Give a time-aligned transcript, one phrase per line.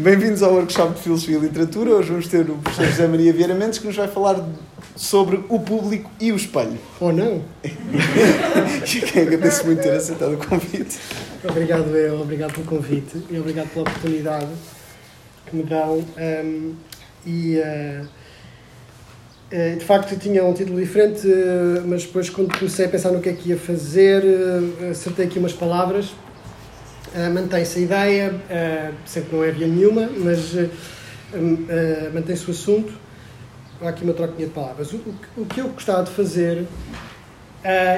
[0.00, 1.90] Bem-vindos ao workshop de Filosofia e Literatura.
[1.90, 4.48] Hoje vamos ter o professor José Maria Vieira Mendes que nos vai falar
[4.94, 6.78] sobre o público e o espelho.
[7.00, 7.42] Ou não?
[8.86, 11.00] que agradeço muito ter aceitado o convite.
[11.42, 14.46] Obrigado eu, obrigado pelo convite e obrigado pela oportunidade
[15.46, 16.04] que me dão.
[16.16, 16.74] Um,
[17.26, 18.08] e uh,
[19.50, 23.30] de facto tinha um título diferente, uh, mas depois quando comecei a pensar no que
[23.30, 24.22] é que ia fazer,
[24.92, 26.14] acertei aqui umas palavras
[27.14, 30.68] Uh, Mantém-se a ideia, uh, sempre não é havia nenhuma, mas uh,
[32.12, 32.92] mantém-se o assunto.
[33.80, 34.92] Há aqui uma troquinha de palavras.
[34.92, 36.66] O, o, o que eu gostava de fazer,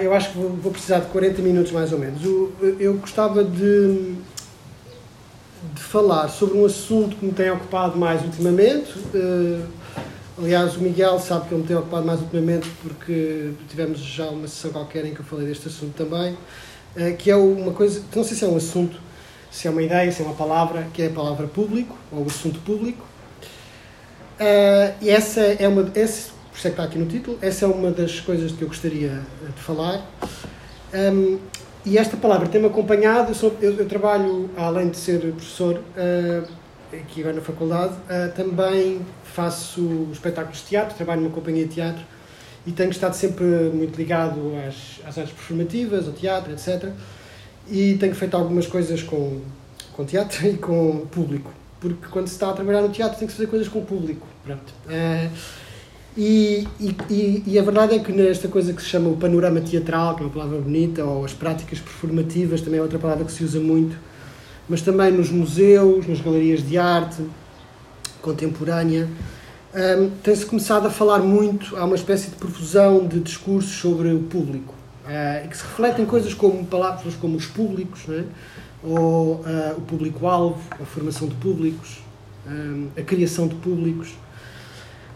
[0.03, 2.25] eu acho que vou, vou, precisar de 40 minutos mais ou menos.
[2.25, 4.15] O, eu gostava de,
[5.75, 8.93] de falar sobre um assunto que me tem ocupado mais ultimamente.
[10.39, 14.47] aliás, o Miguel sabe que ele me tem ocupado mais ultimamente porque tivemos já uma
[14.47, 16.37] sessão qualquer em que eu falei deste assunto também.
[17.19, 19.01] Que é uma coisa, não sei se é um assunto,
[19.51, 22.27] se é uma ideia, se é uma palavra, que é a palavra público, ou o
[22.27, 23.05] assunto público.
[24.41, 27.65] Uh, e essa é uma, esse, por isso é que está aqui no título, essa
[27.65, 29.21] é uma das coisas que eu gostaria
[29.55, 30.07] de falar.
[30.95, 31.39] Um,
[31.85, 36.49] e esta palavra tem-me acompanhado, eu, sou, eu, eu, trabalho, além de ser professor, uh,
[36.93, 42.03] aqui agora na faculdade, uh, também faço espetáculos de teatro, trabalho numa companhia de teatro,
[42.67, 46.91] e tenho estado sempre muito ligado às, às artes performativas, ao teatro, etc.
[47.71, 49.41] E tenho feito algumas coisas com,
[49.93, 53.35] com teatro e com público, porque quando se está a trabalhar no teatro tem que
[53.35, 54.27] fazer coisas com o público.
[54.45, 54.73] Pronto.
[54.87, 55.31] Uh,
[56.17, 60.17] e, e, e, a verdade é que nesta coisa que se chama o panorama teatral,
[60.17, 63.45] que é uma palavra bonita, ou as práticas performativas, também é outra palavra que se
[63.45, 63.97] usa muito,
[64.69, 67.23] mas também nos museus, nas galerias de arte
[68.21, 69.09] contemporânea,
[69.73, 74.21] um, tem-se começado a falar muito, há uma espécie de profusão de discursos sobre o
[74.21, 74.75] público,
[75.05, 78.25] uh, que se refletem coisas como palavras como os públicos, é?
[78.83, 82.03] ou uh, o público-alvo, a formação de públicos,
[82.47, 84.15] um, a criação de públicos,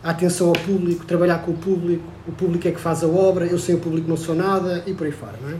[0.02, 3.46] a atenção ao público, trabalhar com o público, o público é que faz a obra,
[3.46, 5.38] eu sem o público não sou nada, e por aí fora.
[5.42, 5.56] Não é?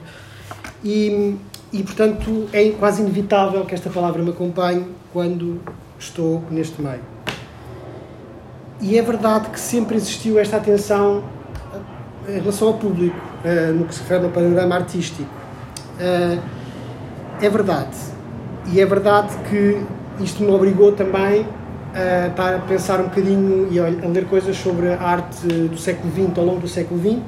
[0.84, 1.36] e,
[1.72, 5.60] e, portanto, é quase inevitável que esta palavra me acompanhe quando
[5.98, 7.00] estou neste meio.
[8.80, 11.24] E é verdade que sempre existiu esta atenção
[12.28, 15.30] eh, em relação ao público, uh, no que se refere ao panorama artístico.
[15.98, 16.40] Uh,
[17.40, 17.96] é verdade.
[18.72, 19.82] E é verdade que
[20.22, 21.46] isto me obrigou também
[21.94, 26.12] a estar a pensar um bocadinho e a ler coisas sobre a arte do século
[26.12, 27.22] XX ao longo do século XX,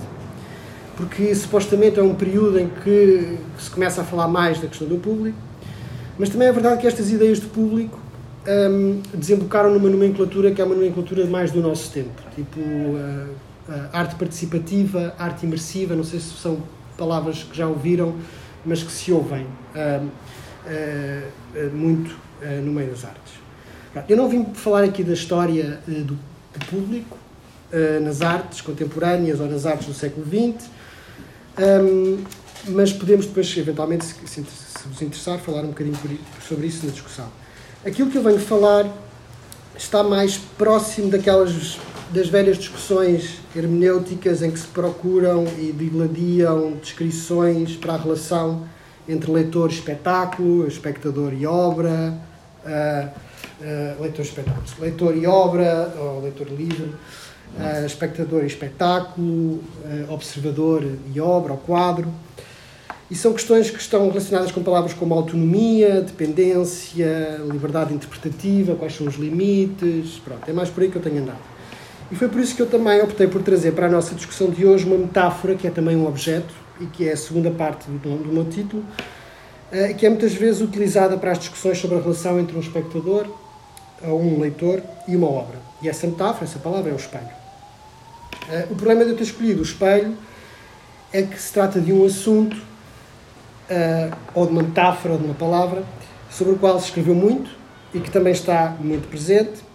[0.96, 4.96] porque supostamente é um período em que se começa a falar mais da questão do
[4.96, 5.38] público,
[6.18, 7.98] mas também é verdade que estas ideias de público
[8.48, 13.28] um, desembocaram numa nomenclatura que é uma nomenclatura mais do nosso tempo, tipo uh,
[13.92, 16.62] arte participativa, arte imersiva, não sei se são
[16.96, 18.14] palavras que já ouviram,
[18.64, 20.10] mas que se ouvem uh,
[21.72, 22.14] muito
[22.62, 23.34] no meio das artes.
[24.08, 26.18] Eu não vim falar aqui da história do,
[26.68, 27.16] público
[28.02, 30.68] nas artes contemporâneas ou nas artes do século XX,
[32.68, 34.44] mas podemos depois, eventualmente, se
[34.86, 35.96] vos interessar, falar um bocadinho
[36.46, 37.28] sobre isso na discussão.
[37.84, 38.86] Aquilo que eu venho falar
[39.76, 41.78] está mais próximo daquelas
[42.10, 48.66] das velhas discussões hermenêuticas em que se procuram e digladiam descrições para a relação
[49.08, 52.14] entre leitor e espetáculo, espectador e obra,
[52.64, 56.92] uh, uh, leitor e espetáculo, leitor e obra, ou leitor livre,
[57.58, 59.62] uh, espectador e espetáculo,
[60.08, 62.12] observador e obra, ou quadro.
[63.08, 69.06] E são questões que estão relacionadas com palavras como autonomia, dependência, liberdade interpretativa, quais são
[69.06, 70.20] os limites.
[70.24, 71.55] Pronto, é mais por aí que eu tenho andado.
[72.10, 74.64] E foi por isso que eu também optei por trazer para a nossa discussão de
[74.64, 78.18] hoje uma metáfora que é também um objeto e que é a segunda parte do,
[78.18, 78.84] do meu título,
[79.72, 83.26] uh, que é muitas vezes utilizada para as discussões sobre a relação entre um espectador
[84.02, 85.58] ou um leitor e uma obra.
[85.82, 87.24] E essa metáfora, essa palavra, é o espelho.
[88.48, 90.16] Uh, o problema de eu ter escolhido o espelho
[91.12, 95.34] é que se trata de um assunto uh, ou de uma metáfora ou de uma
[95.34, 95.82] palavra,
[96.30, 97.50] sobre o qual se escreveu muito
[97.94, 99.65] e que também está muito presente.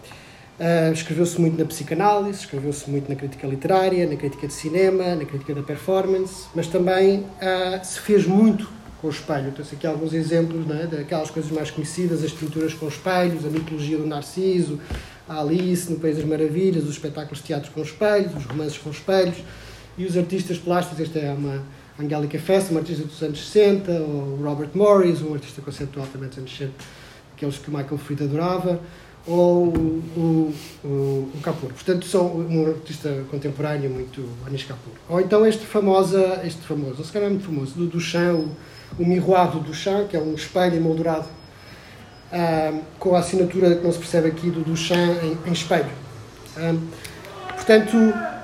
[0.62, 5.26] Uh, escreveu-se muito na psicanálise, escreveu-se muito na crítica literária, na crítica de cinema, na
[5.26, 8.70] crítica da performance, mas também uh, se fez muito
[9.02, 9.52] com o espelho.
[9.54, 13.98] Trouxe aqui alguns exemplos né, daquelas coisas mais conhecidas, as pinturas com espelhos, a mitologia
[13.98, 14.80] do Narciso,
[15.28, 18.92] a Alice no País das Maravilhas, os espetáculos de teatro com espelhos, os romances com
[18.92, 19.38] espelhos
[19.98, 21.00] e os artistas plásticos.
[21.00, 21.64] Esta é uma,
[22.00, 26.38] Angélica Fest, uma artista dos anos 60, ou Robert Morris, um artista conceptual também dos
[26.38, 26.72] anos 60,
[27.36, 28.80] aqueles que o Michael Fried adorava,
[29.26, 30.54] ou o,
[30.84, 30.88] o,
[31.34, 31.72] o Kapur.
[31.74, 34.94] Portanto, são um artista contemporâneo muito Anish Kapur.
[35.10, 38.48] Ou então este famosa, este famoso, se calhar é muito famoso, do Duchamp,
[39.00, 41.28] o, o do Duchamp, que é um espelho emoldurado
[42.32, 45.92] uh, com a assinatura que não se percebe aqui do Duchamp em, em espelho.
[46.58, 46.80] Uh,
[47.56, 47.98] portanto,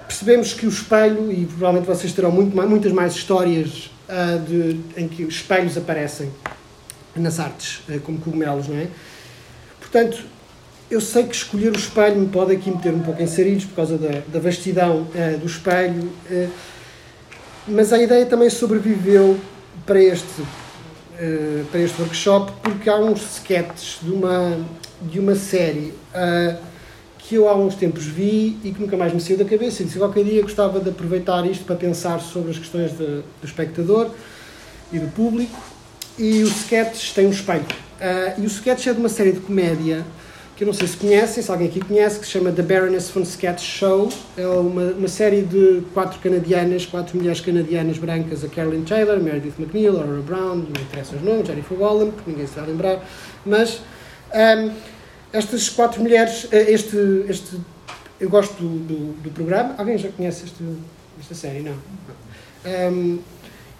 [0.05, 5.07] percebemos que o espelho, e provavelmente vocês terão muito, muitas mais histórias uh, de, em
[5.07, 6.31] que espelhos aparecem
[7.15, 8.87] nas artes, como cogumelos, não é?
[9.79, 10.23] Portanto,
[10.89, 13.75] eu sei que escolher o espelho me pode aqui meter um pouco em sarilhos por
[13.75, 16.49] causa da, da vastidão uh, do espelho, uh,
[17.67, 19.37] mas a ideia também sobreviveu
[19.85, 24.57] para este, uh, para este workshop porque há uns sketches de uma,
[25.01, 25.93] de uma série
[27.19, 29.85] que eu há uns tempos vi e que nunca mais me saiu da cabeça e
[29.85, 34.09] disse qualquer dia gostava de aproveitar isto para pensar sobre as questões de, do espectador
[34.93, 35.61] e do público
[36.17, 37.65] e o sketch tem um espelho.
[38.37, 40.05] e o sketch é de uma série de comédia
[40.57, 43.11] que eu não sei se conhecem, se alguém aqui conhece, que se chama The Baroness
[43.11, 44.09] von Sketch Show.
[44.35, 49.53] É uma, uma série de quatro canadianas, quatro mulheres canadianas brancas, a Carolyn Taylor, Meredith
[49.59, 53.07] McNeil, Aurora Brown, não interessa os nomes, Jennifer Wallen, que ninguém se vai lembrar,
[53.45, 53.81] mas
[54.33, 54.71] um,
[55.31, 56.97] estas quatro mulheres, eh, este,
[57.29, 57.57] este,
[58.19, 60.63] eu gosto do, do, do programa, alguém já conhece este,
[61.19, 61.59] esta série?
[61.59, 61.75] Não.
[62.65, 63.19] Um,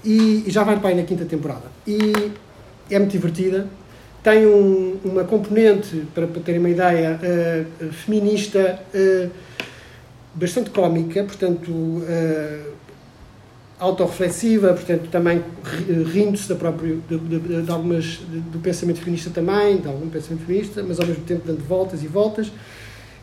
[0.06, 1.72] e, e já vai para aí na quinta temporada.
[1.88, 2.32] E
[2.92, 3.68] é muito divertida,
[4.24, 9.30] tem um, uma componente, para, para terem uma ideia, uh, feminista uh,
[10.34, 12.74] bastante cómica, portanto, uh,
[13.80, 15.44] autorreflexiva, portanto, também
[16.12, 18.20] rindo-se de, de, algumas,
[18.52, 22.08] do pensamento feminista também, de algum pensamento feminista, mas ao mesmo tempo dando voltas e
[22.08, 22.52] voltas.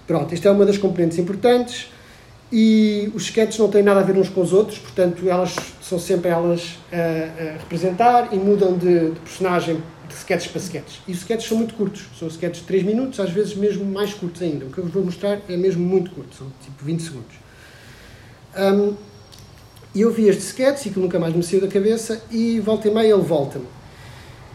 [0.07, 1.89] Pronto, isto é uma das componentes importantes
[2.53, 5.99] e os sketches não têm nada a ver uns com os outros, portanto, elas são
[5.99, 9.83] sempre elas a, a representar e mudam de, de personagem
[10.19, 11.01] sketches para sketches.
[11.07, 14.13] E os sketches são muito curtos, são sketches de 3 minutos, às vezes mesmo mais
[14.15, 14.67] curtos ainda.
[14.67, 17.37] O que eu vos vou mostrar é mesmo muito curto, são tipo 20 segundos.
[18.57, 18.95] Um,
[19.95, 22.89] e eu vi este sketch e que nunca mais me saiu da cabeça e volta
[22.89, 23.67] e meia ele volta-me.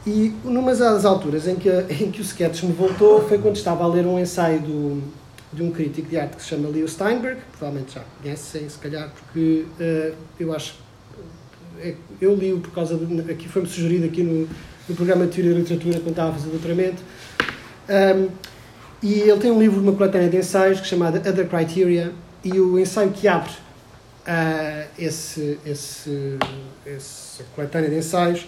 [0.06, 3.84] E numa das alturas em que, em que o sketch me voltou foi quando estava
[3.84, 5.02] a ler um ensaio do,
[5.52, 9.10] de um crítico de arte que se chama Leo Steinberg, provavelmente já conhecem, se calhar,
[9.10, 10.76] porque uh, eu acho.
[11.82, 13.32] É, eu li-o por causa de.
[13.32, 14.48] Aqui foi-me sugerido aqui no,
[14.90, 17.04] no programa de Teoria da Literatura quando estava a fazer doutoramento.
[17.90, 18.30] Um,
[19.02, 22.12] e ele tem um livro, uma coletânea de ensaios, que chamada Other Criteria,
[22.44, 26.38] e o ensaio que abre uh, esse, esse,
[26.86, 28.46] essa coletânea de ensaios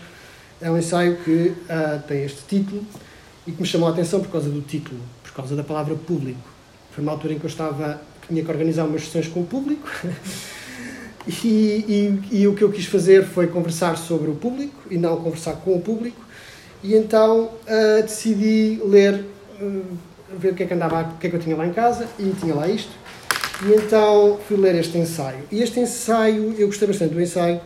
[0.60, 2.86] é um ensaio que uh, tem este título
[3.48, 6.40] e que me chamou a atenção por causa do título, por causa da palavra público.
[6.92, 9.46] Foi uma altura em que eu estava, que tinha que organizar umas sessões com o
[9.46, 9.88] público
[11.28, 15.18] e, e, e o que eu quis fazer foi conversar sobre o público e não
[15.18, 16.20] conversar com o público
[16.84, 19.24] e então uh, decidi ler,
[19.62, 19.84] uh,
[20.38, 22.08] ver o que é que andava, o que é que eu tinha lá em casa
[22.18, 22.92] e tinha lá isto.
[23.64, 25.44] E então fui ler este ensaio.
[25.52, 27.62] E este ensaio, eu gostei bastante do ensaio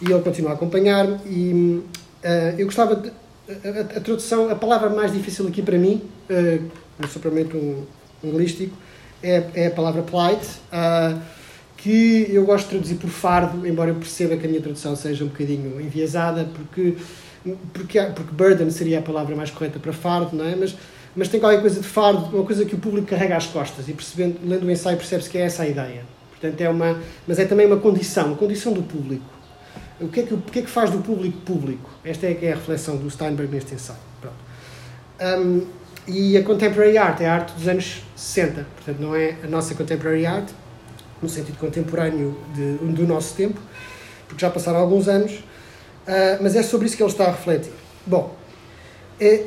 [0.00, 1.18] e ele continua a acompanhar-me.
[1.26, 1.82] E
[2.24, 3.10] uh, eu gostava de.
[3.50, 7.84] A, a, tradução, a palavra mais difícil aqui para mim, uh, não sou propriamente um,
[8.22, 8.76] um linguístico,
[9.20, 11.20] é, é a palavra plight, uh,
[11.82, 15.24] que eu gosto de traduzir por fardo, embora eu perceba que a minha tradução seja
[15.24, 16.96] um bocadinho enviesada, porque
[17.72, 20.54] porque, porque burden seria a palavra mais correta para fardo, não é?
[20.54, 20.76] Mas,
[21.16, 23.92] mas tem qualquer coisa de fardo, uma coisa que o público carrega às costas e
[23.92, 26.04] percebendo, lendo o ensaio percebe-se que é essa a ideia.
[26.30, 29.24] Portanto, é uma, mas é também uma condição, uma condição do público.
[30.00, 31.90] O que, é que, o que é que faz do público público?
[32.04, 33.98] Esta é, é a reflexão do Steinberg neste ensaio.
[35.20, 35.66] Um,
[36.06, 39.74] e a contemporary art é a arte dos anos 60, portanto, não é a nossa
[39.74, 40.48] contemporary art,
[41.22, 43.60] no sentido contemporâneo de, do nosso tempo,
[44.26, 45.42] porque já passaram alguns anos,
[46.10, 47.72] Uh, mas é sobre isso que ele está a refletir.
[48.06, 48.34] Bom,
[49.20, 49.44] é,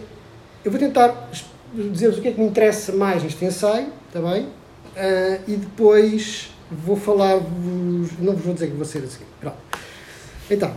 [0.63, 1.29] eu vou tentar
[1.73, 4.43] dizer-vos o que é que me interessa mais neste ensaio, está bem?
[4.43, 8.17] Uh, e depois vou falar-vos.
[8.19, 9.25] Não vos vou dizer que vou ser a seguir.
[9.41, 9.57] Pronto.
[10.49, 10.73] Então,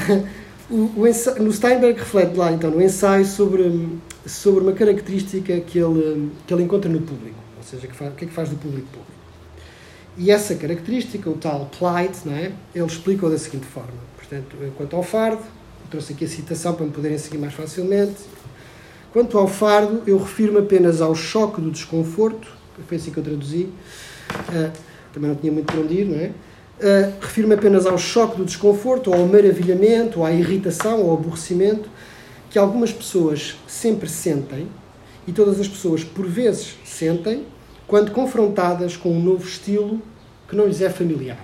[0.70, 5.78] o, o ensaio, no Steinberg reflete lá então no ensaio sobre, sobre uma característica que
[5.78, 8.48] ele, que ele encontra no público, ou seja, que faz, o que é que faz
[8.48, 9.21] do público público.
[10.16, 12.52] E essa característica, o tal plight, não é?
[12.74, 15.42] ele explica-o da seguinte forma Portanto, quanto ao fardo,
[15.90, 18.16] trouxe aqui a citação para me poderem seguir mais facilmente.
[19.12, 22.48] Quanto ao fardo, eu refiro-me apenas ao choque do desconforto,
[22.88, 23.68] foi assim que eu traduzi,
[24.30, 24.72] uh,
[25.12, 26.30] também não tinha muito para onde ir, não é?
[26.80, 31.90] Uh, refiro-me apenas ao choque do desconforto, ao maravilhamento, ou à irritação, ao aborrecimento
[32.50, 34.66] que algumas pessoas sempre sentem
[35.26, 37.44] e todas as pessoas por vezes sentem
[37.92, 40.00] quando confrontadas com um novo estilo
[40.48, 41.36] que não lhes é familiar.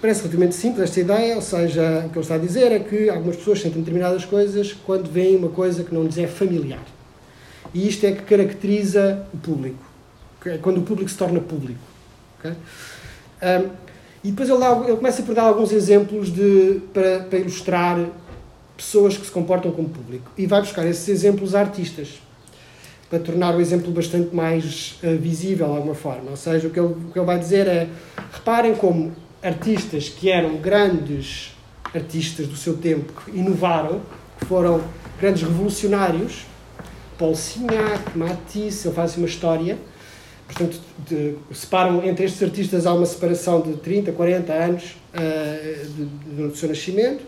[0.00, 3.10] Parece relativamente simples esta ideia, ou seja, o que ele está a dizer é que
[3.10, 6.82] algumas pessoas sentem determinadas coisas quando veem uma coisa que não lhes é familiar.
[7.74, 9.84] E isto é que caracteriza o público,
[10.62, 11.82] quando o público se torna público.
[12.38, 12.52] Okay?
[12.52, 13.68] Um,
[14.24, 17.98] e depois ele, dá, ele, começa por dar alguns exemplos de, para, para ilustrar
[18.78, 20.30] pessoas que se comportam como público.
[20.38, 22.22] E vai buscar esses exemplos a artistas,
[23.12, 26.30] para tornar o exemplo bastante mais uh, visível de alguma forma.
[26.30, 27.86] Ou seja, o que, ele, o que ele vai dizer é:
[28.32, 31.54] reparem como artistas que eram grandes
[31.94, 34.00] artistas do seu tempo, que inovaram,
[34.38, 34.80] que foram
[35.20, 36.46] grandes revolucionários,
[37.18, 39.76] Paul Signac, Matisse, ele faz uma história.
[40.46, 46.04] Portanto, de, separam entre estes artistas há uma separação de 30, 40 anos uh, de,
[46.48, 47.22] do seu nascimento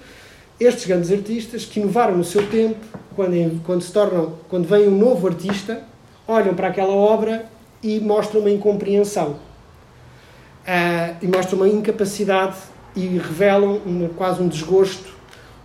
[0.58, 2.78] estes grandes artistas que inovaram no seu tempo,
[3.14, 5.82] quando, quando se tornam, quando vem um novo artista,
[6.26, 7.46] olham para aquela obra
[7.82, 9.32] e mostram uma incompreensão
[10.64, 12.56] uh, e mostram uma incapacidade
[12.96, 15.12] e revelam um, quase um desgosto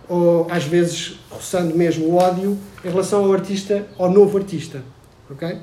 [0.08, 4.82] ou às vezes roçando mesmo o ódio em relação ao artista, ao novo artista,
[5.30, 5.58] ok?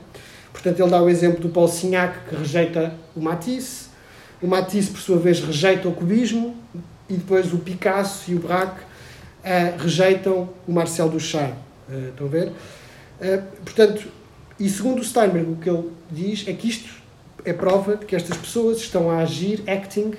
[0.54, 3.88] Portanto, ele dá o exemplo do Paul Signac que rejeita o Matisse,
[4.42, 6.56] o Matisse por sua vez rejeita o cubismo
[7.10, 11.67] e depois o Picasso e o Braque uh, rejeitam o Marcel Duchamp.
[11.90, 12.50] Uh, estão a ver?
[12.50, 14.08] Uh, portanto,
[14.60, 16.90] e segundo o Steinberg, o que ele diz é que isto
[17.46, 20.14] é prova de que estas pessoas estão a agir, acting,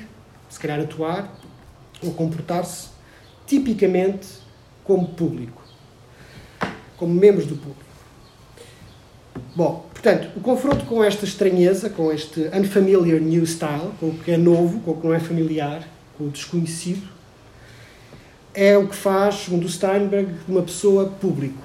[0.49, 1.33] se calhar atuar,
[2.03, 2.89] ou comportar-se,
[3.47, 4.29] tipicamente
[4.85, 5.63] como público,
[6.97, 7.89] como membros do público.
[9.55, 14.31] Bom, portanto, o confronto com esta estranheza, com este unfamiliar new style, com o que
[14.31, 17.09] é novo, com o que não é familiar, com o desconhecido,
[18.55, 21.63] é o que faz, segundo Steinberg, uma pessoa público.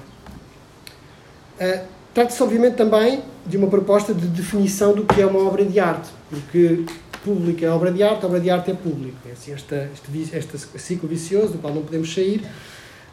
[1.60, 5.80] Uh, Trata-se, obviamente, também de uma proposta de definição do que é uma obra de
[5.80, 6.84] arte, porque
[7.24, 9.16] público é obra de arte, obra de arte é público.
[9.28, 12.40] É assim, esta, este, este ciclo vicioso do qual não podemos sair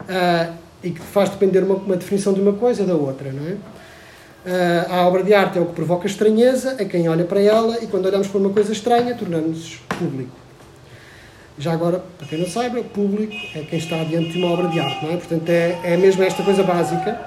[0.01, 3.54] uh, e que faz depender uma, uma definição de uma coisa da outra, não é?
[3.54, 7.84] Uh, a obra de arte é o que provoca estranheza a quem olha para ela
[7.84, 10.40] e quando olhamos para uma coisa estranha tornamos-nos público.
[11.62, 14.68] Já agora, para quem não saiba, o público é quem está diante de uma obra
[14.68, 15.18] de arte, não é?
[15.18, 17.22] Portanto, é, é mesmo esta coisa básica.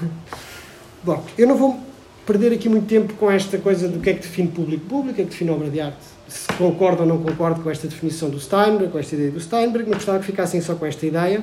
[1.02, 1.80] Bom, eu não vou
[2.26, 5.14] perder aqui muito tempo com esta coisa do que é que define público público, o
[5.14, 6.04] que é que define obra de arte.
[6.28, 9.88] Se concordo ou não concordo com esta definição do Steinberg, com esta ideia do Steinberg,
[9.88, 11.42] mas gostava que ficassem só com esta ideia.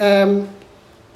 [0.00, 0.44] Um,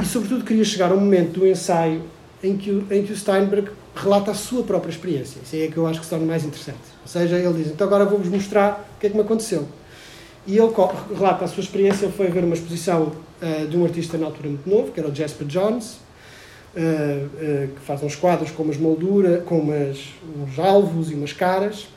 [0.01, 2.05] e, sobretudo, queria chegar a um momento do ensaio
[2.45, 5.41] em que, o, em que o Steinberg relata a sua própria experiência.
[5.43, 6.79] Isso é que eu acho que se torna mais interessante.
[7.03, 9.69] Ou seja, ele diz: então agora vou-vos mostrar o que é que me aconteceu.
[10.47, 10.73] E ele
[11.15, 12.07] relata a sua experiência.
[12.07, 15.09] Ele foi ver uma exposição uh, de um artista na altura muito novo, que era
[15.09, 15.99] o Jasper Johns, uh,
[16.79, 19.99] uh, que faz uns quadros com umas molduras, com umas,
[20.37, 21.89] uns alvos e umas caras.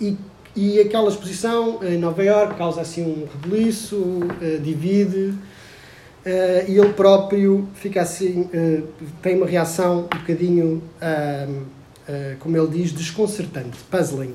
[0.00, 0.16] e,
[0.56, 4.20] e aquela exposição em Nova York causa assim um rebuliço,
[4.62, 5.34] divide.
[6.24, 8.88] Uh, e ele próprio fica assim, uh,
[9.20, 11.64] tem uma reação um bocadinho, uh,
[12.38, 14.34] como ele diz, desconcertante, puzzling.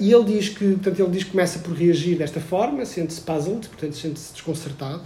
[0.00, 3.68] e ele diz que, portanto, ele diz que começa por reagir desta forma, sente-se puzzled,
[3.68, 5.02] portanto, sente-se desconcertado,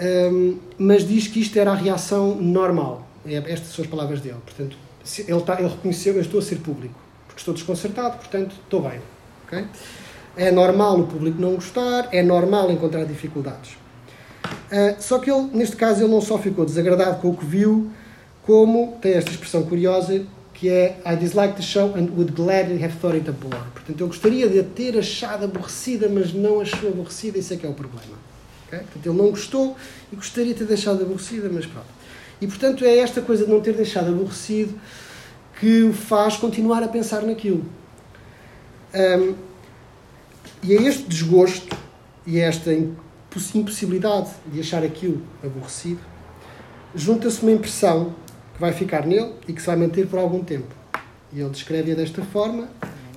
[0.00, 3.06] um, mas diz que isto era a reação normal.
[3.24, 4.38] É, estas são as palavras dele.
[4.44, 4.76] Portanto,
[5.26, 9.00] ele, está, ele reconheceu, eu estou a ser público, porque estou desconcertado, portanto, estou bem.
[9.46, 9.64] Okay?
[10.36, 13.81] É normal o público não gostar, é normal encontrar dificuldades.
[14.52, 17.90] Uh, só que ele, neste caso, ele não só ficou desagradado com o que viu,
[18.42, 20.24] como tem esta expressão curiosa
[20.62, 23.64] que é I dislike the show and would gladly have thought it a bore.
[23.74, 27.66] Portanto, eu gostaria de a ter achado aborrecida, mas não achou aborrecida, isso é que
[27.66, 28.16] é o problema.
[28.68, 28.78] Okay?
[28.78, 29.76] Portanto, ele não gostou
[30.12, 31.88] e gostaria de ter deixado aborrecida, mas pronto.
[32.40, 34.78] E, portanto, é esta coisa de não ter deixado aborrecido
[35.58, 37.64] que o faz continuar a pensar naquilo.
[38.94, 39.34] Um,
[40.62, 41.76] e é este desgosto
[42.24, 42.70] e esta
[43.54, 46.00] impossibilidade de achar aquilo aborrecido,
[46.94, 48.14] junta-se uma impressão
[48.54, 50.74] que vai ficar nele e que se vai manter por algum tempo.
[51.32, 52.68] E ele descreve-a desta forma: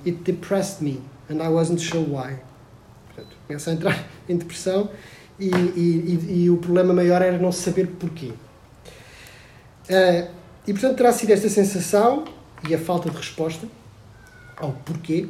[0.04, 2.36] It depressed me and I wasn't sure why.
[3.06, 4.88] Portanto, começa a entrar em depressão
[5.38, 8.32] e, e, e, o problema maior era não saber porquê.
[9.88, 10.28] Uh,
[10.66, 12.24] e portanto terá sido esta sensação
[12.68, 13.68] e a falta de resposta
[14.56, 15.28] ao porquê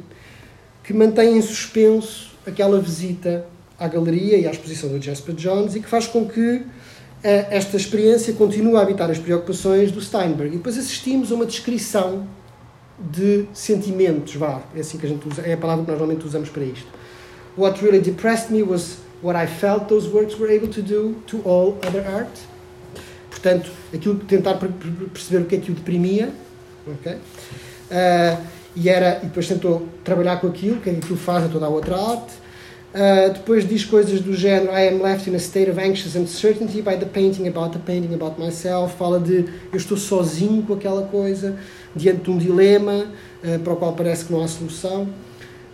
[0.83, 3.45] que mantém em suspenso aquela visita
[3.79, 6.65] à galeria e à exposição do Jasper Johns e que faz com que uh,
[7.23, 10.53] esta experiência continue a habitar as preocupações do Steinberg.
[10.53, 12.27] E depois assistimos a uma descrição
[12.99, 16.25] de sentimentos, vá, é assim que a gente usa, é a palavra que nós normalmente
[16.25, 16.87] usamos para isto.
[17.55, 21.41] What really depressed me was what I felt those works were able to do to
[21.45, 22.35] all other art.
[23.29, 24.55] Portanto, aquilo tentar
[25.13, 26.33] perceber o que é que o deprimia,
[26.87, 27.13] ok?
[27.13, 28.43] Uh,
[28.75, 31.69] e era e depois tentou trabalhar com aquilo, que é aquilo faz a toda a
[31.69, 32.46] outra arte
[32.93, 36.81] Uh, depois diz coisas do género I am left in a state of anxious uncertainty
[36.81, 38.95] by the painting about the painting about myself.
[38.97, 41.57] Fala de eu estou sozinho com aquela coisa,
[41.95, 43.05] diante de um dilema
[43.43, 45.07] uh, para o qual parece que não há solução.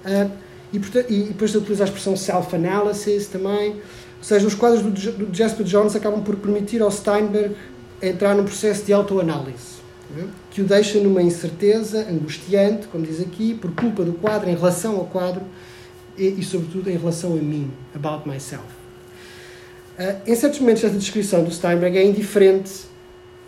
[0.05, 0.43] Uh,
[0.73, 0.77] E,
[1.13, 3.73] e depois utiliza a expressão self-analysis também.
[3.73, 7.55] Ou seja, os quadros do, do Jasper Jones acabam por permitir ao Steinberg
[8.01, 9.77] entrar num processo de autoanálise,
[10.17, 10.23] é?
[10.49, 14.95] que o deixa numa incerteza angustiante, como diz aqui, por culpa do quadro, em relação
[14.95, 15.43] ao quadro
[16.17, 18.65] e, e sobretudo, em relação a mim, about myself.
[19.97, 22.71] Uh, em certos momentos, esta descrição do Steinberg é indiferente,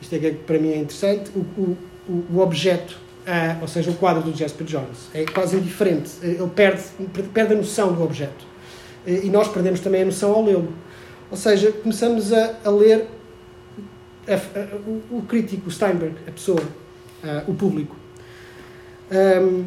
[0.01, 1.39] isto é que para mim é interessante, o,
[2.10, 5.10] o, o objeto uh, ou seja, o quadro do Jasper Jones.
[5.13, 6.12] É quase indiferente.
[6.22, 6.84] Ele perde,
[7.34, 8.45] perde a noção do objeto.
[9.05, 10.74] E nós perdemos também a noção ao lê-lo.
[11.29, 13.07] Ou seja, começamos a, a ler
[14.27, 17.95] a, a, o, o, crítico, o Steinberg, a pessoa, uh, o público.
[19.12, 19.65] Um,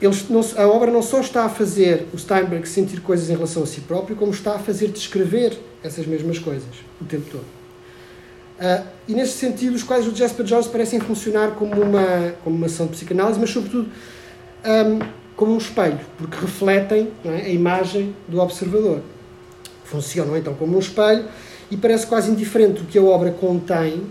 [0.00, 3.66] não, a obra não só está a fazer o Steinberg sentir coisas em relação a
[3.66, 6.68] si próprio, como está a fazer descrever essas mesmas coisas
[7.00, 7.44] o tempo todo.
[8.58, 12.66] Uh, e neste sentido, os quadros do Jasper Jones parecem funcionar como uma, como uma
[12.66, 13.88] ação de psicanálise, mas sobretudo
[14.64, 14.98] um,
[15.36, 19.00] como um espelho, porque refletem é, a imagem do observador.
[19.84, 21.24] Funcionam então como um espelho
[21.70, 24.02] e parece quase indiferente do que a obra contém,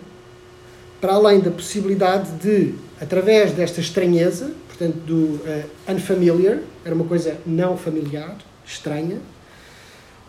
[1.02, 7.38] para além da possibilidade de, através desta estranheza, portanto, do uh, unfamiliar, era uma coisa
[7.46, 9.20] não familiar, estranha,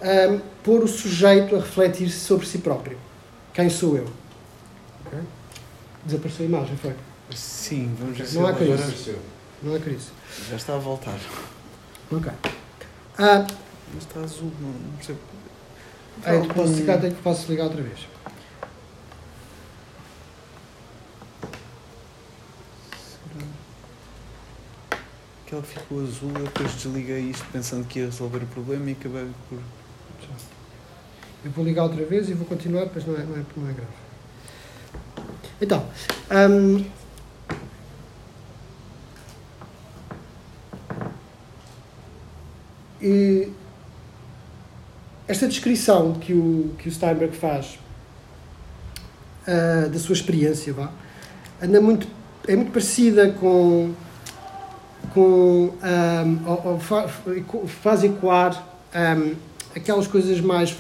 [0.01, 2.99] um, pôr o sujeito a refletir sobre si próprio.
[3.53, 4.07] Quem sou eu?
[5.07, 5.21] Okay?
[6.05, 6.95] Desapareceu a imagem, foi?
[7.35, 9.17] Sim, vamos ver Não há crise.
[9.63, 10.07] Não há crise.
[10.49, 11.19] Já está a voltar.
[12.11, 12.31] Ok.
[13.19, 13.47] Ah,
[13.93, 15.19] Mas está azul, não, não percebo.
[16.25, 17.99] Ah, então posso, ligar, posso ligar outra vez.
[25.49, 28.93] Que ela ficou azul, eu depois desliguei isto pensando que ia resolver o problema e
[28.93, 29.59] acabei por.
[31.43, 33.73] Eu vou ligar outra vez e vou continuar, depois não é, não é, não é
[33.73, 33.93] grave.
[35.59, 35.87] Então,
[36.51, 36.85] hum,
[43.01, 43.51] e
[45.27, 47.79] esta descrição que o, que o Steinberg faz
[49.47, 50.93] uh, da sua experiência vá,
[51.63, 52.07] anda muito,
[52.47, 53.95] é muito parecida com,
[55.13, 56.79] com um, ou, ou
[57.67, 59.35] faz ecoar um,
[59.75, 60.77] aquelas coisas mais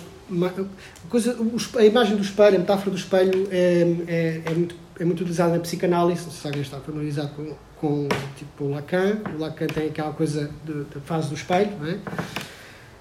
[1.08, 1.36] coisa,
[1.78, 5.54] a imagem do espelho, a metáfora do espelho é, é, é, muito, é muito utilizada
[5.54, 9.18] na psicanálise, se alguém está familiarizado com, com tipo, o Lacan.
[9.34, 11.98] O Lacan tem aquela coisa da fase do espelho, é?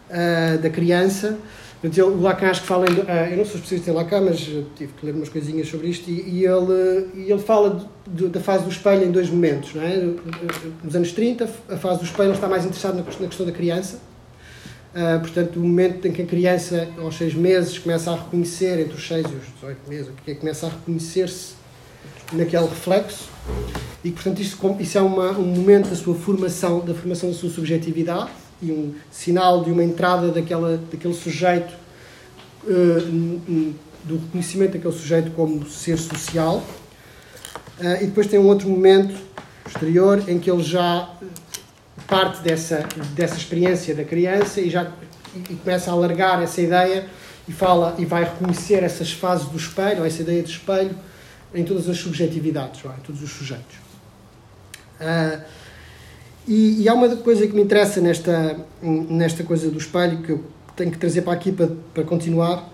[0.10, 1.38] Uh, da criança.
[1.84, 4.38] Então, o Lacan acho que fala, em, uh, eu não sou especialista em Lacan, mas
[4.40, 8.40] tive que ler umas coisinhas sobre isto, e, e ele, e ele fala de, da
[8.40, 9.76] fase do espelho em dois momentos.
[9.76, 9.96] Não é?
[10.84, 14.00] Nos anos 30, a fase do espelho está mais interessado na questão da criança,
[14.98, 18.96] Uh, portanto, o momento em que a criança, aos seis meses, começa a reconhecer, entre
[18.96, 21.54] os seis e os 18 meses, que começa a reconhecer-se
[22.34, 23.30] naquele reflexo,
[24.04, 27.50] e portanto, isto, isso é uma, um momento da sua formação, da formação da sua
[27.52, 31.74] subjetividade, e um sinal de uma entrada daquela, daquele sujeito,
[32.64, 36.64] uh, do reconhecimento daquele sujeito como ser social.
[37.80, 39.16] Uh, e depois tem um outro momento
[39.64, 41.10] posterior em que ele já
[42.08, 44.92] parte dessa, dessa experiência da criança e já
[45.36, 47.08] e começa a alargar essa ideia
[47.48, 50.98] e fala e vai reconhecer essas fases do espelho, essa ideia de espelho,
[51.54, 53.78] em todas as subjetividades, em todos os sujeitos.
[55.00, 55.42] Uh,
[56.48, 60.44] e, e, há uma coisa que me interessa nesta, nesta coisa do espelho que eu
[60.76, 62.70] tenho que trazer para aqui para, para continuar,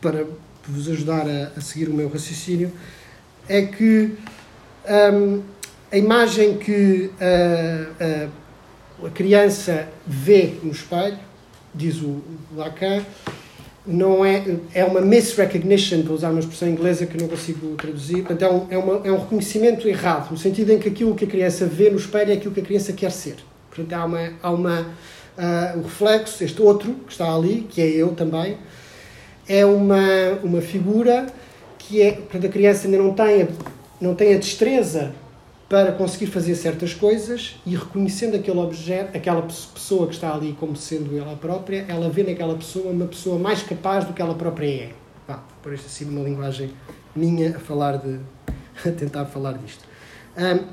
[0.00, 0.26] para
[0.68, 2.70] vos ajudar a, a seguir o meu raciocínio,
[3.48, 4.12] é que
[5.12, 5.42] um,
[5.90, 8.04] a imagem que a,
[9.02, 11.18] a, a, criança vê no espelho,
[11.74, 12.22] diz o
[12.54, 13.04] Lacan,
[13.86, 14.42] não é,
[14.72, 18.66] é uma misrecognition, para usar uma expressão inglesa que não consigo traduzir, portanto é um,
[18.70, 21.90] é, uma, é um reconhecimento errado, no sentido em que aquilo que a criança vê
[21.90, 23.36] no espelho é aquilo que a criança quer ser.
[23.68, 27.86] Portanto, há uma, há uma uh, o reflexo, este outro que está ali, que é
[27.86, 28.56] eu também,
[29.46, 31.26] é uma, uma figura
[31.78, 33.48] que é, portanto, a criança ainda não tem,
[34.00, 35.12] não tem a destreza
[35.74, 40.76] para conseguir fazer certas coisas e reconhecendo aquele objeto, aquela pessoa que está ali como
[40.76, 44.68] sendo ela própria, ela vê naquela pessoa uma pessoa mais capaz do que ela própria
[44.68, 44.92] é.
[45.26, 46.70] Vá, por isto assim uma linguagem
[47.16, 48.20] minha a falar de
[48.88, 49.84] a tentar falar disto.
[50.38, 50.64] Um,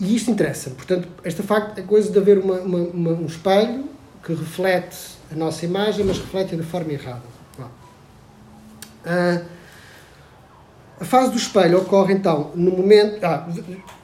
[0.00, 0.70] e isto interessa.
[0.70, 3.84] Portanto, esta facto, a coisa de haver uma, uma, uma, um espelho
[4.24, 4.96] que reflete
[5.30, 7.36] a nossa imagem, mas reflete de forma errada.
[7.58, 9.44] Uh,
[10.98, 13.22] a fase do espelho ocorre então no momento.
[13.22, 13.46] Ah,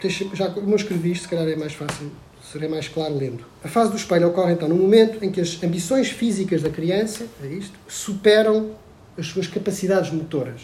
[0.00, 2.10] deixa, já não escrevi isto, se calhar é mais fácil,
[2.52, 3.44] serei mais claro lendo.
[3.64, 7.26] A fase do espelho ocorre então no momento em que as ambições físicas da criança,
[7.42, 8.72] é isto, superam
[9.18, 10.60] as suas capacidades motoras.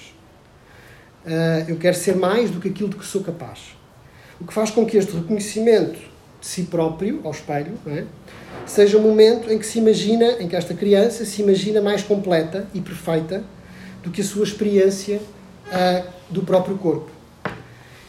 [1.24, 3.76] Uh, eu quero ser mais do que aquilo de que sou capaz.
[4.40, 5.98] O que faz com que este reconhecimento
[6.40, 8.04] de si próprio ao espelho, é?
[8.66, 12.68] seja o momento em que se imagina, em que esta criança se imagina mais completa
[12.72, 13.42] e perfeita
[14.02, 15.20] do que a sua experiência
[15.68, 17.10] uh, do próprio corpo.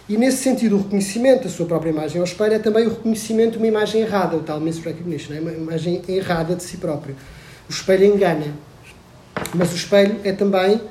[0.09, 3.51] E nesse sentido, o reconhecimento da sua própria imagem ao espelho é também o reconhecimento
[3.51, 7.15] de uma imagem errada, o tal misrecognition, é uma imagem errada de si próprio.
[7.69, 8.51] O espelho engana,
[9.53, 10.81] mas o espelho é também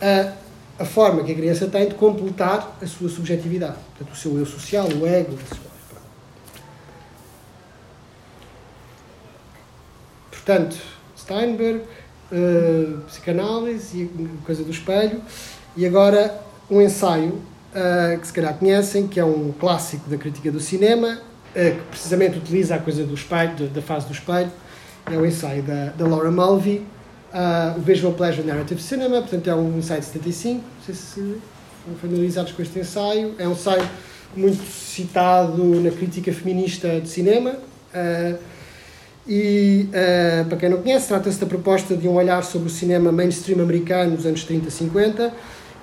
[0.00, 0.32] a,
[0.82, 4.46] a forma que a criança tem de completar a sua subjetividade, portanto, o seu eu
[4.46, 5.38] social, o ego.
[10.30, 10.76] Portanto,
[11.18, 11.82] Steinberg,
[12.32, 15.20] uh, psicanálise e coisa do espelho,
[15.76, 20.50] e agora um ensaio uh, que se calhar conhecem, que é um clássico da crítica
[20.50, 24.50] do cinema, uh, que precisamente utiliza a coisa do espelho, da fase do espelho,
[25.10, 26.86] é o ensaio da, da Laura Mulvey,
[27.76, 31.94] o Visual Pleasure Narrative Cinema, portanto é um ensaio de 75, não sei se estão
[32.00, 33.86] familiarizados com este ensaio, é um ensaio
[34.36, 37.56] muito citado na crítica feminista de cinema,
[39.26, 43.10] e, uh, para quem não conhece, trata-se da proposta de um olhar sobre o cinema
[43.10, 45.32] mainstream americano dos anos 30 e 50,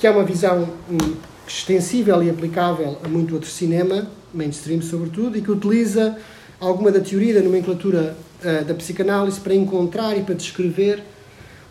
[0.01, 1.15] que é uma visão um,
[1.47, 6.17] extensível e aplicável a muito outro cinema, mainstream sobretudo, e que utiliza
[6.59, 11.03] alguma da teoria da nomenclatura uh, da psicanálise para encontrar e para descrever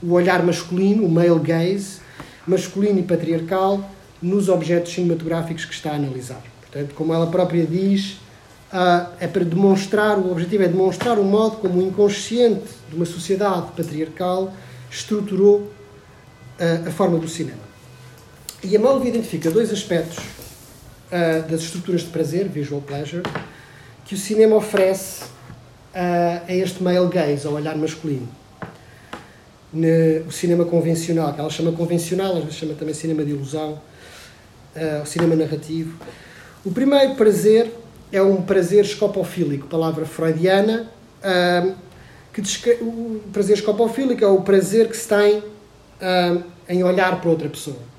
[0.00, 1.98] o olhar masculino, o male gaze,
[2.46, 3.90] masculino e patriarcal,
[4.22, 6.40] nos objetos cinematográficos que está a analisar.
[6.60, 8.12] Portanto, como ela própria diz,
[8.72, 13.06] uh, é para demonstrar, o objetivo é demonstrar o modo como o inconsciente de uma
[13.06, 14.52] sociedade patriarcal
[14.88, 17.69] estruturou uh, a forma do cinema.
[18.62, 23.22] E a Malve identifica dois aspectos uh, das estruturas de prazer, visual pleasure,
[24.04, 25.24] que o cinema oferece
[25.92, 28.28] a este male gaze, ao olhar masculino.
[29.72, 29.88] No,
[30.28, 33.80] o cinema convencional, que ela chama convencional, às vezes chama também cinema de ilusão,
[35.02, 35.98] o cinema narrativo.
[36.64, 37.72] O primeiro prazer
[38.12, 40.88] é um prazer escopofílico, palavra freudiana,
[42.32, 42.40] que
[42.82, 45.42] o prazer escopofílico é o prazer que se tem
[46.68, 47.89] em olhar para outra pessoa,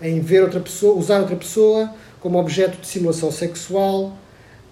[0.00, 4.16] em ver outra pessoa, usar outra pessoa como objeto de simulação sexual,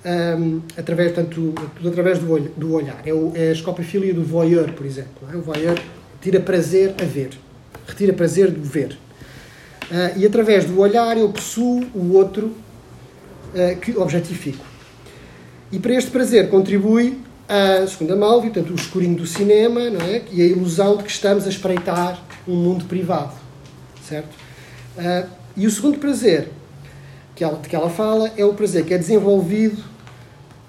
[0.06, 1.54] um, através, tanto,
[1.84, 3.00] através do, olho, do olhar.
[3.04, 5.28] É, o, é a do voyeur, por exemplo.
[5.32, 5.36] É?
[5.36, 5.78] O voyeur
[6.20, 7.30] tira prazer a ver,
[7.86, 8.98] retira prazer de ver.
[9.90, 14.64] Uh, e através do olhar eu possuo o outro uh, que objetifico.
[15.70, 20.22] E para este prazer contribui a segunda Malvi, portanto, o escurinho do cinema, não é?
[20.32, 23.34] E a ilusão de que estamos a espreitar um mundo privado,
[24.06, 24.28] certo?
[24.96, 26.48] Uh, e o segundo prazer
[27.34, 29.82] que ela, de que ela fala é o prazer que é desenvolvido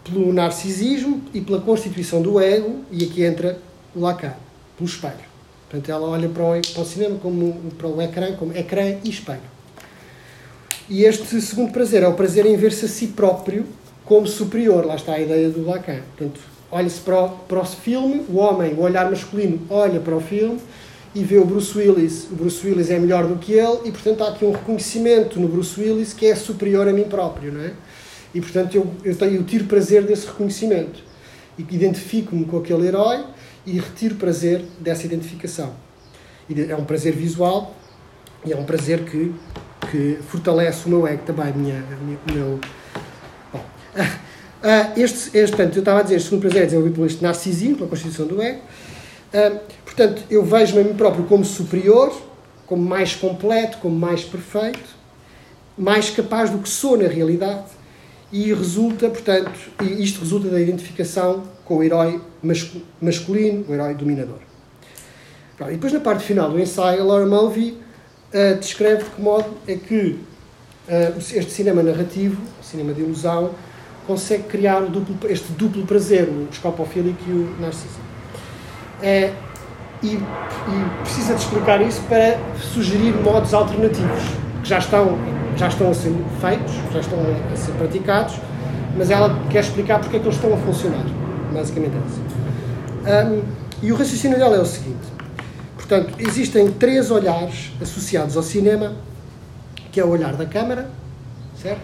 [0.03, 3.57] pelo narcisismo e pela constituição do ego, e aqui entra
[3.95, 4.33] o Lacan,
[4.77, 5.27] pelo espelho.
[5.69, 9.09] Portanto, ela olha para o, para o cinema como para o ecrã, como ecrã e
[9.09, 9.41] espelho.
[10.89, 13.65] E este segundo prazer é o prazer em ver-se a si próprio
[14.05, 14.85] como superior.
[14.85, 15.99] Lá está a ideia do Lacan.
[16.15, 16.39] Portanto,
[16.71, 20.61] olha-se para, o, para o filme, o homem, o olhar masculino, olha para o filme
[21.15, 22.27] e vê o Bruce Willis.
[22.31, 25.47] O Bruce Willis é melhor do que ele e, portanto, há aqui um reconhecimento no
[25.47, 27.73] Bruce Willis que é superior a mim próprio, não é?
[28.33, 31.01] E, portanto, eu, eu, tenho, eu tiro prazer desse reconhecimento.
[31.57, 33.23] E identifico-me com aquele herói
[33.65, 35.73] e retiro prazer dessa identificação.
[36.49, 37.75] E é um prazer visual
[38.45, 39.33] e é um prazer que
[39.91, 41.83] que fortalece o meu ego também, minha,
[42.27, 42.59] o meu.
[43.53, 47.05] Bom, uh, este, este, portanto, eu estava a dizer, este segundo prazer é desenvolvido por
[47.05, 48.61] este narcisismo, pela constituição do ego.
[49.33, 52.13] Uh, portanto, eu vejo-me a mim próprio como superior,
[52.65, 54.89] como mais completo, como mais perfeito,
[55.77, 57.65] mais capaz do que sou na realidade,
[58.31, 62.21] e resulta, portanto, e isto resulta da identificação com o herói
[63.01, 64.39] masculino, o herói dominador.
[65.61, 69.75] E depois, na parte final do ensaio, Laura Mulvey uh, descreve de que modo é
[69.75, 70.19] que
[70.87, 73.51] uh, este cinema narrativo, cinema de ilusão,
[74.05, 78.16] consegue criar duplo, este duplo prazer, o escopofílico e o narcisismo.
[79.01, 79.33] É,
[80.01, 80.21] e, e,
[81.01, 84.23] precisa de explicar isso para sugerir modos alternativos
[84.61, 85.17] que já estão,
[85.55, 88.35] já estão a ser feitos, já estão a, ser praticados,
[88.95, 91.05] mas ela quer explicar porque é que eles estão a funcionar.
[91.53, 93.31] Basicamente é isso.
[93.31, 93.41] Um,
[93.81, 95.17] e o raciocínio dela é o seguinte:
[95.87, 98.93] Portanto, existem três olhares associados ao cinema,
[99.89, 100.89] que é o olhar da câmara,
[101.61, 101.79] certo?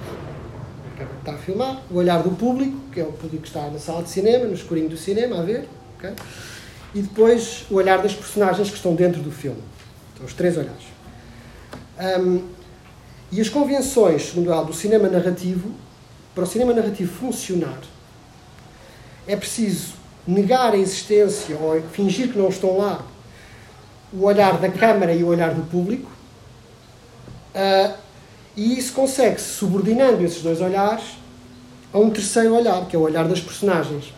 [1.20, 4.04] Está a filmar, o olhar do público, que é o público que está na sala
[4.04, 6.12] de cinema, no escurinho do cinema, a ver, okay?
[6.94, 9.62] E depois o olhar das personagens que estão dentro do filme.
[10.18, 10.84] São os três olhares.
[12.20, 12.44] Um,
[13.32, 15.72] e as convenções, segundo ela, do cinema narrativo,
[16.36, 17.80] para o cinema narrativo funcionar,
[19.28, 19.94] é preciso
[20.28, 23.06] negar a existência ou fingir que não estão lá
[24.12, 26.10] o olhar da Câmara e o olhar do público,
[27.56, 27.94] uh,
[28.56, 31.18] e isso consegue-se subordinando esses dois olhares
[31.92, 34.14] a um terceiro olhar, que é o olhar das personagens.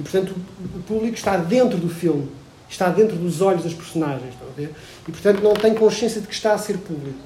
[0.00, 0.34] E, portanto,
[0.74, 2.26] o público está dentro do filme,
[2.68, 4.30] está dentro dos olhos das personagens.
[4.30, 4.70] Estão a ver?
[5.06, 7.18] E, portanto, não tem consciência de que está a ser público.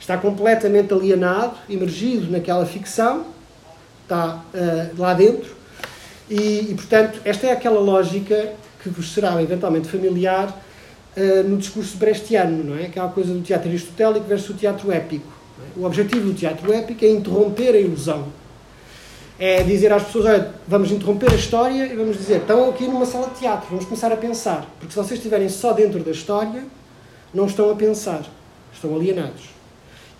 [0.00, 3.26] Está completamente alienado, imergido naquela ficção,
[4.02, 5.54] está uh, lá dentro.
[6.28, 10.48] E, e, portanto, esta é aquela lógica que vos será eventualmente familiar
[11.16, 12.86] uh, no discurso brechtiano, não é?
[12.86, 15.30] Aquela coisa do teatro aristotélico versus o teatro épico.
[15.60, 15.78] É?
[15.78, 18.40] O objetivo do teatro épico é interromper a ilusão
[19.40, 23.06] é dizer às pessoas: olha, vamos interromper a história e vamos dizer, estão aqui numa
[23.06, 24.66] sala de teatro, vamos começar a pensar.
[24.78, 26.62] Porque se vocês estiverem só dentro da história,
[27.32, 28.22] não estão a pensar,
[28.72, 29.48] estão alienados.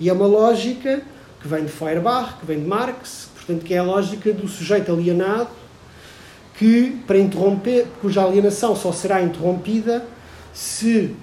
[0.00, 1.02] E é uma lógica
[1.42, 4.90] que vem de Feuerbach, que vem de Marx, portanto, que é a lógica do sujeito
[4.90, 5.50] alienado,
[6.56, 10.04] que, para interromper, cuja alienação só será interrompida
[10.52, 11.14] se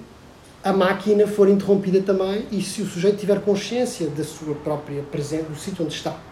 [0.64, 5.44] a máquina for interrompida também e se o sujeito tiver consciência da sua própria presença,
[5.44, 6.27] do sítio onde está.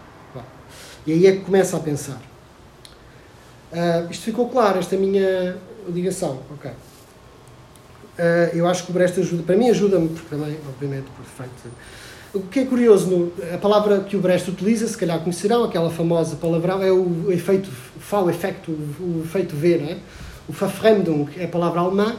[1.06, 2.20] E aí é que começa a pensar.
[3.72, 5.56] Uh, isto ficou claro, esta minha
[5.88, 6.40] ligação.
[6.50, 6.70] Ok.
[6.70, 11.74] Uh, eu acho que o Brecht ajuda, para mim ajuda-me, porque também, obviamente, por defeito.
[12.34, 15.90] O que é curioso, no, a palavra que o Brecht utiliza, se calhar conhecerão, aquela
[15.90, 19.98] famosa palavrão, é o efeito, o efeito, o, o efeito V, não é?
[20.48, 22.16] O Verfremdung é a palavra alemã,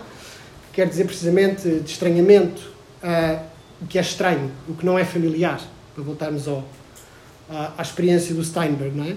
[0.71, 2.62] que quer dizer precisamente de estranhamento,
[3.04, 3.43] uh,
[3.82, 5.62] o que é estranho, o que não é familiar,
[5.93, 6.63] para voltarmos ao,
[7.49, 9.15] à, experiência do Steinberg, não é?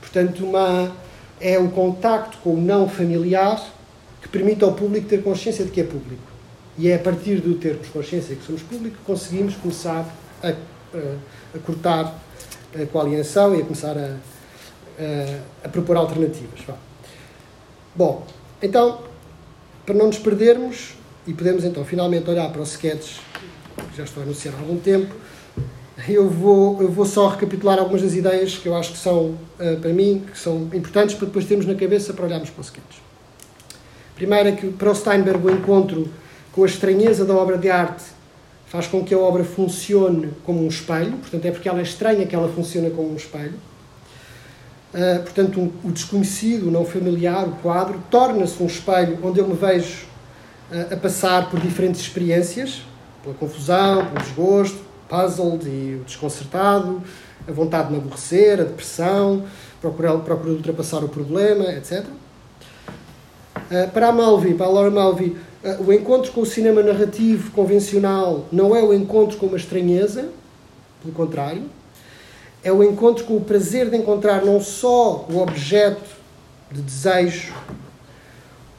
[0.00, 0.92] Portanto, uma,
[1.40, 3.62] é o contacto com o não familiar
[4.22, 6.22] que permite ao público ter consciência de que é público.
[6.76, 10.06] E é a partir de termos consciência de que somos público que conseguimos começar
[10.42, 10.52] a, a,
[11.54, 12.18] a cortar
[12.90, 14.16] com a alienação e a começar a,
[14.98, 16.60] a, a propor alternativas.
[17.94, 18.26] Bom,
[18.60, 19.02] então,
[19.86, 20.94] para não nos perdermos,
[21.26, 23.20] e podemos então finalmente olhar para os sketches
[23.90, 25.14] que já estou a anunciar há algum tempo,
[26.08, 29.80] eu vou, eu vou só recapitular algumas das ideias que eu acho que são, uh,
[29.80, 33.00] para mim, que são importantes para depois termos na cabeça para olharmos para os sketches.
[34.16, 36.08] Primeiro é que para o Steinberg o encontro
[36.52, 38.04] com a estranheza da obra de arte
[38.66, 42.26] faz com que a obra funcione como um espelho, portanto é porque ela é estranha
[42.26, 43.54] que ela funciona como um espelho.
[44.92, 49.46] Uh, portanto, um, o desconhecido, o não familiar, o quadro, torna-se um espelho onde eu
[49.46, 50.06] me vejo
[50.72, 52.82] uh, a passar por diferentes experiências,
[53.22, 57.00] pela confusão, pelo desgosto, puzzled e o desconcertado,
[57.46, 59.44] a vontade de me aborrecer, a depressão,
[59.80, 62.04] procurar, procurar ultrapassar o problema, etc.
[63.56, 67.52] Uh, para a Malvi, para a Laura Malvi, uh, o encontro com o cinema narrativo
[67.52, 70.28] convencional não é o encontro com uma estranheza,
[71.00, 71.62] pelo contrário,
[72.64, 76.10] é o encontro com o prazer de encontrar não só o objeto
[76.72, 77.54] de desejo,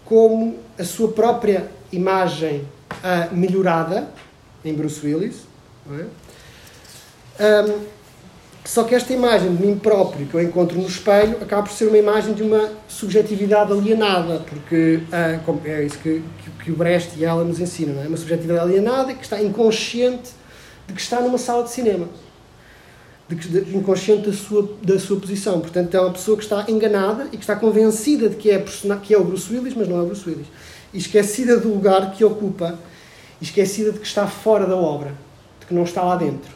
[0.04, 4.10] como a sua própria imagem uh, melhorada,
[4.64, 5.46] em Bruce Willis,
[5.92, 6.06] é?
[7.40, 7.96] Um,
[8.66, 11.86] só que esta imagem de mim próprio que eu encontro no espelho acaba por ser
[11.86, 17.12] uma imagem de uma subjetividade alienada, porque uh, é isso que, que, que, o Brecht
[17.16, 18.08] e ela nos ensinam, é?
[18.08, 20.32] Uma subjetividade alienada que está inconsciente
[20.88, 22.10] de que está numa sala de cinema.
[23.30, 25.60] De, de, inconsciente da sua, da sua posição.
[25.60, 28.64] Portanto, é uma pessoa que está enganada e que está convencida de que é,
[29.04, 30.48] que é o Bruce Willis, mas não é o Bruce Willis.
[30.92, 32.80] E esquecida do lugar que ocupa,
[33.42, 35.14] esquecida de que está fora da obra
[35.60, 36.55] de que não está lá dentro.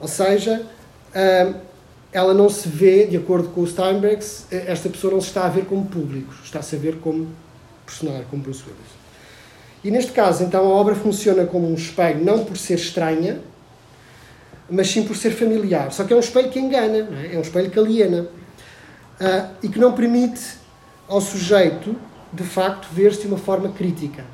[0.00, 0.62] Ou seja,
[1.14, 1.54] hum,
[2.12, 5.48] ela não se vê, de acordo com o Steinbeck, esta pessoa não se está a
[5.48, 7.28] ver como público, está-se a ver como
[7.84, 8.98] personagem, como Bruce Willis.
[9.84, 13.40] E neste caso, então, a obra funciona como um espelho, não por ser estranha,
[14.68, 15.92] mas sim por ser familiar.
[15.92, 17.34] Só que é um espelho que engana, é?
[17.34, 17.38] é?
[17.38, 18.22] um espelho que aliena.
[19.20, 20.40] Uh, e que não permite
[21.08, 21.96] ao sujeito,
[22.32, 24.24] de facto, ver-se de uma forma crítica.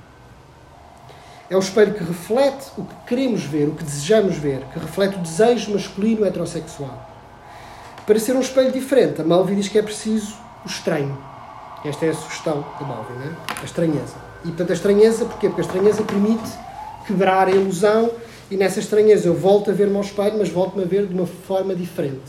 [1.50, 5.16] É o espelho que reflete o que queremos ver, o que desejamos ver, que reflete
[5.16, 7.10] o desejo masculino heterossexual.
[8.06, 11.16] Para ser um espelho diferente, a Malvi diz que é preciso o estranho.
[11.84, 13.36] Esta é a sugestão da Malvi, né?
[13.60, 14.14] a estranheza.
[14.42, 15.48] E, portanto, a estranheza, porquê?
[15.48, 16.50] Porque a estranheza permite
[17.06, 18.10] quebrar a ilusão
[18.50, 21.26] e nessa estranheza eu volto a ver-me ao espelho, mas volto-me a ver de uma
[21.26, 22.22] forma diferente.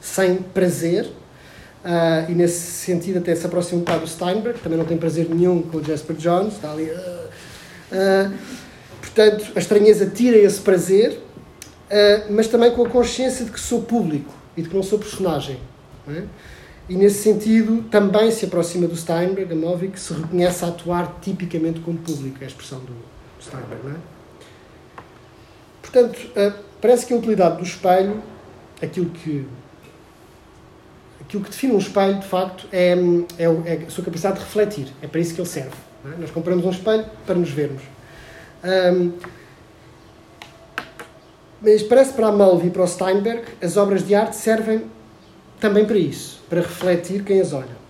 [0.00, 4.84] Sem prazer, uh, e nesse sentido até se aproxima um bocado do Steinberg, também não
[4.84, 6.84] tem prazer nenhum com o Jasper Jones, está ali...
[6.84, 7.24] Uh,
[7.92, 8.32] Uh,
[9.00, 13.82] portanto, a estranheza tira esse prazer, uh, mas também com a consciência de que sou
[13.82, 15.58] público e de que não sou personagem.
[16.06, 16.24] Não é?
[16.88, 21.18] E nesse sentido também se aproxima do Steinberg, a Novi, que se reconhece a atuar
[21.22, 22.94] tipicamente como público, é a expressão do
[23.42, 23.82] Steinberg.
[23.84, 23.96] Não é?
[25.80, 28.22] Portanto, uh, parece que a utilidade do espelho,
[28.82, 29.46] aquilo que
[31.20, 32.94] aquilo que define um espelho, de facto, é,
[33.38, 34.88] é, é a sua capacidade de refletir.
[35.02, 35.76] É para isso que ele serve.
[36.04, 36.20] É?
[36.20, 37.82] Nós compramos um espelho para nos vermos.
[38.62, 39.12] Um,
[41.60, 44.84] mas parece para a Malvi e para o Steinberg, as obras de arte servem
[45.58, 47.84] também para isso, para refletir quem as olha.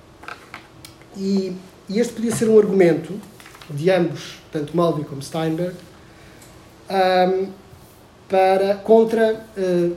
[1.17, 1.57] E,
[1.89, 3.21] e este podia ser um argumento
[3.69, 5.75] de ambos, tanto Mulvey como Steinberg,
[6.89, 7.49] um,
[8.29, 9.97] para, contra uh,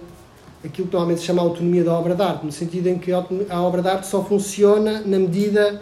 [0.64, 3.62] aquilo que normalmente se chama autonomia da obra de arte, no sentido em que a
[3.62, 5.82] obra de arte só funciona na medida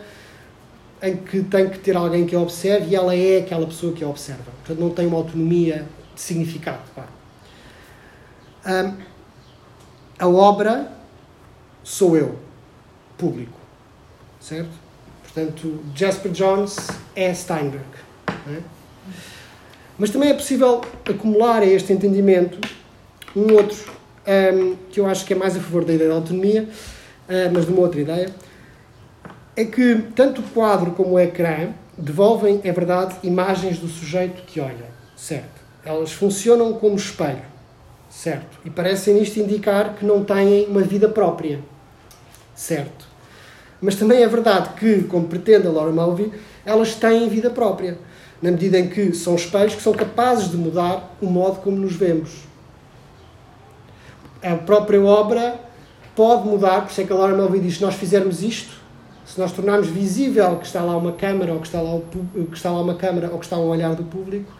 [1.01, 4.03] em que tem que ter alguém que a observe e ela é aquela pessoa que
[4.03, 4.51] a observa.
[4.63, 6.79] Portanto, não tem uma autonomia de significado.
[8.65, 8.93] Um,
[10.17, 10.91] a obra
[11.83, 12.39] sou eu,
[13.17, 13.59] público.
[14.39, 14.71] Certo?
[15.23, 16.77] Portanto, Jasper Jones
[17.15, 17.85] é Steinberg.
[18.27, 18.61] É?
[19.97, 22.59] Mas também é possível acumular a este entendimento
[23.35, 23.91] um outro,
[24.25, 27.65] um, que eu acho que é mais a favor da ideia da autonomia, uh, mas
[27.65, 28.33] de uma outra ideia,
[29.55, 34.59] é que tanto o quadro como o ecrã devolvem, é verdade, imagens do sujeito que
[34.59, 35.61] olha, certo?
[35.83, 37.43] Elas funcionam como espelho,
[38.09, 38.59] certo?
[38.65, 41.59] E parecem nisto indicar que não têm uma vida própria,
[42.53, 43.05] certo?
[43.79, 46.33] Mas também é verdade que, como pretende a Laura Mulvey,
[46.65, 47.97] elas têm vida própria,
[48.41, 51.95] na medida em que são espelhos que são capazes de mudar o modo como nos
[51.95, 52.31] vemos.
[54.43, 55.59] A própria obra
[56.15, 58.84] pode mudar, por isso é que a Laura Mulvey diz: se nós fizermos isto,
[59.25, 62.55] se nós tornarmos visível que está lá uma câmara, ou que está lá, o, que
[62.55, 64.51] está lá uma câmara, ou que está um olhar do público,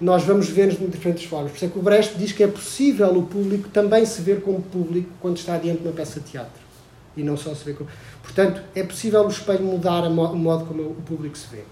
[0.00, 1.50] nós vamos ver-nos de diferentes formas.
[1.50, 4.40] Por isso é que o Brecht diz que é possível o público também se ver
[4.42, 6.68] como público quando está diante de uma peça de teatro.
[7.16, 7.90] E não só se ver como.
[8.22, 11.62] Portanto, é possível o espelho mudar o modo como o público se vê.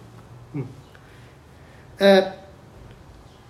[0.54, 0.64] Hum.
[2.00, 2.32] Uh,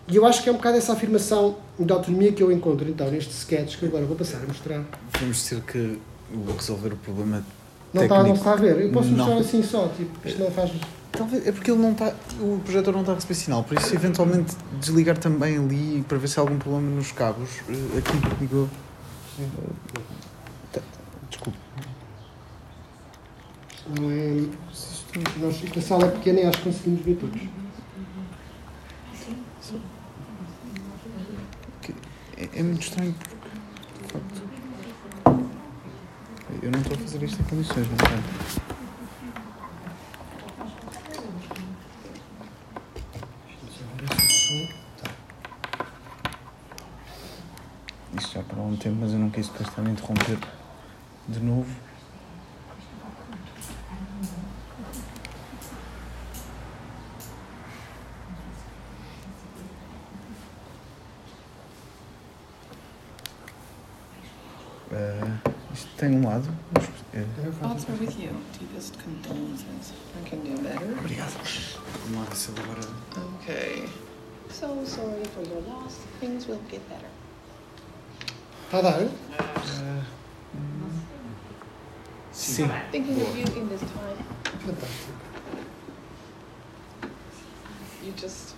[0.08, 3.10] e eu acho que é um bocado essa afirmação de autonomia que eu encontro então
[3.10, 4.84] neste sketch que agora vou passar a mostrar.
[5.18, 5.98] Vamos dizer que
[6.56, 7.44] resolver o problema
[7.92, 8.80] não está, não está a ver.
[8.80, 10.72] Eu posso mostrar assim só, tipo, isto não faz.
[11.12, 13.94] Talvez, é porque ele não está, o projetor não está a receber sinal, por isso
[13.94, 17.48] eventualmente desligar também ali para ver se há algum problema nos cabos.
[17.68, 18.68] Eh, aqui ligou.
[21.30, 21.58] Desculpe.
[23.98, 24.46] Não é.
[25.40, 27.40] Nós, a sala é pequena e acho que conseguimos ver todos.
[32.36, 33.36] É, é muito estranho porque,
[34.02, 34.42] de facto,
[36.62, 38.66] eu não estou a fazer isto em condições, não é?
[48.16, 50.38] Isto já parou há um tempo, mas eu não quis depois também interromper
[51.28, 51.70] de novo.
[64.92, 65.55] Uh,
[65.96, 66.48] tem um lado.
[67.14, 67.24] É.
[67.60, 68.30] Thoughts are with you.
[68.58, 69.92] Deepest condolences.
[70.14, 70.98] I can do better.
[70.98, 71.32] Obrigado.
[72.04, 72.80] Vamos lá ver se agora.
[73.40, 73.88] Okay.
[74.50, 75.98] So sorry for your loss.
[76.20, 77.08] Things will get better.
[78.66, 79.02] Está a dar?
[79.02, 80.02] Uh,
[82.32, 82.68] sim.
[82.90, 84.18] Thinking of you in this time.
[84.64, 85.12] Fantástico.
[88.04, 88.54] You just.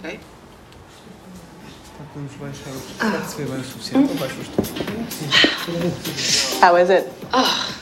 [0.00, 0.18] Okay.
[2.12, 2.80] Podemos baixar o.
[2.98, 4.12] Será que se vê bem o suficiente?
[4.12, 4.36] Ou baixo
[6.60, 7.08] How is it?
[7.32, 7.72] Oh,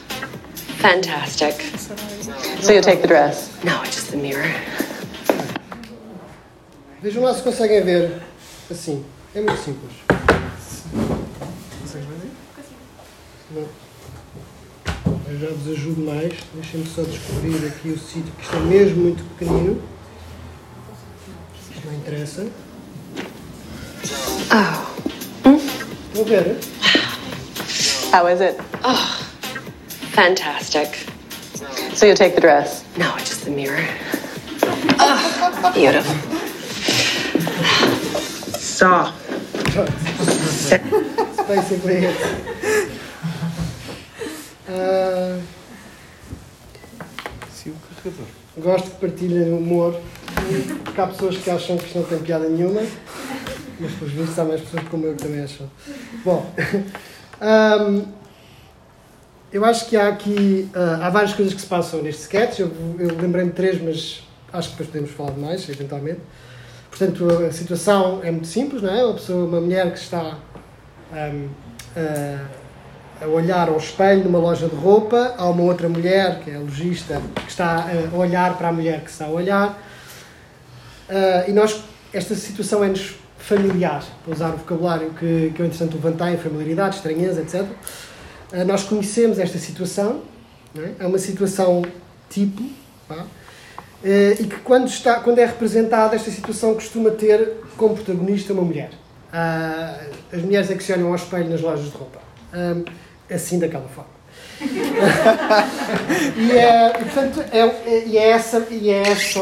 [0.79, 1.61] fantastic.
[2.63, 3.51] So you'll take the dress?
[3.65, 4.47] No, it's just the mirror.
[7.03, 8.23] Vejam lá se conseguem ver
[8.71, 9.05] assim.
[9.35, 9.95] É muito simples.
[11.81, 12.31] Consegues ver?
[13.51, 13.69] Não.
[15.29, 16.35] Eu já vos ajudo mais.
[16.55, 19.83] Deixem-me só descobrir aqui o sítio, que isto é mesmo muito pequenino.
[21.75, 22.47] Isto não interessa.
[24.53, 24.87] Oh.
[26.13, 26.59] Estão a ver?
[28.13, 28.59] How is it?
[28.83, 29.27] Oh,
[30.13, 31.07] fantastic.
[31.95, 32.85] So you'll take the dress?
[32.97, 33.85] No, it's just the mirror.
[34.99, 36.15] Oh, beautiful.
[38.59, 39.13] Saw.
[40.73, 42.17] It's basically it.
[44.69, 45.39] Ah,
[47.53, 47.75] Sim,
[48.57, 49.95] o gosto que partilhem humor.
[50.85, 52.83] Porque há pessoas que acham que isto não tem piada nenhuma.
[53.81, 55.69] Mas, pelos vistos, há mais pessoas como eu que também acham.
[56.25, 56.53] Bom,
[57.41, 58.03] ahm,
[59.53, 60.69] eu acho que há aqui.
[60.75, 62.59] ah, há várias coisas que se passam neste sketch.
[62.61, 64.23] Eu, eu lembrei-me de três, mas
[64.53, 66.21] acho que depois podemos falar de mais, eventualmente.
[66.91, 69.05] Portanto, a situação é muito simples, não é?
[69.05, 70.37] Uma pessoa, uma mulher que está
[71.13, 71.49] ahm,
[71.97, 72.61] a-
[73.25, 76.59] a olhar ao espelho numa loja de roupa, há uma outra mulher, que é a
[76.59, 79.79] lojista, que está a olhar para a mulher que está a olhar.
[81.09, 85.95] Ah, e nós, esta situação é-nos familiar, para usar o vocabulário que, que eu, entretanto,
[85.95, 87.67] levantei, familiaridade, estranheza, etc.
[88.53, 90.23] Ah, nós conhecemos esta situação,
[90.77, 91.05] é?
[91.05, 91.83] é uma situação
[92.29, 92.63] tipo,
[94.05, 98.63] eh, e que quando, está, quando é representada, esta situação costuma ter como protagonista uma
[98.63, 98.91] mulher.
[99.33, 99.99] Ah,
[100.33, 102.21] as mulheres é que se olham ao espelho nas lojas de roupa.
[102.53, 102.77] Ah,
[103.33, 104.21] assim daquela forma.
[106.37, 109.41] e é, portanto, é, é- é, essa, e é essa,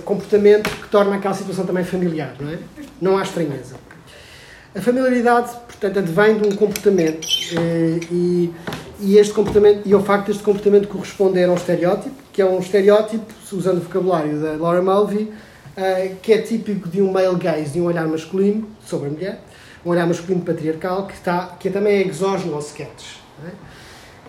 [0.00, 2.58] comportamento que torna aquela situação também familiar, não é?
[3.00, 3.76] Não há estranheza.
[4.74, 7.28] A familiaridade, portanto, advém de um comportamento
[7.58, 8.50] eh, e,
[9.00, 12.58] e este comportamento e ao facto deste comportamento corresponder a um estereótipo, que é um
[12.58, 15.30] estereótipo, usando o vocabulário da Laura Mulvey,
[15.76, 19.40] eh, que é típico de um male gaze, de um olhar masculino sobre a mulher,
[19.84, 23.16] um olhar masculino patriarcal, que, está, que também é exógeno ao sketch.
[23.42, 23.52] não é?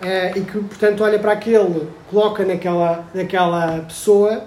[0.02, 4.44] Eh, e que, portanto, olha para aquele, coloca naquela, naquela pessoa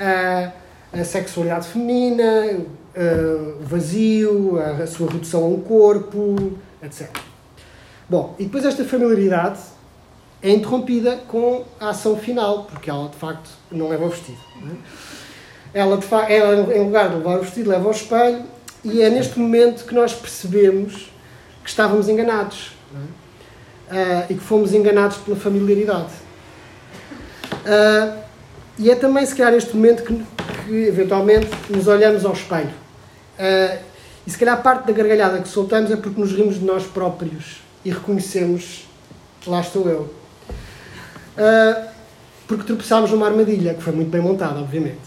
[0.00, 0.50] eh,
[0.92, 2.58] a sexualidade feminina,
[3.60, 7.08] o vazio, a, a sua redução a um corpo, etc.
[8.08, 9.60] Bom, e depois esta familiaridade
[10.42, 14.38] é interrompida com a ação final, porque ela de facto não leva o vestido.
[15.74, 15.80] é?
[15.80, 18.42] Ela, de fa ela, em lugar de levar o vestido, leva ao espelho,
[18.82, 21.12] e é neste momento que nós percebemos
[21.62, 22.72] que estávamos enganados.
[22.94, 23.20] é?
[23.92, 26.12] Ah, e que fomos enganados pela familiaridade.
[27.66, 28.24] Ah,
[28.80, 30.24] e é também, se calhar, este momento que,
[30.64, 32.70] que eventualmente nos olhamos ao espelho.
[33.38, 33.76] Ah,
[34.26, 37.60] e se calhar parte da gargalhada que soltamos é porque nos rimos de nós próprios
[37.84, 38.88] e reconhecemos,
[39.46, 40.10] lá estou eu.
[41.36, 41.88] Ah,
[42.48, 44.98] porque tropeçámos numa armadilha, que foi muito bem montada, obviamente.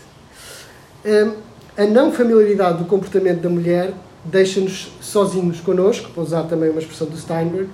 [1.03, 1.33] Ah,
[1.75, 3.91] a não familiaridade do comportamento da mulher
[4.23, 7.67] deixa-nos sozinhos connosco, para usar também uma expressão do Steinberg,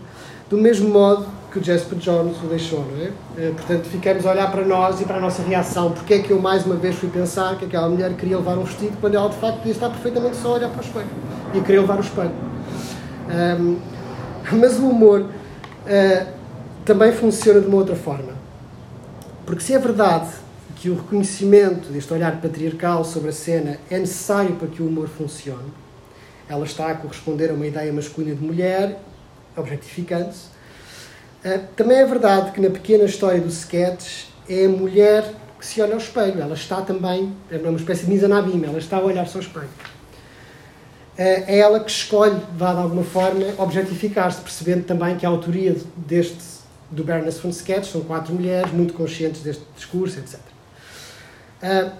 [0.49, 3.11] do mesmo modo que o Jasper Jones o deixou, não é?
[3.37, 5.91] Eh, Portanto, ficamos a olhar para nós e para a nossa reação.
[5.91, 8.63] Porque é que eu mais uma vez fui pensar que aquela mulher queria levar um
[8.63, 11.07] vestido quando ela de facto podia estar perfeitamente só a olhar para o espelho
[11.53, 12.31] e queria levar o espelho.
[13.29, 13.77] Ahm,
[14.51, 15.25] mas o humor
[15.87, 16.27] ah,
[16.85, 18.33] também funciona de uma outra forma.
[19.45, 20.29] Porque se é verdade
[20.75, 25.07] que o reconhecimento deste olhar patriarcal sobre a cena é necessário para que o humor
[25.07, 25.73] funcione,
[26.47, 28.99] ela está a corresponder a uma ideia masculina de mulher,
[29.55, 30.58] objetificando-se.
[31.43, 35.23] Ah, também é verdade que na pequena história do sketch é a mulher
[35.59, 36.41] que se olha ao espelho.
[36.41, 39.69] Ela está também, é uma espécie de misanabim, ela está a olhar-se ao espelho.
[41.17, 45.75] Ah, é ela que escolhe, vá de alguma forma, objetificar-se, percebendo também que a autoria
[45.95, 46.59] deste,
[46.91, 50.39] do Baroness von Sketch são quatro mulheres muito conscientes deste discurso, etc.
[51.61, 51.91] Ah,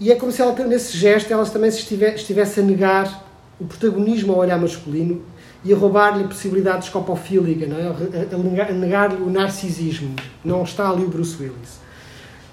[0.00, 3.28] e é como se ela, nesse gesto, ela também se estive- estivesse a negar
[3.60, 5.22] o protagonismo ao olhar masculino
[5.64, 7.82] e a roubar-lhe a possibilidade escopofílica, não é?
[7.82, 10.16] a, a negar- a negar-lhe o narcisismo.
[10.44, 11.78] Não está ali o Bruce Willis.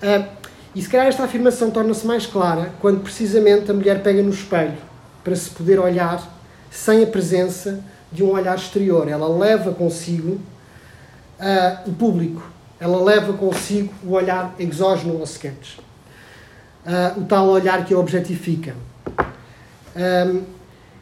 [0.01, 0.27] Ah,
[0.75, 4.77] e se calhar esta afirmação torna-se mais clara quando precisamente a mulher pega no espelho
[5.23, 6.21] para se poder olhar
[6.69, 9.07] sem a presença de um olhar exterior.
[9.07, 10.39] Ela leva consigo
[11.39, 12.43] ah, o público,
[12.79, 15.77] ela leva consigo o olhar exógeno ao sketch.
[16.85, 18.75] Ah, o tal olhar que a objetifica.
[19.95, 20.41] Ahm,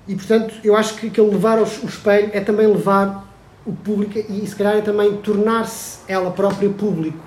[0.07, 3.25] e portanto, eu acho que aquele levar o espelho é também levar
[3.65, 7.17] o público e se calhar é também tornar-se ela própria público,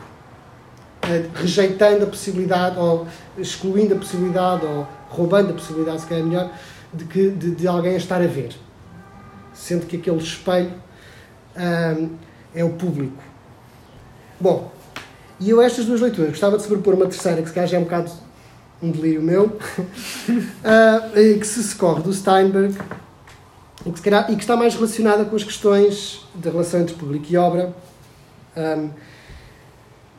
[1.03, 6.27] eh, rejeitando a possibilidade ou excluindo a possibilidade ou roubando a possibilidade, se calhar é
[6.27, 6.53] melhor,
[6.95, 8.55] de, que, de, de alguém a estar a ver.
[9.53, 10.73] Sendo que aquele espelho
[11.57, 12.11] ahm,
[12.55, 13.21] é o público.
[14.41, 14.71] Bom,
[15.41, 17.81] e eu estas duas leituras gostava de sobrepor uma terceira, que se calhar já é
[17.81, 18.13] um bocado
[18.83, 19.59] um delírio meu,
[21.17, 22.77] e que se socorre do Steinberg
[23.85, 27.27] e que, calhar- e que está mais relacionada com as questões da relação entre público
[27.31, 27.75] e obra.
[28.57, 28.91] Ahm,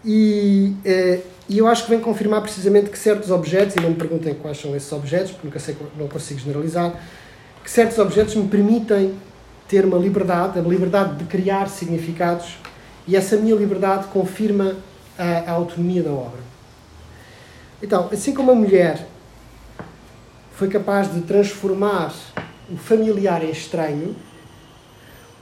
[0.03, 3.95] e, eh, e eu acho que vem confirmar precisamente que certos objetos, e não me
[3.95, 6.93] perguntem quais são esses objetos, porque nunca sei, não consigo generalizar,
[7.63, 9.13] que certos objetos me permitem
[9.67, 12.57] ter uma liberdade, a liberdade de criar significados,
[13.07, 14.75] e essa minha liberdade confirma
[15.17, 16.48] a, a autonomia da obra.
[17.81, 19.07] Então, assim como a mulher
[20.53, 22.13] foi capaz de transformar
[22.69, 24.15] o familiar em estranho,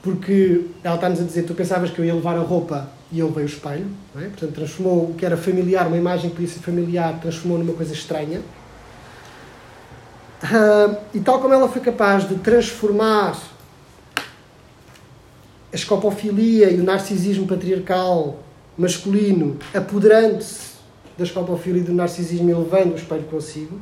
[0.04, 3.28] porque ela está-nos a dizer, tu pensavas que eu ia levar a roupa e eu
[3.28, 4.26] levei o espelho, é?
[4.26, 7.94] portanto transformou o que era familiar, uma imagem que podia ser familiar, transformou numa coisa
[7.94, 8.42] estranha.
[10.44, 13.36] Ah, e tal como ela foi capaz de transformar
[15.74, 18.40] a escopofilia e o narcisismo patriarcal
[18.78, 20.77] masculino, apoderando-se
[21.18, 23.80] da escopofilia e do narcisismo e levando o espelho consigo,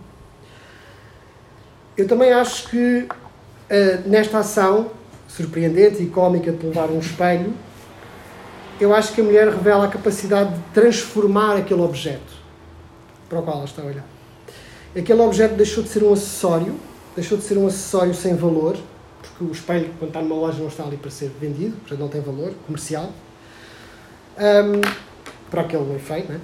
[1.97, 3.07] eu também acho que
[3.69, 4.91] ah, nesta ação
[5.27, 7.53] surpreendente e cómica de levar um espelho,
[8.79, 12.33] eu acho que a mulher revela a capacidade de transformar aquele objeto
[13.27, 14.05] para o qual ela está a olhar.
[14.95, 16.75] Aquele objeto deixou de ser um acessório,
[17.15, 18.77] deixou de ser um acessório sem valor,
[19.21, 22.07] porque o espelho, quando está numa loja, não está ali para ser vendido, portanto não
[22.07, 23.11] tem valor comercial,
[24.37, 24.81] Ahm,
[25.49, 26.41] para aquele efeito, né?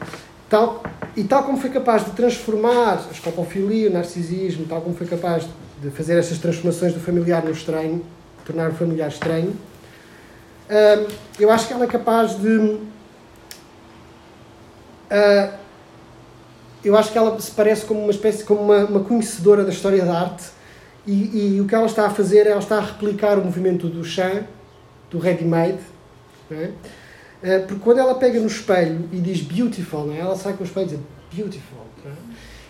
[0.52, 0.84] Tal,
[1.18, 5.48] e tal como foi capaz de transformar a escopofilia, o narcisismo, tal como foi capaz
[5.82, 8.06] de fazer essas transformações do familiar no estranho,
[8.46, 9.56] tornar o familiar estranho,
[10.72, 11.06] Ahm,
[11.38, 12.78] eu acho que ela é capaz de.
[15.10, 15.52] ah,
[16.84, 20.04] eu acho que ela se parece como uma espécie como uma, uma conhecedora da história
[20.04, 20.46] da arte
[21.06, 23.88] e, e o que ela está a fazer é ela está a replicar o movimento
[23.90, 24.46] do Chan,
[25.10, 25.80] do ready-made,
[26.50, 26.72] é?
[27.60, 30.20] Porque quando ela pega no espelho e diz beautiful, não é?
[30.20, 31.00] ela sai com o espelho e diz
[31.44, 31.80] beautiful.
[32.06, 32.16] não é?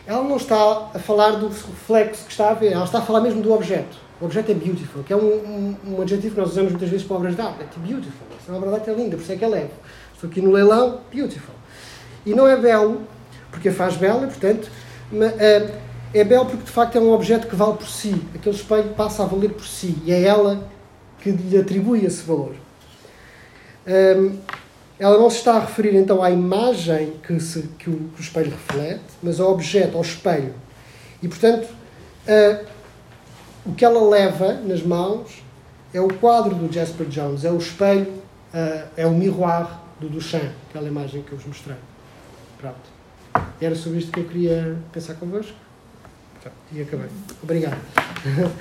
[0.08, 3.22] Ela não está a falar do reflexo que está a ver, ela está a falar
[3.22, 3.98] mesmo do objeto.
[4.20, 7.06] O objeto é beautiful, que é um, um, um adjetivo que nós usamos muitas vezes
[7.06, 7.60] para obras de arte.
[7.62, 8.28] É beautiful.
[8.42, 9.70] Essa obra de arte é linda, por isso é que é leve.
[10.14, 11.56] Estou aqui no leilão, beautiful.
[12.26, 13.02] E não é belo,
[13.52, 14.70] porque faz bela, portanto,
[15.12, 15.70] ma- é,
[16.14, 18.22] é belo porque de facto é um objeto que vale por si.
[18.36, 20.68] Aquele espelho passa a valer por si e é ela
[21.20, 22.54] que lhe atribui esse valor.
[23.88, 24.38] Hum,
[25.02, 28.22] ela não se está a referir então à imagem que, se- que o, que o
[28.22, 30.54] espelho reflete, mas ao objeto, ao espelho.
[31.24, 31.68] E portanto,
[32.28, 32.64] ah,
[33.66, 35.42] o que ela leva nas mãos
[35.92, 38.14] é o quadro do Jasper Jones, é o espelho,
[38.54, 39.68] ah, é o miroir
[40.00, 41.78] do Duchamp, aquela imagem que eu vos mostrei.
[42.60, 42.78] Pronto.
[43.60, 45.54] Era sobre isto que eu queria pensar convosco.
[46.72, 47.08] E acabei.
[47.42, 47.78] Obrigado.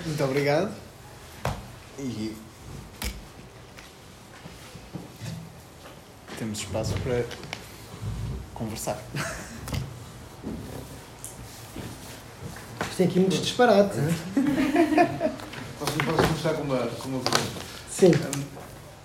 [0.06, 0.70] Muito obrigado.
[1.98, 2.34] E
[6.40, 7.22] temos espaço para
[8.54, 8.98] conversar.
[12.80, 13.98] Isto tem aqui muitos disparates.
[13.98, 14.08] hein?
[15.78, 17.60] Posso, posso começar com uma, com uma pergunta?
[17.90, 18.06] Sim.
[18.14, 18.44] Hum,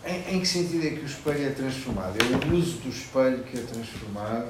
[0.05, 2.15] Em, em que sentido é que o espelho é transformado?
[2.21, 4.47] É o uso do espelho que é transformado?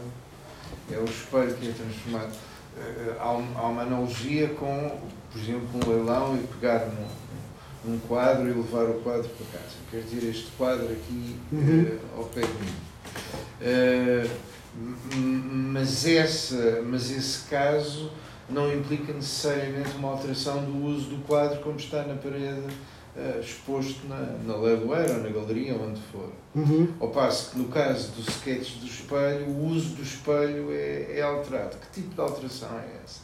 [0.91, 2.33] É o espelho que é transformado?
[2.77, 4.99] Eh, Há, um- há uma analogia com,
[5.31, 7.07] por exemplo, um leilão e pegar num,
[7.87, 9.75] num quadro e levar o quadro para casa.
[9.91, 11.85] Quer dizer, este quadro aqui Uhum.
[11.87, 14.29] eh, ao pé de mim.
[14.77, 18.11] M- mas, essa, mas esse caso
[18.49, 22.61] não implica necessariamente uma alteração do uso do quadro como está na parede
[23.17, 26.29] eh, exposto na, na leiloeira ou na galeria, onde for.
[26.53, 26.89] Uhum.
[26.99, 31.21] Ao passo que no caso do sketch do espelho, o uso do espelho é, é
[31.21, 31.77] alterado.
[31.77, 33.21] Que tipo de alteração é essa?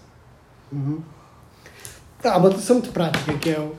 [0.72, 1.01] Uhum.
[2.24, 3.76] Há uma alteração muito prática, que é o,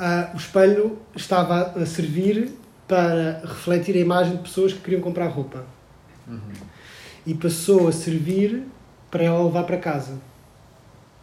[0.00, 2.52] ah, o espelho estava a servir
[2.88, 5.64] para refletir a imagem de pessoas que queriam comprar roupa.
[7.26, 8.62] E passou a servir
[9.10, 10.14] para ela levar para casa.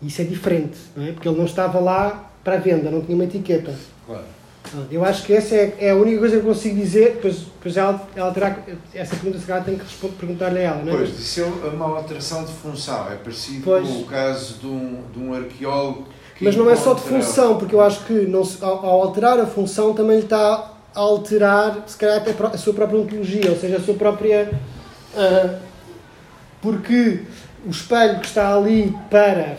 [0.02, 1.12] Isso é diferente, não é?
[1.12, 3.74] Porque ele não estava lá para a venda, não tinha uma etiqueta.
[4.06, 4.24] Claro.
[4.70, 7.46] Pronto, Eu acho que essa é, é a única coisa que eu consigo dizer, pois,
[7.62, 8.58] pois ela, ela terá
[8.94, 10.98] essa pergunta se calhar tem que perguntar-lhe a ela, não é?
[10.98, 13.12] Pois, é uma alteração de função.
[13.12, 13.88] É parecido Pois.
[13.88, 16.10] com o caso de um, de um arqueólogo que
[16.42, 19.02] Mas não é só de encontra- função, porque eu acho que não se- ao, ao
[19.04, 23.50] alterar a função também lhe está a alterar, se calhar, até a sua própria ontologia,
[23.52, 24.52] ou seja, a sua própria.
[25.16, 25.60] ah,
[26.62, 27.22] porque
[27.66, 29.58] o espelho que está ali para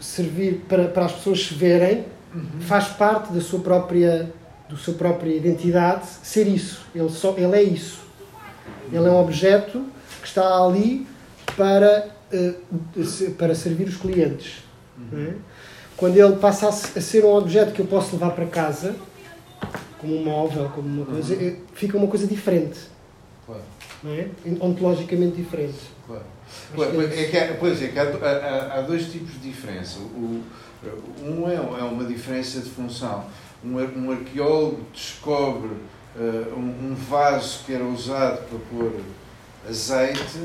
[0.00, 2.04] servir para, para as pessoas se verem
[2.60, 4.30] faz parte da sua própria
[4.68, 7.98] do sua própria identidade ser isso ele só ele é isso
[8.92, 9.84] ele é um objeto
[10.20, 11.06] que está ali
[11.56, 12.08] para
[13.04, 14.62] se- para servir os clientes
[15.12, 15.34] é?
[15.96, 18.94] Quando ele passa a se- a ser um objeto que eu posso levar para casa
[19.98, 22.78] como um móvel como uma coisa eh, fica uma coisa diferente
[23.46, 23.62] Claro,
[24.02, 24.28] não é?
[24.60, 26.22] ontologicamente diferente claro.
[26.46, 29.32] Acho Pois que é é que há, pois é que há, há- há- dois tipos
[29.32, 29.98] de diferença.
[29.98, 30.42] O,
[31.24, 33.24] um é, é uma diferença de função.
[33.64, 35.70] Um, um arqueólogo descobre
[36.16, 38.92] eh, um, um vaso que era usado para pôr
[39.68, 40.40] azeite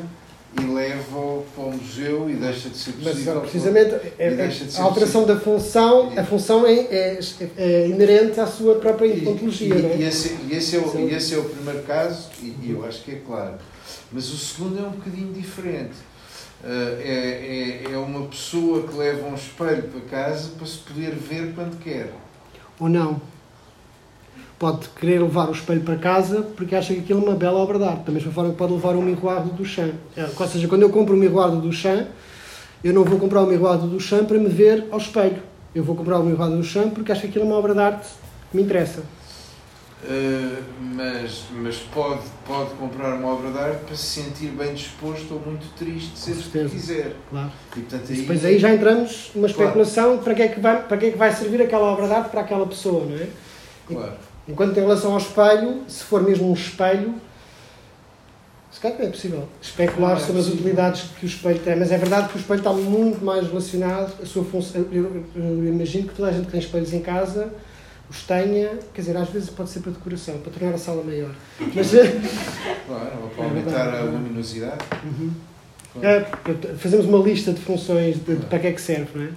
[0.58, 3.42] e leva-o para o museu e deixa de ser Mas possível.
[3.42, 6.74] precisamente é- e deixa de é- ser a alteração da função, E- a função é,
[6.74, 7.20] é-
[7.58, 9.98] é inerente à sua própria E, ontologia, e- não é?
[9.98, 11.08] e esse, e esse é o, Sim.
[11.08, 13.56] e esse é o primeiro caso, e, e eu acho que é claro.
[14.12, 15.94] Mas o segundo é um bocadinho diferente.
[16.64, 21.12] Ah, é, é, é uma pessoa que leva um espelho para casa para se poder
[21.16, 22.12] ver quando quer.
[22.80, 23.22] Ou não.
[24.60, 27.78] Pode querer levar o espelho para casa porque acha que aquilo é uma bela obra
[27.80, 28.04] de arte.
[28.04, 29.94] Da mesma forma que pode levar um miroir do Duchamp.
[30.18, 32.08] É, Ou seja, quando eu compro um miroir do Duchamp,
[32.84, 35.42] eu não vou comprar o miroir do Duchamp para me ver ao espelho.
[35.74, 37.80] Eu vou comprar o miroir do Duchamp porque acho que aquilo é uma obra de
[37.80, 38.08] arte
[38.52, 39.02] que me interessa.
[40.04, 40.62] Ah,
[40.96, 45.40] mas mas pode, pode comprar uma obra de arte para se sentir bem disposto ou
[45.42, 46.74] muito triste, seja o que certeza.
[46.74, 47.16] quiser.
[47.30, 47.52] Claro.
[47.76, 49.64] E, portanto, E aí, depois aí já entramos numa Claro.
[49.64, 52.14] especulação para que, é que vai, para que é que vai servir aquela obra de
[52.14, 53.28] arte para aquela pessoa, não é?
[53.88, 54.14] Claro.
[54.50, 57.14] Enquanto em relação ao espelho, se for mesmo um espelho,
[58.72, 60.56] se calhar é possível especular é sobre as possível.
[60.62, 64.14] utilidades que o espelho tem, mas é verdade que o espelho está muito mais relacionado,
[64.22, 64.86] a sua função.
[64.92, 67.52] Eu, eu imagino que toda a gente que tem espelhos em casa
[68.10, 71.30] os tenha, quer dizer, às vezes pode ser para decoração, para tornar a sala maior.
[71.76, 72.20] Mas eh,
[72.88, 74.84] Claro, ou para É aumentar a é luminosidade.
[75.04, 75.32] uhum.
[75.94, 76.08] Claro.
[76.08, 79.30] É, fazemos uma lista de funções de, de para que é que serve, não é?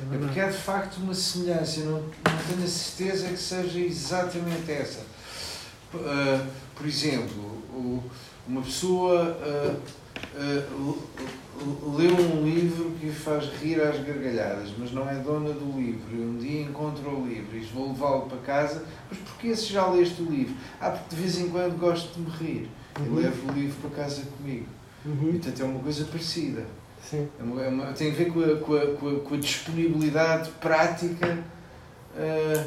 [0.00, 2.10] É É porque há de facto uma semelhança, não, não
[2.48, 5.00] tenho a certeza que seja exatamente essa.
[5.94, 6.46] Uh,
[6.76, 7.42] por exemplo,
[7.72, 8.02] o-
[8.46, 9.76] uma pessoa uh,
[10.36, 16.14] uh, lê um livro que faz rir às gargalhadas, mas não é dona do livro.
[16.14, 18.84] E um dia encontra o livro e diz: Vou levá-lo para casa.
[19.10, 20.54] Mas porquê se já leste o livro?
[20.80, 22.68] Ah, porque de vez em quando gosto de me rir.
[22.98, 23.14] E Uhum.
[23.16, 24.66] levo o livro para casa comigo.
[25.04, 25.32] E, Uhum.
[25.32, 26.66] portanto, é uma coisa parecida.
[27.02, 27.28] Sim.
[27.38, 29.38] É uma- é uma- tem a ver com a, com a- com a- com a
[29.38, 31.38] disponibilidade prática
[32.16, 32.64] ah,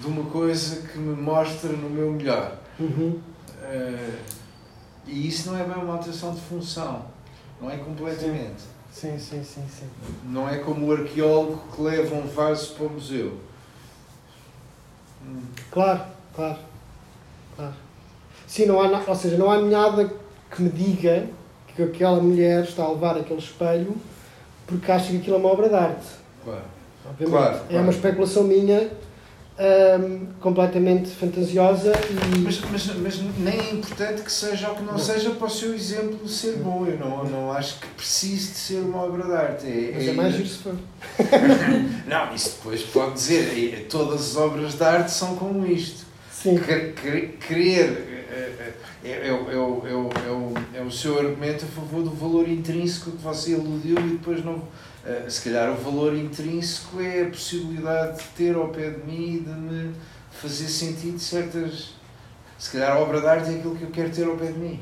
[0.00, 2.56] de uma coisa que me mostra no meu melhor.
[2.78, 3.20] Uhum.
[3.62, 4.16] Ah,
[5.06, 7.04] e isso não é bem uma alteração de função.
[7.60, 8.62] Não é completamente.
[8.92, 9.86] Sim, sim, sim, sim.
[10.24, 13.38] Não é como o arqueólogo que leva um vaso para o museu.
[15.24, 16.02] Hum, Claro,
[16.34, 16.58] claro,
[17.56, 17.74] claro.
[18.46, 20.10] Sim, não há, ou seja, não há nada
[20.50, 21.28] que me diga
[21.76, 23.94] que aquela mulher está a levar aquele espelho
[24.66, 26.06] porque acha que aquilo é uma obra de arte.
[26.42, 26.62] claro.
[27.24, 27.82] Claro, É claro.
[27.84, 28.90] uma especulação minha
[30.00, 32.38] hum, completamente fantasiosa e.
[32.40, 35.72] Mas, mas, mas nem é importante que seja ou que não, seja para o seu
[35.72, 36.84] exemplo ser bom.
[36.84, 39.66] Eu não, não acho que precise de ser uma obra de arte.
[39.66, 40.74] É, Mas é mais giro se for.
[42.08, 46.04] Não, isso depois pode dizer, eh, todas as obras de arte são como isto.
[46.32, 46.58] Sim.
[46.58, 48.15] Quer- quer- Querer
[49.04, 50.10] é, é, o- é, o-
[50.74, 54.44] é, é, é seu argumento a favor do valor intrínseco que você aludiu e depois
[54.44, 54.62] não.
[55.04, 59.36] eh, Se calhar o valor intrínseco é a possibilidade de ter ao pé de mim
[59.36, 59.94] e de me
[60.32, 61.94] fazer sentido certas.
[62.58, 64.58] Se calhar a obra de arte é aquilo que eu quero ter ao pé de
[64.58, 64.80] mim.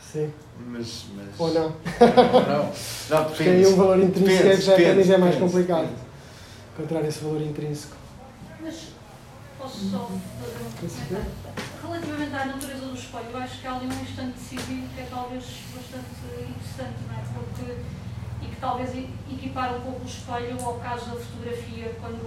[0.00, 0.32] Sim.
[0.66, 1.04] Mas.
[1.16, 1.68] mas Ou não.
[1.70, 2.72] Não.
[3.10, 5.80] Não, Porque aí o valor intrínseco é que já, depende, é mais depende, complicado.
[5.82, 6.00] depende.
[6.76, 7.96] Encontrar esse valor intrínseco.
[8.62, 8.74] Mas
[9.58, 10.08] posso só
[10.40, 11.67] fazer um comentário?
[11.88, 15.06] Relativamente à natureza do espelho, eu acho que há ali um instante decisivo que é
[15.08, 15.42] talvez
[15.74, 16.06] bastante
[16.50, 17.22] interessante, não é?
[17.32, 17.72] Porque,
[18.42, 22.20] e que talvez e- equipar um pouco o espelho ao caso da fotografia, quando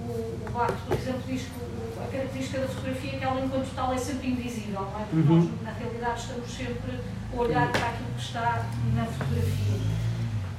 [0.00, 3.40] o, o Bach, por exemplo, diz que o- a característica da fotografia é que ela,
[3.40, 5.04] enquanto tal, é sempre invisível, não é?
[5.04, 5.42] Porque Uhum.
[5.48, 6.98] nós, na realidade, estamos sempre
[7.32, 9.78] a olhar para aquilo que está na fotografia.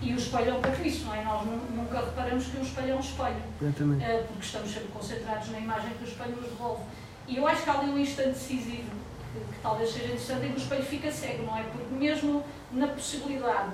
[0.02, 1.24] E o espelho é um pouco isso, não é?
[1.26, 3.44] Nós nu- nunca reparamos que o espelho é um espelho.
[3.62, 4.06] Exatamente.
[4.06, 6.84] Uh, porque estamos sempre concentrados na imagem que o espelho nos devolve.
[7.30, 8.90] E eu acho que há ali um instante decisivo,
[9.34, 11.64] que, que talvez seja interessante, em que o espelho fica cego, não é?
[11.64, 13.72] Porque mesmo na possibilidade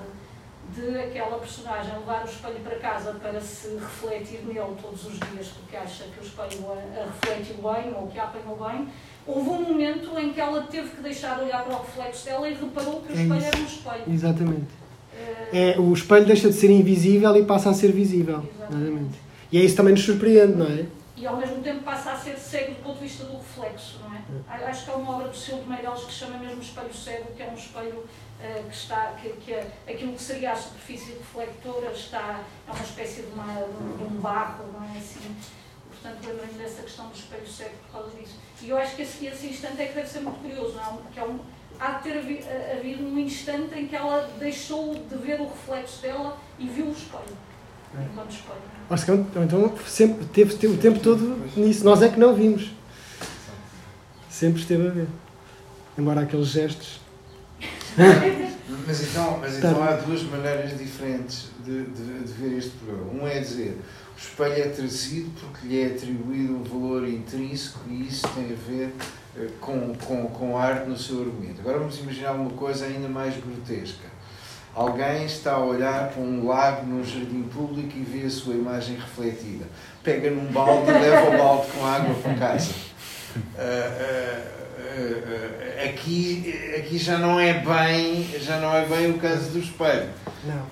[0.75, 5.47] de aquela personagem levar o espelho para casa para se refletir nele todos os dias,
[5.47, 8.87] porque acha que o espelho a, a refletiu bem ou que a apanhou bem,
[9.27, 12.49] houve um momento em que ela teve que deixar de olhar para o reflexo dela
[12.49, 13.47] e reparou que o É espelho isso.
[13.47, 14.03] era um espelho.
[14.13, 14.61] Exatamente.
[14.61, 18.43] Uh, É, o espelho deixa de ser invisível e passa a ser visível.
[18.59, 19.19] Exatamente.
[19.51, 20.85] E é isso também nos surpreende, não é?
[21.17, 24.13] E ao mesmo tempo passa a ser cego do ponto de vista do reflexo, não
[24.15, 24.21] é?
[24.49, 27.33] A- Acho que há uma obra do Silvio de Meireles que chama mesmo Espelho Cego,
[27.33, 28.05] que é um espelho
[28.41, 32.83] eh, que está, que, que é, aquilo que seria a superfície reflectora está, é uma
[32.83, 33.53] espécie de, uma,
[33.97, 35.33] de um barro, não é assim?
[35.89, 38.35] Portanto, lembro-me dessa questão do espelho cego por causa disso.
[38.61, 40.97] E eu acho que esse, esse instante é que deve ser muito curioso, não é?
[41.13, 41.39] Que é um,
[41.79, 46.01] há de ter eh, havido um instante em que ela deixou de ver o reflexo
[46.01, 47.37] dela e viu o espelho,
[48.11, 48.74] enquanto espelho.
[48.89, 49.45] Não é?
[49.45, 51.83] Então, sempre teve, teve o tempo todo nisso.
[51.83, 52.71] Nós é que não vimos.
[54.29, 55.07] Sempre esteve a ver.
[55.97, 56.99] Embora aqueles gestos.
[58.85, 59.69] Mas então, mas Tá.
[59.69, 63.11] então há duas maneiras diferentes de, de, de ver este programa.
[63.13, 63.79] Um é dizer
[64.15, 68.55] o espelho é trazido porque lhe é atribuído um valor intrínseco e isso tem a
[68.67, 68.93] ver
[69.37, 71.59] eh, com, com, com a arte no seu argumento.
[71.59, 74.14] Agora vamos imaginar uma coisa ainda mais grotesca.
[74.75, 78.97] Alguém está a olhar para um lago num jardim público e vê a sua imagem
[78.97, 79.65] refletida.
[80.03, 82.73] Pega num balde e leva o balde com água para casa.
[83.57, 84.41] Ah, ah,
[85.79, 90.09] ah, aqui, aqui já não é bem já não é bem o caso do espelho.
[90.43, 90.65] Não.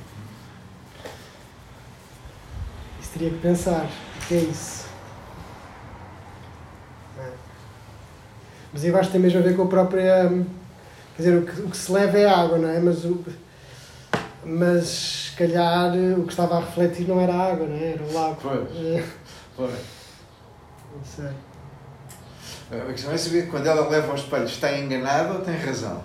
[3.01, 3.85] Isso teria que pensar.
[3.85, 4.83] O que é isso?
[8.73, 10.29] Mas eu acho que tem mesmo a ver com a própria.
[11.15, 12.79] Quer dizer, o que, o que se leva é água, não é?
[12.79, 13.23] Mas, o,
[14.45, 17.91] mas se calhar o que estava a refletir não era a água, não é?
[17.93, 18.37] Era o lago.
[18.41, 19.05] Pois.
[19.55, 19.71] Pois.
[20.95, 21.29] Não sei.
[22.81, 26.03] A questão é saber quando ela leva ao espelho está enganada ou tem razão.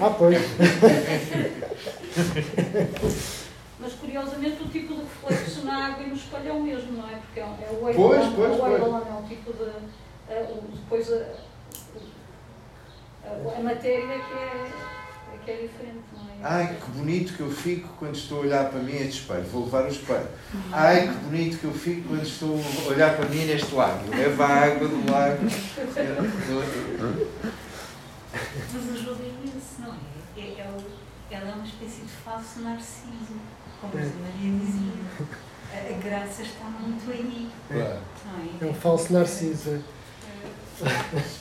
[0.00, 0.38] Ah, pois.
[3.78, 7.08] Mas curiosamente o tipo de reflexo na água e no espelho é o mesmo, não
[7.08, 7.16] é?
[7.16, 8.72] Porque é, é o Pois, Eidelon, pois, o pois.
[8.72, 9.62] Eidelon é um tipo de.
[9.62, 11.16] o- depois a,
[13.26, 14.70] a, a matéria que é,
[15.34, 16.15] é que é diferente, é?
[16.42, 19.42] Ai, que bonito que eu fico quando estou a olhar para mim este espelho.
[19.44, 20.28] Vou levar o espelho.
[20.72, 24.08] Ai, que bonito que eu fico quando estou a olhar para mim neste lago.
[24.10, 25.38] Leva a água do lago.
[28.72, 29.96] Mas ajuda imenso, não é?
[30.40, 30.84] É- é o-
[31.34, 33.40] ela é uma espécie de falso narciso,
[33.80, 34.92] como a Maria dizia.
[35.72, 37.98] A, graça está muito aí, Claro.
[38.60, 38.70] É é?
[38.70, 39.70] um falso narciso.
[39.70, 39.80] é.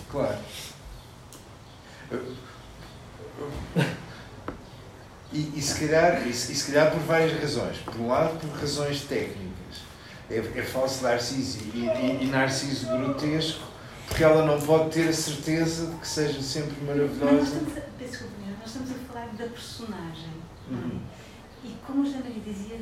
[0.10, 0.39] Claro.
[5.36, 7.78] E, e, se calhar, e, se, calhar por várias razões.
[7.80, 9.84] Por um lado, por razões técnicas.
[10.32, 13.66] É, é falso Narciso e, e, e Narciso grotesco,
[14.08, 17.44] porque ela não pode ter a certeza de que seja sempre Mas nós maravilhosa.
[17.44, 20.34] estamos a, nós estamos a falar da personagem.
[20.72, 21.02] Uhum.
[21.66, 22.80] E como Jana lhe dizia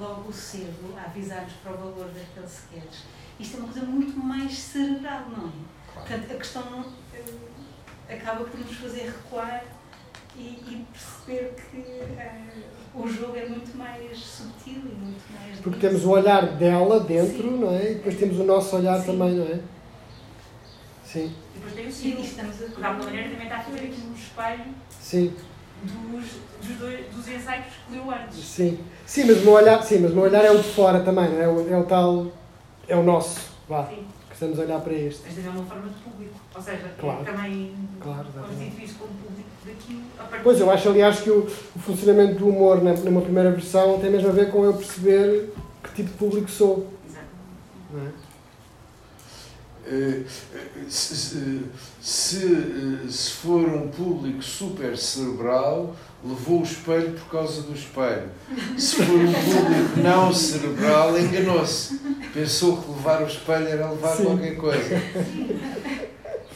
[0.00, 3.04] logo cedo, a avisar-nos para o valor daquele sketch,
[3.38, 5.52] isto é uma coisa muito mais cerebral, não é?
[5.92, 9.62] Portanto, a questão não, eh, acaba por nos fazer recuar
[10.36, 11.78] e, e perceber que
[12.18, 12.40] eh,
[12.94, 15.58] o jogo é muito mais sutil e muito mais.
[15.60, 15.80] Porque denso.
[15.80, 17.58] temos o olhar dela dentro, Sim.
[17.60, 17.92] não é?
[17.92, 19.06] E depois temos o nosso olhar Sim.
[19.06, 19.60] também, não é?
[21.04, 23.44] Sim, E depois tem o E, e Ciro, estamos a que de alguma maneira também
[23.46, 24.64] está a fazer aqui um espelho
[25.00, 25.34] sim,
[25.82, 26.24] dos,
[26.68, 28.38] dos, dois, dos ensaios que leu antes.
[28.38, 28.78] sim.
[29.06, 31.28] Sim, mas o meu olhar, sim, mas o meu olhar é o de fora também,
[31.30, 31.44] não é?
[31.44, 32.26] É o, é o tal.
[32.86, 33.86] É o nosso, vá.
[33.88, 34.06] Sim.
[34.42, 35.22] A olhar para este.
[35.26, 36.34] Mas também é uma forma de público.
[36.54, 37.20] Ou seja, Claro.
[37.20, 41.40] é também Claro, constituir-se como público daquilo a partir Pois, eu acho, aliás, que o,
[41.44, 45.52] o funcionamento do humor na, numa primeira versão tem mesmo a ver com eu perceber
[45.82, 46.88] que tipo de público sou.
[47.08, 47.26] Exato.
[47.92, 48.10] Não é?
[49.86, 50.24] Eh,
[50.88, 51.62] se, se-
[52.00, 58.28] se, eh, se for um público super cerebral, levou o espelho por causa do espelho.
[58.76, 61.98] Se for um público não cerebral, enganou-se.
[62.32, 64.24] Pensou que levar o espelho era levar Sim.
[64.24, 65.02] qualquer coisa.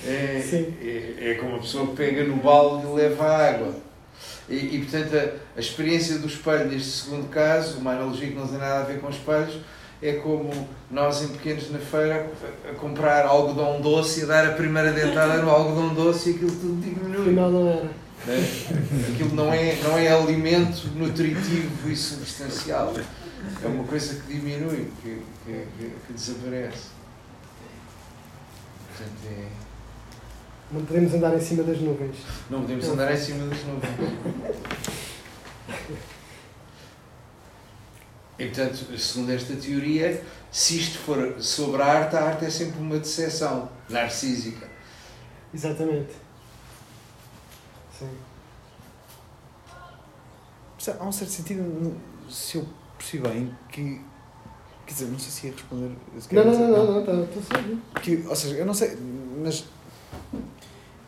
[0.07, 3.75] É, é, é como a pessoa que pega no balde e leva a água.
[4.49, 8.47] E, e, portanto, a, a experiência do espelho neste segundo caso, uma analogia que não
[8.47, 9.57] tem nada a ver com espelhos,
[10.03, 12.27] é como nós em pequenos na feira
[12.67, 16.51] a, a comprar algodão doce e dar a primeira dentada no algodão doce e aquilo
[16.51, 17.23] tudo diminui.
[17.23, 18.04] Afinal, não era.
[18.27, 19.12] Né?
[19.12, 22.95] Aquilo não é, não é alimento nutritivo e substancial.
[23.62, 25.66] É uma coisa que diminui, que, que,
[26.07, 26.89] que, desaparece.
[28.89, 29.47] Portanto, é,
[30.72, 32.16] Não podemos andar em cima das nuvens.
[32.49, 33.93] não podemos andar em cima das nuvens.
[38.39, 42.81] E, portanto, segundo esta teoria, se isto for sobre a arte, a arte é sempre
[42.81, 44.66] uma decepção narcísica.
[45.53, 46.24] Exatamente.
[47.99, 48.11] Sim.
[51.01, 51.97] Há um certo sentido,
[52.31, 52.67] se eu
[52.99, 54.01] percebi bem, que.
[54.87, 55.91] Quer dizer, não sei se ia responder.
[56.21, 57.79] se Não, não, dizer- não, não, não, estou sério.
[58.03, 58.99] que, ou seja, eu não sei,
[59.43, 59.65] mas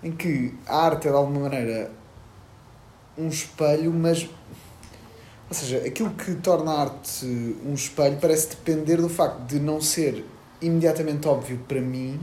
[0.02, 1.90] em que a arte é de alguma maneira
[3.18, 4.22] um espelho, mas
[5.48, 7.26] ou seja, aquilo que torna a arte
[7.66, 10.24] um espelho parece depender do facto de não ser
[10.62, 12.18] imediatamente óbvio para mim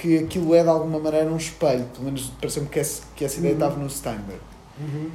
[0.00, 3.38] que aquilo é de alguma maneira um espelho, pelo menos parece-me que, esse, que essa
[3.38, 3.60] ideia Uhum.
[3.60, 4.40] estava no Steinberg.
[4.80, 5.10] Uhum.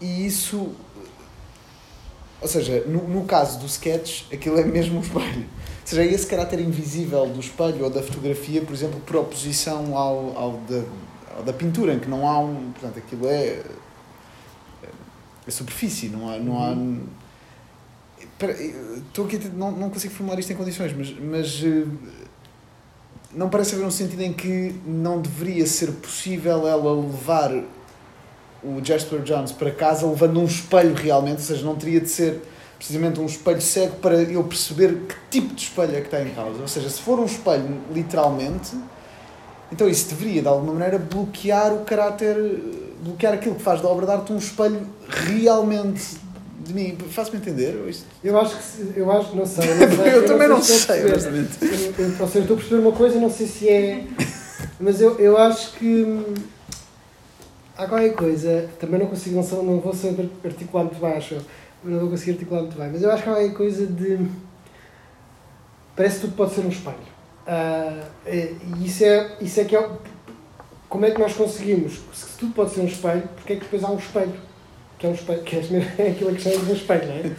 [0.00, 0.72] E isso,
[2.40, 5.40] ou seja, no, no caso do sketch, aquilo é mesmo um espelho.
[5.42, 9.96] Ou seja, é esse caráter invisível do espelho ou da fotografia, por exemplo, por oposição
[9.96, 10.82] ao, ao, da,
[11.36, 12.72] ao da pintura, em que não há um.
[12.72, 13.62] Portanto, aquilo é.
[15.46, 16.38] é superfície, não há.
[16.38, 16.74] Não há
[18.18, 21.86] Espera, Estou aqui, não, não consigo formular isto em condições, mas, mas eh,
[23.36, 27.52] não parece haver um sentido em que não deveria ser possível ela levar
[28.64, 32.40] o Jasper Jones para casa levando um espelho realmente, ou seja, não teria de ser
[32.78, 36.30] precisamente um espelho cego para eu perceber que tipo de espelho é que está em
[36.30, 36.60] causa.
[36.60, 38.74] Ou seja, se for um espelho literalmente,
[39.70, 42.36] então isso deveria de alguma maneira bloquear o caráter,
[43.02, 46.16] bloquear aquilo que faz da obra de arte um espelho realmente
[46.66, 46.96] de mim.
[47.10, 47.76] Faz-me entender?
[47.82, 49.66] Ou isto- Eu acho que eu acho, não sei.
[49.74, 51.12] não sei, Eu também não sei, perceber.
[51.12, 51.58] honestamente.
[51.62, 54.04] Eu, eu, ou seja, estou a perceber uma coisa, não sei se é.
[54.80, 55.84] Mas eu, eu acho que.
[56.02, 56.34] hum,
[57.78, 61.42] Há qualquer coisa, também não consigo, não, não vou saber articular muito bem, acho eu.
[61.84, 64.18] Não vou conseguir articular muito bem, mas eu acho que há qualquer coisa de.
[65.94, 66.96] Parece que tudo pode ser um espelho.
[67.46, 69.88] Ah, e isso é, isso é que é.
[70.88, 72.00] Como é que nós conseguimos?
[72.14, 74.34] Se tudo pode ser um espelho, porque é que depois há um espelho?
[74.98, 75.60] Que é um espelho, que é
[75.98, 77.30] é aquilo que chamamos de um espelho, não é?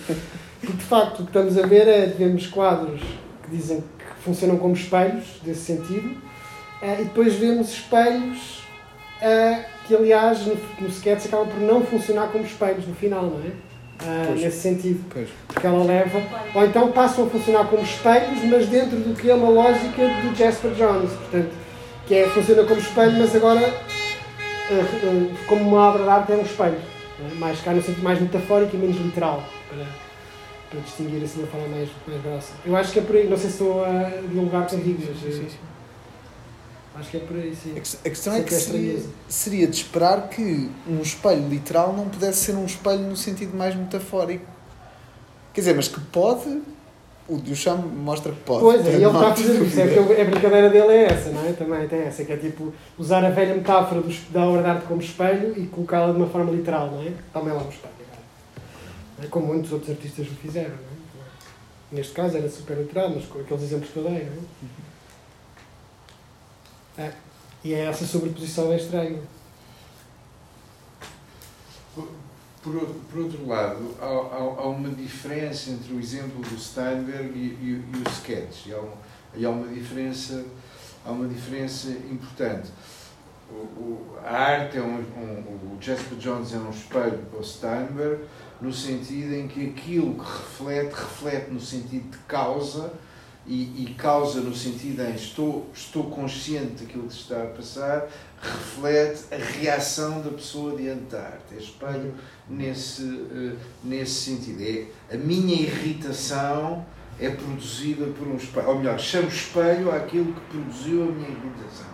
[0.60, 3.02] Porque de facto o que estamos a ver é vemos quadros
[3.44, 6.18] que dizem que funcionam como espelhos, desse sentido,
[6.82, 8.64] eh, e depois vemos espelhos
[9.22, 13.40] eh, que, aliás, no, no sketch acabam por não funcionar como espelhos no final, não
[13.40, 13.52] é?
[14.00, 14.42] Ah, Pois.
[14.42, 15.04] nesse sentido.
[15.10, 15.30] Pois.
[15.48, 16.22] Porque ela leva.
[16.54, 20.36] Ou então passam a funcionar como espelhos, mas dentro do que é uma lógica do
[20.36, 21.12] Jasper Jones.
[21.12, 21.50] Portanto,
[22.06, 23.74] que é, funciona como espelho, mas agora, eh,
[24.72, 26.78] eh, como uma obra de arte, é um espelho.
[27.26, 27.34] É?
[27.36, 29.44] Mais cá no sentido mais metafórico e menos literal.
[29.70, 29.86] Para,
[30.70, 32.54] para distinguir assim de uma forma mais, mais grossa.
[32.66, 33.28] Eu acho que é por aí.
[33.30, 35.58] Não sei se estou a divulgar contigo, mas eh, Sim, sim.
[36.96, 37.72] acho que é por aí, sim.
[37.72, 39.00] A ques- A questão é que é seria,
[39.30, 43.76] seria de esperar que um espelho literal não pudesse ser um espelho no sentido mais
[43.76, 44.46] metafórico.
[45.54, 46.62] Quer dizer, mas que pode,
[47.28, 48.62] o Duchamp mostra que pode.
[48.62, 49.80] Pois é, e ele está a fazer isso.
[49.80, 51.52] É que a brincadeira dele é essa, não é?
[51.54, 54.86] Também tem essa, que é tipo usar a velha metáfora do, da obra de arte
[54.88, 57.12] como espelho e colocá-la de uma forma literal, não é?
[57.34, 57.94] Também lá um espelho.
[59.18, 59.28] Não é?
[59.28, 60.98] Como muitos outros artistas o fizeram, não é?
[61.92, 64.44] Neste caso era super literal, mas com aqueles exemplos que eu dei, não
[67.04, 67.08] é?
[67.08, 67.12] É.
[67.64, 69.20] E é essa sobreposição é estranha.
[72.62, 77.32] Por, outro- por outro lado, há, há- há uma diferença entre o exemplo do Steinberg
[77.38, 78.66] e, e- e o sketch.
[78.68, 78.94] E há, um-
[79.36, 80.44] e há uma diferença,
[81.06, 82.70] há uma diferença importante.
[83.50, 87.44] O- o- a arte é um, um- o Jasper Jones é um espelho para o
[87.44, 88.24] Steinberg
[88.60, 92.92] no sentido em que aquilo que reflete reflete no sentido de causa
[93.48, 98.08] e, e causa no sentido em estou estou consciente daquilo que está a passar
[98.42, 102.14] reflete a reação da pessoa diante da arte é espelho
[102.50, 104.62] nesse, eh, nesse sentido.
[104.62, 106.86] É, a minha irritação
[107.20, 108.70] é produzida por um espelho.
[108.70, 111.88] Ou melhor, chamo espelho àquilo que produziu a minha irritação.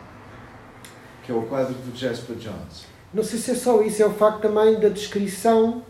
[1.25, 2.85] Que é o quadro do Jasper Jones.
[3.13, 5.83] Não sei se é só isso, é o facto também da descrição,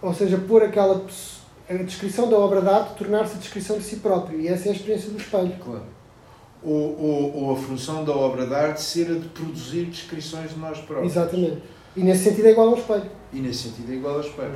[0.00, 1.35] ou seja, pôr aquela pesso-
[1.68, 4.40] a descrição da obra de arte tornar-se a descrição de si próprio.
[4.40, 5.52] E essa é a experiência do espelho.
[5.62, 5.82] Claro.
[6.62, 10.58] Ou, ou, ou a função da obra de arte ser a de produzir descrições de
[10.58, 11.12] nós próprios.
[11.12, 11.62] Exatamente.
[11.96, 13.10] E nesse sentido é igual ao espelho.
[13.32, 14.54] E nesse sentido é igual ao espelho.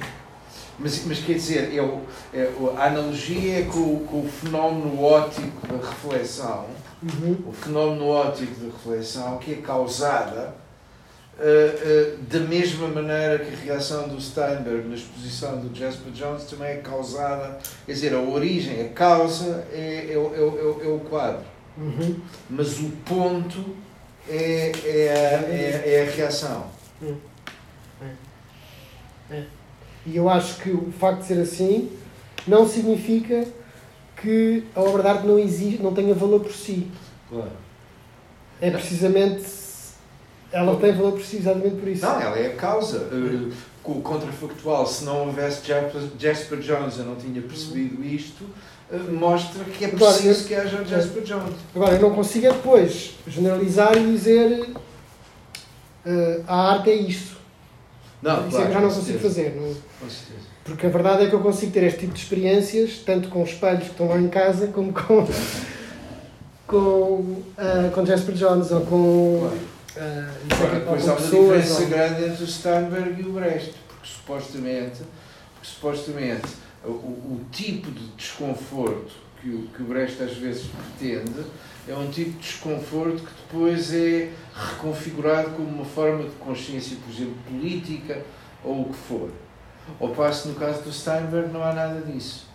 [0.78, 2.00] Mas, mas quer dizer, é o,
[2.32, 6.64] é o- a analogia é com, com o fenómeno óptico da reflexão,
[7.46, 10.54] o fenómeno óptico da reflexão que é causada
[11.42, 16.68] eh, da mesma maneira que a reação do Steinberg na exposição do Jasper Jones também
[16.68, 20.88] é causada, quer dizer, a origem, a causa é, é, o- é, é o- é
[20.88, 21.44] o quadro,
[21.78, 22.16] Uhum.
[22.50, 23.64] mas o ponto
[24.28, 26.66] é, é, a, é, é a reação.
[29.30, 29.44] É.
[30.06, 31.90] E eu acho que o facto de ser assim
[32.46, 33.46] não significa
[34.20, 36.88] que a obra de arte não existe, não tenha valor por si.
[37.28, 37.52] Claro.
[38.60, 39.59] É precisamente.
[40.52, 42.04] Ela tem valor exatamente por isso.
[42.04, 42.98] Não, ela é a causa.
[43.12, 45.62] Uh, com o contrafactual, se não houvesse
[46.18, 48.44] Jasper, Jones, eu não tinha percebido isto,
[48.92, 51.54] uh, mostra que é Agora, preciso eu- que haja Jasper Jones.
[51.74, 54.70] Agora, eu não consigo é depois generalizar e dizer
[56.04, 57.36] eh, a arte é isto.
[58.22, 59.54] Não, isso é que já claro, não consigo fazer.
[59.56, 60.50] não- Com certeza.
[60.64, 63.84] Porque a verdade é que eu consigo ter este tipo de experiências, tanto com espelhos
[63.84, 65.26] que estão lá em casa, como com,
[66.66, 69.56] com, ah, com Jasper Jones ou com, ah,
[69.92, 70.02] sei,
[70.50, 74.06] Agora, ou depois há uma diferença ou- grande entre o Steinberg e o Brecht, porque
[74.06, 75.02] supostamente,
[75.54, 76.48] porque supostamente
[76.84, 80.66] o, o tipo de desconforto que o, que o Brecht às vezes
[80.98, 81.44] pretende
[81.88, 87.12] é um tipo de desconforto que depois é reconfigurado como uma forma de consciência, por
[87.12, 88.22] exemplo, política
[88.62, 89.30] ou o que for.
[89.98, 92.48] Ao passo no caso do Steinberg não há nada disso.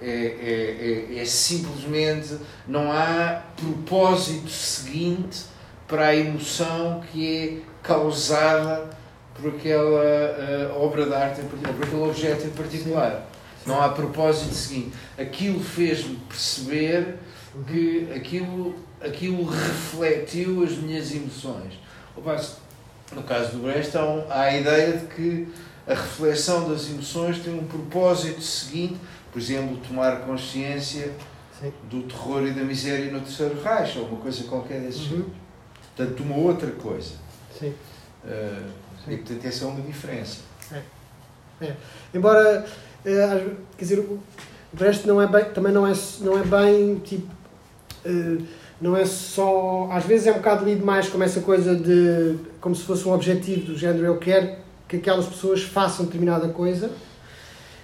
[0.00, 2.36] É, é, é, é simplesmente
[2.68, 5.44] não há propósito seguinte
[5.88, 8.90] para a emoção que é causada
[9.34, 13.26] por aquela eh, obra de arte em particular, por aquele objeto em particular.
[13.66, 14.92] Não há propósito seguinte.
[15.18, 17.16] Aquilo fez-me perceber
[17.66, 21.74] que aquilo, aquilo refletiu as minhas emoções.
[22.24, 22.60] Passo
[23.12, 25.48] no caso do Brecht, há, um- há a ideia de que
[25.86, 28.96] a reflexão das emoções tem um propósito seguinte,
[29.32, 31.12] por exemplo, tomar consciência
[31.88, 35.04] do terror e da miséria no terceiro Reich, ou uma coisa qualquer desse Uhum.
[35.08, 35.30] género.
[35.96, 37.12] Portanto, uma outra coisa.
[37.58, 37.72] Sim.
[38.26, 38.62] Eh,
[39.08, 40.40] e, portanto, essa é uma diferença.
[41.60, 41.72] É.
[42.12, 42.66] Embora,
[43.04, 43.42] eh, às-
[43.78, 44.20] quer dizer, o
[44.72, 47.26] o Brecht não é bem, também não é, não é bem, tipo,
[48.04, 48.36] eh,
[48.78, 52.74] não é só, às vezes é um bocado lido mais como essa coisa de, como
[52.74, 56.90] se fosse um objetivo do género, eu quero que aquelas pessoas façam determinada coisa,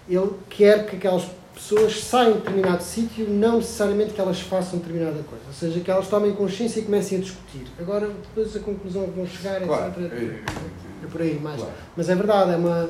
[0.06, 5.22] ele quer que aquelas pessoas saiam de determinado sítio, não necessariamente que elas façam determinada
[5.28, 7.66] coisa, ou seja, que elas tomem consciência e comecem a discutir.
[7.78, 9.92] Agora, depois a conclusão que vão chegar, Claro.
[10.02, 10.12] etc.
[10.12, 10.40] eh,
[11.04, 11.56] É por aí, mais.
[11.56, 11.72] Claro.
[11.96, 12.88] Mas é verdade, é uma,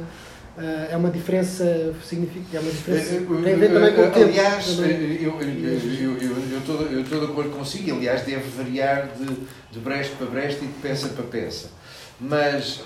[0.59, 3.09] eh, é uma diferença significativa, é uma diferença.
[3.43, 4.27] Tem a ver também com o eh, tempo.
[4.29, 4.91] Aliás, também.
[4.93, 9.09] eh, eu eu- eu- eu- eu estou eu estou de acordo consigo, aliás, deve variar
[9.19, 9.25] de,
[9.73, 11.69] de Brecht para Brecht e de peça para peça.
[12.21, 12.83] Mas,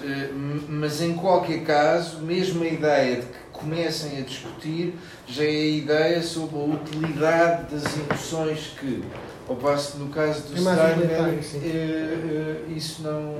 [0.67, 4.95] mas em qualquer caso, mesmo a ideia de que comecem a discutir
[5.27, 9.03] já é a ideia sobre a utilidade das emoções que,
[9.49, 11.61] ao passo que no caso do É sim.
[11.65, 13.35] eh, eh, isso não,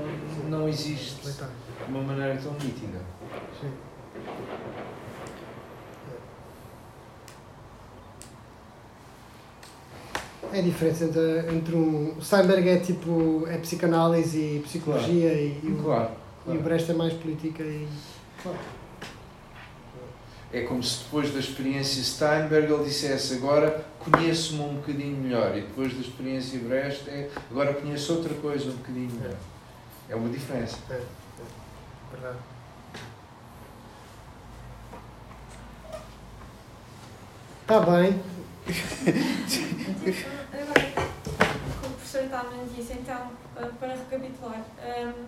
[0.49, 1.33] não existe de
[1.89, 2.99] uma maneira tão nítida.
[3.61, 3.69] Sim.
[10.53, 12.13] É a diferença entre, entre um.
[12.17, 13.45] O Steinberg é tipo.
[13.47, 16.11] é psicanálise e psicologia e, e, o- Claro,
[16.47, 17.87] e o Brecht é mais política e.
[20.51, 25.61] É como se depois da experiência Steinberg ele dissesse agora conheço-me um bocadinho melhor e
[25.61, 29.35] depois da experiência Brecht é agora conheço outra coisa um bocadinho melhor.
[30.09, 30.77] É uma diferença.
[30.89, 31.01] É, é,
[32.11, 32.37] verdade.
[37.61, 38.21] Está bem.
[40.53, 40.85] Agora,
[41.81, 45.25] como o professor Talman disse, então, eh, para recapitular, hum,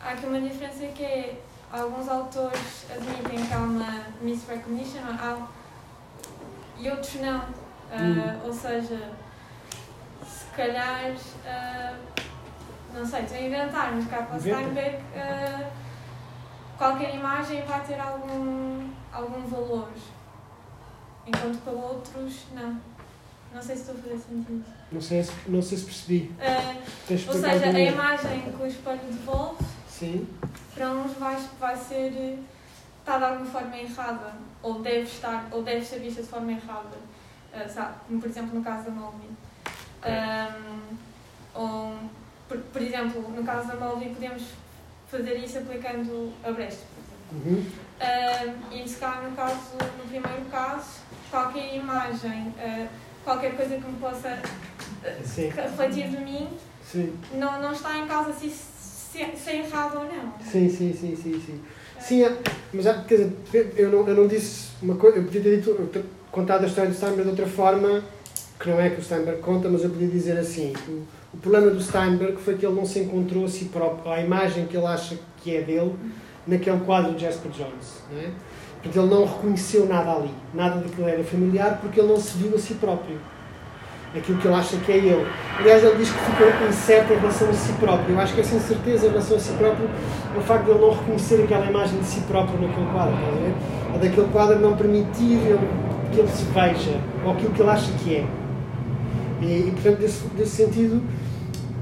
[0.00, 1.38] há aqui uma diferença que é
[1.72, 5.46] alguns autores admitem que há uma misrecognition há,
[6.78, 7.38] e outros não.
[7.38, 7.44] Uh,
[7.96, 8.40] Hum.
[8.46, 9.10] Ou seja,
[10.26, 11.96] se calhar, uh,
[12.92, 14.40] não sei, estou a inventar, mas cá para.
[14.40, 15.66] Steinbeck, uh,
[16.76, 19.90] qualquer imagem vai ter algum, algum valor,
[21.26, 22.80] enquanto para outros, não.
[23.54, 24.64] Não sei se estou a fazer sentido.
[24.90, 26.34] Não sei, se- não sei se percebi.
[26.40, 26.82] Uh,
[27.28, 30.26] ou seja, a imagem que o espelho devolve Sim.
[30.74, 32.38] Para uns vai, vai ser
[33.00, 36.96] está de alguma forma errada ou deve estar ou deve ser vista de forma errada
[37.52, 37.94] Eh, sabe?
[38.08, 39.30] como por exemplo no caso da Molly
[40.02, 40.80] Ahm,
[41.54, 41.96] ou,
[42.48, 44.42] por, por exemplo no caso da Molly podemos
[45.08, 46.84] fazer isso aplicando a exemplo.
[47.32, 47.64] Uhum.
[48.00, 51.00] Ahm, e se calhar no caso no primeiro caso
[51.30, 52.88] qualquer imagem eh,
[53.22, 54.42] qualquer coisa que me possa
[55.24, 55.48] Sim.
[55.50, 56.48] refletir de mim
[56.82, 57.16] Sim.
[57.34, 58.48] não, não está em causa se,
[59.36, 61.60] se, é errado ou não Sim, sim, sim, sim, sim.
[62.00, 62.36] Sim, é-
[62.72, 65.70] mas é- quer dizer, eu não, eu não disse uma coisa, eu podia ter dito,
[65.70, 66.02] eu
[66.32, 68.02] contado a história do Steinberg de outra forma,
[68.58, 71.02] que não é que o Steinberg conta, mas eu podia dizer assim, o,
[71.32, 74.66] o problema do Steinberg foi que ele não se encontrou a si próprio, a imagem
[74.66, 75.94] que ele acha que é dele,
[76.46, 78.30] naquele quadro de Jasper Jones, não é?
[78.82, 82.54] Portanto, ele não reconheceu nada ali, nada daquilo era familiar, porque ele não se viu
[82.54, 83.18] a si próprio.
[84.16, 85.26] Aquilo que ele acha que é ele.
[85.58, 88.14] Aliás, ele diz que ficou incerto em relação a si próprio.
[88.14, 89.88] Eu acho que essa incerteza em relação a si próprio
[90.34, 93.34] é o facto de ele não reconhecer aquela imagem de si próprio naquele quadro, estás
[93.36, 93.54] a ver?
[93.92, 95.40] Ou daquele quadro não permitir
[96.12, 98.26] que ele se veja, ou aquilo que ele acha que é.
[99.42, 101.02] E, e portanto, desse, desse sentido,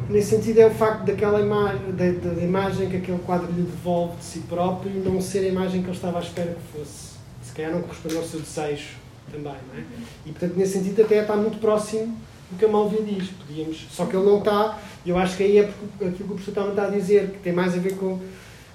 [0.09, 4.17] nesse sentido é o facto daquela da, da- da imagem que aquele quadro lhe devolve
[4.17, 7.13] de si próprio não ser a imagem que ele estava à espera que fosse.
[7.43, 9.02] Se calhar não corresponde ao seu desejo
[9.33, 9.85] também, não é?
[10.27, 12.17] E portanto, nesse sentido, até está muito próximo
[12.51, 13.29] do que a Malvia diz.
[13.31, 16.23] Podíamos, só que ele não está, e eu acho que aí é porque aquilo que
[16.35, 18.21] o professor está a dizer, que tem mais a ver com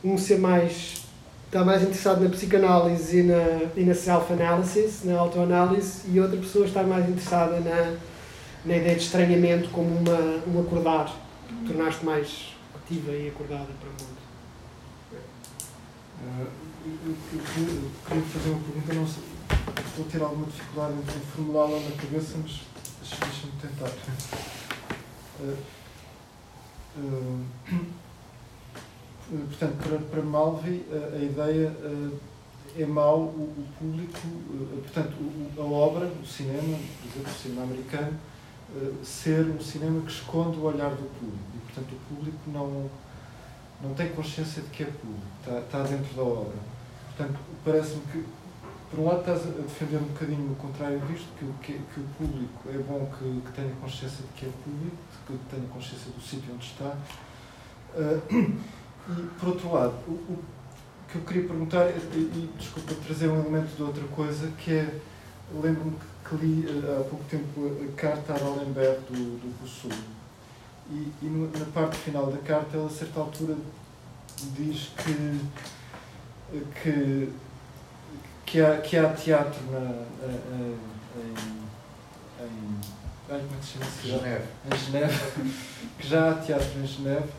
[0.03, 1.03] um ser mais.
[1.45, 6.65] está mais interessado na psicanálise e na, e na self-analysis, na autoanálise, e outra pessoa
[6.65, 7.95] está mais interessada na,
[8.65, 11.15] na ideia de estranhamento como uma, um acordar,
[11.65, 14.17] tornar-te mais ativa e acordada para o mundo.
[15.13, 16.45] Eh,
[16.85, 19.23] eu, eu queria- eu queria fazer uma pergunta, não sei,
[19.87, 22.61] estou a ter alguma dificuldade em formulá-la na cabeça, mas
[23.01, 23.91] deixa- deixa-me tentar.
[25.41, 25.55] Eh,
[26.97, 27.39] eh,
[29.49, 33.23] portanto, para, para Malvi, eh, a ideia eh, é mau o,
[33.57, 34.19] o público,
[34.83, 38.13] portanto, o- a obra, o cinema, por exemplo, o cinema americano,
[39.03, 41.39] ser um cinema que esconde o olhar do público.
[41.55, 42.89] E, portanto, o público não,
[43.81, 46.57] não tem consciência de que é público, está, está dentro da obra.
[47.15, 48.25] Portanto, parece-me que,
[48.89, 52.03] por um lado, estás a defender um bocadinho o contrário disto, que, que, que o
[52.17, 56.21] público é bom que, que tenha consciência de que é público, que tenha consciência do
[56.21, 56.95] sítio onde está.
[57.95, 60.39] Ah, e, por outro lado, o, o
[61.09, 64.99] que eu queria perguntar, e, e desculpa trazer um elemento de outra coisa, que é,
[65.53, 69.91] lembro-me que, que li ah, há pouco tempo a carta a Rolenberg do, do Rousseau.
[70.89, 73.57] E, e na parte final da carta, ele a certa altura
[74.55, 75.39] diz que,
[76.81, 77.29] que,
[78.47, 79.79] que, há, que há teatro na,
[80.25, 80.77] em,
[81.21, 82.77] em,
[83.27, 84.19] como é que se chama essa cidade?
[84.23, 84.45] Geneve.
[84.71, 85.53] Em Geneve,
[85.99, 87.29] que já há teatro em Geneve.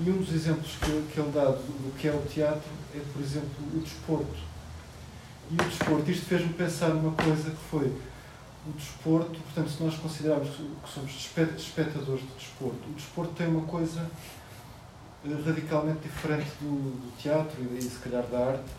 [0.00, 3.00] E um dos exemplos que, que ele dá do, do que é o teatro é,
[3.12, 4.36] por exemplo, o desporto.
[5.50, 7.86] E o desporto, isto fez-me pensar numa coisa que foi
[8.66, 13.46] o desporto, portanto, se nós considerarmos que somos espe- espectadores do desporto, o desporto tem
[13.48, 14.06] uma coisa
[15.24, 16.68] eh, radicalmente diferente do,
[17.00, 18.70] do teatro e, e se calhar da arte,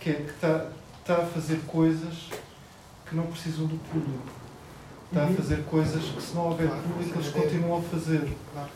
[0.00, 0.66] que é que está,
[1.10, 2.28] está a fazer coisas
[3.08, 4.28] que não precisam do público.
[5.08, 5.36] Está a Uhum.
[5.36, 8.36] fazer coisas que se não houver Claro, público eles continuam a fazer.
[8.52, 8.68] Claro.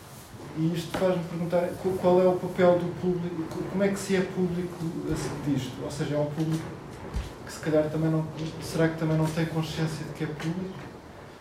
[0.58, 4.16] E isto faz-me perguntar qu- qual é o papel do público, como é que se
[4.16, 4.78] é público
[5.46, 5.72] disto?
[5.84, 6.64] Ou seja, é um público
[7.44, 8.24] que se calhar também não.
[8.62, 10.78] Será que também não tem consciência de que é público?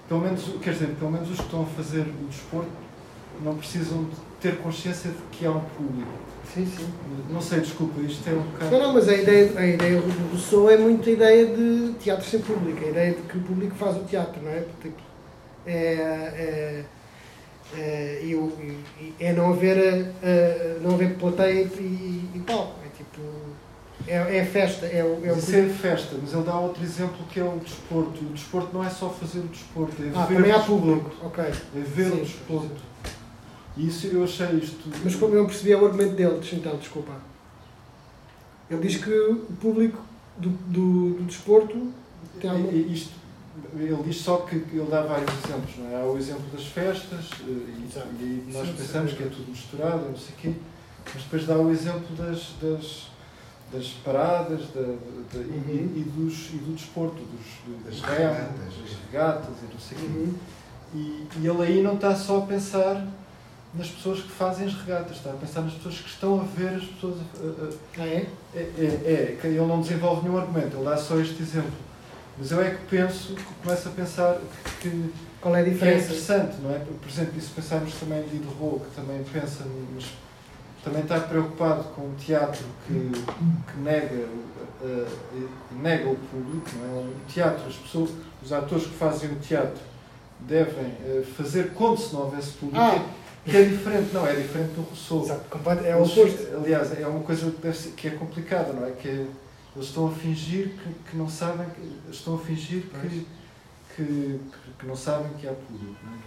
[0.10, 2.70] Pelo menos, quer dizer, pelo menos os que estão a fazer o desporto
[3.42, 6.12] não precisam de ter consciência de que há um público.
[6.54, 6.88] Sim, sim.
[7.30, 8.72] Não sei, desculpa, isto é um bocado.
[8.72, 12.26] Não, não, mas a ideia, a ideia do Rousseau é muito a ideia de teatro
[12.26, 14.60] sem público, a ideia de que o público faz o teatro, não é?
[14.60, 15.04] Portanto,
[15.66, 16.84] é, é,
[17.78, 18.36] é,
[19.20, 20.12] é não haver,
[20.82, 22.76] não haver plateia e, e palco.
[22.86, 23.22] É tipo.
[24.08, 25.26] É, é festa, é o.
[25.26, 28.22] É o isso é festa, mas ele dá outro exemplo que é o desporto.
[28.22, 30.58] E o desporto não é só fazer o desporto, é Ah, ver também o há
[30.58, 30.82] desporto.
[30.86, 31.44] público, ok.
[31.46, 32.18] É ver Sim.
[32.18, 32.91] o desporto.
[33.78, 34.90] Isso eu achei isto.
[35.04, 37.14] Mas como eu não percebi é o argumento dele, então, desculpa.
[38.70, 40.00] Ele diz que o público
[40.38, 41.92] do, do, do desporto
[42.40, 42.72] tem alguma...
[42.72, 43.12] E isto,
[43.76, 46.02] ele diz só que ele dá vários exemplos, não é?
[46.02, 49.18] Há o exemplo das festas, eh, e, e nós Sim, pensamos sim.
[49.18, 50.54] que é tudo misturado, não sei o quê,
[51.14, 53.08] mas depois dá o exemplo das, das,
[53.74, 55.64] das paradas da, da- Uhum.
[55.68, 58.48] e, e dos, e do desporto, dos, Das regatas.
[58.58, 60.08] das regatas e não sei o quê.
[60.08, 60.34] Uhum.
[60.94, 63.06] E, e ele aí não está só a pensar
[63.74, 66.76] nas pessoas que fazem as regatas, está a pensar nas pessoas que estão a ver
[66.76, 68.28] as pessoas a- a- a, Ah, é?
[68.56, 71.72] é, é, é, ele não desenvolve nenhum argumento, ele dá só este exemplo.
[72.38, 74.38] Mas eu é que penso, que começo a pensar
[74.82, 76.06] que, Qual é a é diferença?
[76.06, 76.80] interessante, não é?
[76.80, 79.64] Por exemplo, e se pensarmos também em Diderot, que também pensa,
[79.94, 80.06] mas
[80.84, 84.52] também está preocupado com um teatro que, que nega, o-
[84.84, 87.04] a- nega o público, não é?
[87.06, 88.10] O teatro, as pessoas,
[88.44, 89.80] os atores que fazem o teatro
[90.40, 92.82] devem eh, fazer como se não houvesse público.
[92.82, 93.06] Ah!
[93.44, 95.24] Que é diferente, não, é diferente do Rousseau.
[95.24, 96.56] Exato, é o oposto.
[96.56, 97.52] Aliás, é uma coisa
[97.98, 98.92] que, é complicada, não é?
[98.92, 103.26] Que eles estão a fingir que, que não sabem, que, estão a fingir que,
[103.96, 104.40] que,
[104.78, 105.96] que, não sabem que há público.
[106.06, 106.18] É?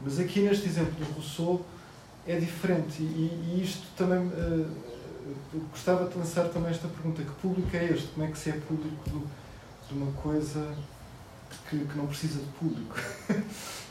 [0.00, 1.64] Mas aqui neste exemplo do Rousseau
[2.26, 4.18] é diferente e, e isto também
[5.52, 8.08] eu gostava de lançar também esta pergunta, que público é este?
[8.08, 9.28] Como é que se é público do-
[9.88, 10.74] de uma coisa
[11.68, 12.96] que, que não precisa de público?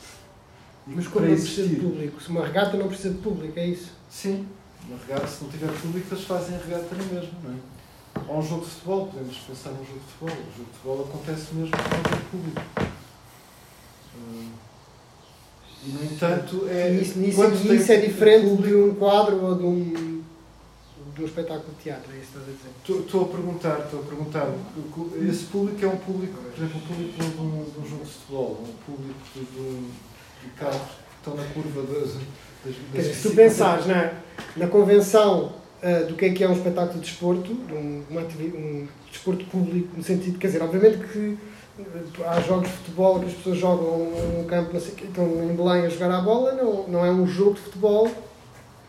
[0.88, 2.22] Mas para não precisa de público?
[2.22, 3.92] Se uma regata não precisa de público, é isso?
[4.10, 4.48] Sim,
[4.88, 7.56] uma regata, se não tiver público, eles fazem a regata na mesma, não é?
[8.28, 10.30] Ou um jogo de futebol, podemos pensar num jogo de futebol.
[10.38, 12.62] O jogo de futebol acontece mesmo por causa do público.
[14.18, 14.50] Hum,
[15.86, 16.92] E, no entanto, é.
[16.94, 20.24] Isso, nisso, quando tem isso é diferente público- de um quadro ou de um,
[21.16, 23.02] de um espetáculo de teatro, é isso que estás a dizer?
[23.06, 24.54] Estou- a perguntar, estou a perguntar.
[25.30, 28.10] Esse público é um público, por exemplo, um público de um, de um jogo de
[28.12, 29.88] futebol, um público de, de,
[30.48, 32.14] de carros que estão na curva das.
[32.94, 34.12] das, se tu pensares na,
[34.56, 38.88] na convenção ah, do que é que é um espetáculo de desporto, de um, um
[39.12, 41.38] desporto público, no sentido, quer dizer, obviamente que
[42.26, 45.26] ah, há jogos de futebol que as pessoas jogam num campo, não sei, o estão
[45.26, 48.10] em Belém a jogar à bola, não, não é um jogo de futebol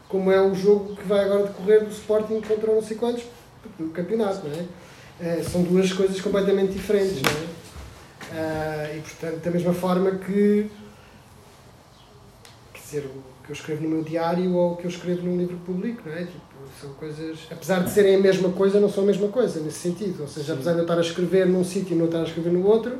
[0.08, 3.24] como é o jogo que vai agora decorrer do Sporting contra não sei quantos
[3.78, 4.64] no campeonato, não é?
[5.20, 7.30] Eh, são duas coisas completamente diferentes, não
[8.38, 8.96] é?
[8.96, 10.70] E portanto, da mesma forma que
[12.88, 15.56] dizer, o que eu escrevo no meu diário ou o que eu escrevo num livro
[15.58, 16.24] público, não é?
[16.24, 16.40] Tipo,
[16.80, 20.22] são coisas, apesar de serem a mesma coisa, não são a mesma coisa nesse sentido.
[20.22, 20.52] Ou seja, Sim.
[20.54, 22.98] apesar de eu estar a escrever num sítio e não estar a escrever no outro,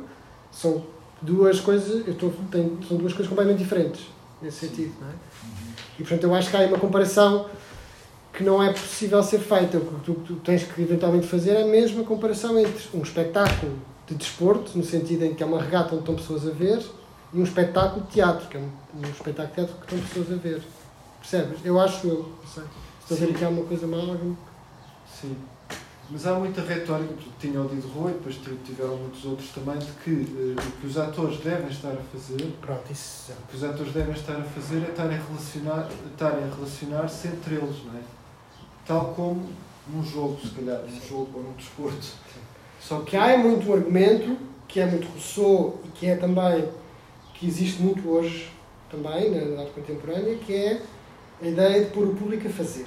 [0.51, 0.83] são
[1.21, 4.01] duas coisas, eu estou, tenho, são duas coisas completamente diferentes
[4.41, 5.13] nesse sentido, não é?
[5.99, 7.47] E portanto eu acho que há uma comparação
[8.31, 9.77] que não é possível ser feita.
[9.77, 13.73] O que tu, tu tens que eventualmente fazer é a mesma comparação entre um espetáculo
[14.07, 16.81] de desporto, no sentido em que é uma regata onde estão pessoas a ver,
[17.33, 20.31] e um espetáculo de teatro, que é um, um espetáculo de teatro que estão pessoas
[20.37, 20.61] a ver.
[21.19, 21.59] Percebes?
[21.65, 22.63] Eu acho eu, não sei.
[23.01, 23.33] Estou a ver Sim.
[23.35, 23.99] aqui alguma coisa mal.
[24.01, 24.35] algum-
[25.21, 25.35] Sim.
[26.11, 29.91] Mas há muita retórica, porque tinha o Diderot e depois tiveram muitos outros também, de
[30.03, 33.31] que eh, o que os atores devem estar a fazer, Pronto, isso.
[33.31, 37.27] o que os atores devem estar a fazer é estarem a relacionar, estarem a relacionar-se
[37.27, 38.01] entre eles, não é?
[38.87, 39.49] Tal como
[39.87, 42.07] num jogo, se calhar, num jogo ou num desporto.
[42.81, 44.35] Só O que há é muito um argumento,
[44.67, 46.67] que é muito Rousseau e que é também,
[47.39, 48.51] que existe muito hoje
[48.91, 50.81] também na arte contemporânea, que é
[51.41, 52.85] a ideia de pôr o público a fazer.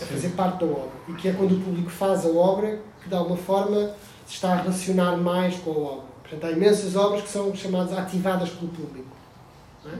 [0.00, 0.90] A fazer parte da obra.
[1.08, 3.94] E que é quando o público faz a obra que de alguma forma
[4.26, 6.04] se está a relacionar mais com a obra.
[6.22, 9.10] Portanto, há imensas obras que são chamadas ativadas pelo público.
[9.84, 9.90] é?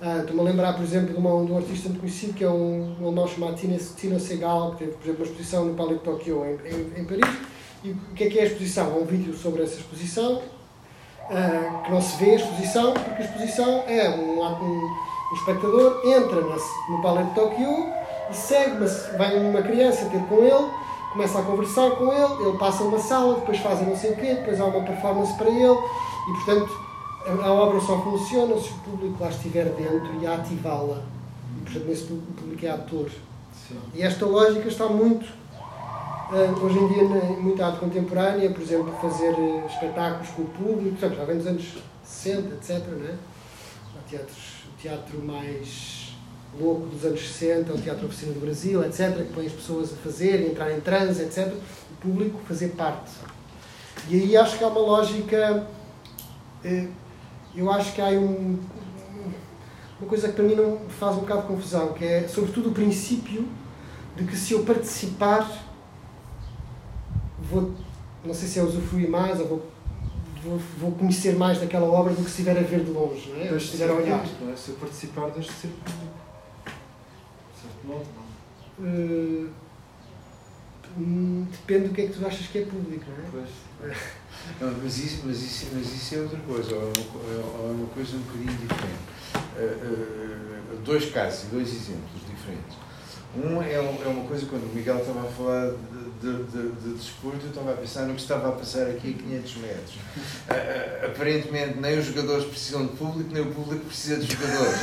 [0.00, 2.48] Ah, Estou-me a lembrar, por exemplo, de, uma, de um artista muito conhecido que é
[2.48, 6.04] um, um alemão chamado Tino, Segal, que teve, por exemplo, uma exposição no Palais de
[6.04, 7.36] Tóquio em, em, em Paris.
[7.84, 8.92] E o que é que é a exposição?
[8.92, 10.40] Há um vídeo sobre essa exposição,
[11.84, 14.96] que não se vê a exposição, porque a exposição é um, um,
[15.32, 17.86] um espectador entra no Palais de Tóquio
[18.30, 20.70] e segue, mas vai uma criança ter com ele,
[21.12, 24.34] começa a conversar com ele, ele passa uma sala, depois fazem não sei o quê,
[24.34, 25.78] depois há uma performance para ele
[26.28, 26.88] e, portanto,
[27.42, 31.02] a, obra só funciona se o público lá estiver dentro e a ativá-la.
[31.56, 33.10] E, portanto, nesse pú- o público é ator.
[33.68, 33.78] Sim.
[33.94, 35.26] E esta lógica está muito,
[36.36, 40.96] hoje em dia, em muita arte contemporânea, por exemplo, fazer eh, espetáculos com o público,
[40.96, 41.64] portanto, já vem dos anos
[42.04, 42.86] 60, etc.
[42.88, 43.16] Né?
[44.08, 44.36] Teatros,
[44.66, 46.16] o teatro mais
[46.58, 49.96] louco dos anos 60, o Teatro Oficina do Brasil, etc., que põe as pessoas a
[49.96, 51.52] fazer, a entrar em transe, etc.,
[51.92, 53.10] o público fazer parte.
[54.08, 55.66] E aí acho que há uma lógica.
[56.64, 56.88] eh,
[57.54, 58.58] Eu acho que há um,
[60.00, 62.72] uma coisa que para mim não faz um bocado de confusão, que é sobretudo o
[62.72, 63.48] princípio
[64.16, 65.67] de que se eu participar
[67.50, 67.74] vou,
[68.24, 69.70] não sei se é usufruir mais ou vou,
[70.42, 73.40] vou, vou conhecer mais daquela obra do que se estiver a ver de longe, não
[73.40, 73.52] é?
[73.52, 74.24] Ou se estiver a olhar.
[74.24, 74.56] é?
[74.56, 76.18] Se eu participar, deixa de ser público.
[77.54, 78.28] De certo modo, não.
[80.96, 83.28] Hum, depende do que é que tu achas que é público, não é?
[83.30, 83.94] Pois.
[84.60, 87.86] Não, mas, isso, mas, isso, mas isso é outra coisa, ou é uma, é uma
[87.88, 89.08] coisa um bocadinho diferente.
[89.56, 92.76] Uh, uh, dois casos, dois exemplos diferentes.
[93.36, 96.94] Um é, é uma coisa, quando o Miguel estava a falar de, de, de, de
[96.94, 99.94] desporto, eu estava a pensar no que estava a passar aqui a 500 metros.
[99.94, 104.78] Uh, aparentemente, nem os jogadores precisam de público, nem o público precisa de jogadores.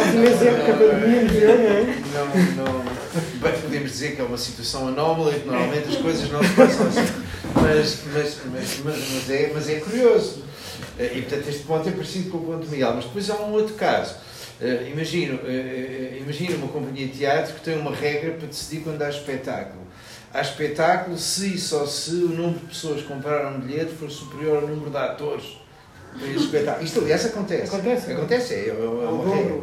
[0.00, 1.84] Ótimo exemplo que a pandemia me deu, não é?
[2.14, 2.84] Não, não.
[3.40, 6.50] Bem, podemos dizer que é uma situação anómala e que normalmente as coisas não se
[6.50, 7.24] passam assim.
[7.54, 10.42] Mas, mas, mas, mas, é, mas é curioso.
[10.98, 12.94] E portanto este ponto é parecido com o ponto do Miguel.
[12.94, 14.14] Mas depois há um outro caso.
[14.60, 19.02] Eh, imagino, eh, imagino uma companhia de teatro que tem uma regra para decidir quando
[19.02, 19.82] há espetáculo.
[20.32, 24.10] Há espetáculo se e só se o número de pessoas que compraram um bilhete for
[24.10, 25.58] superior ao número de atores
[26.18, 26.84] para esse espetáculo.
[26.84, 27.74] Isto, aliás, acontece.
[27.74, 28.12] Acontece.
[28.12, 29.60] Acontece, é, é uma Ao regra.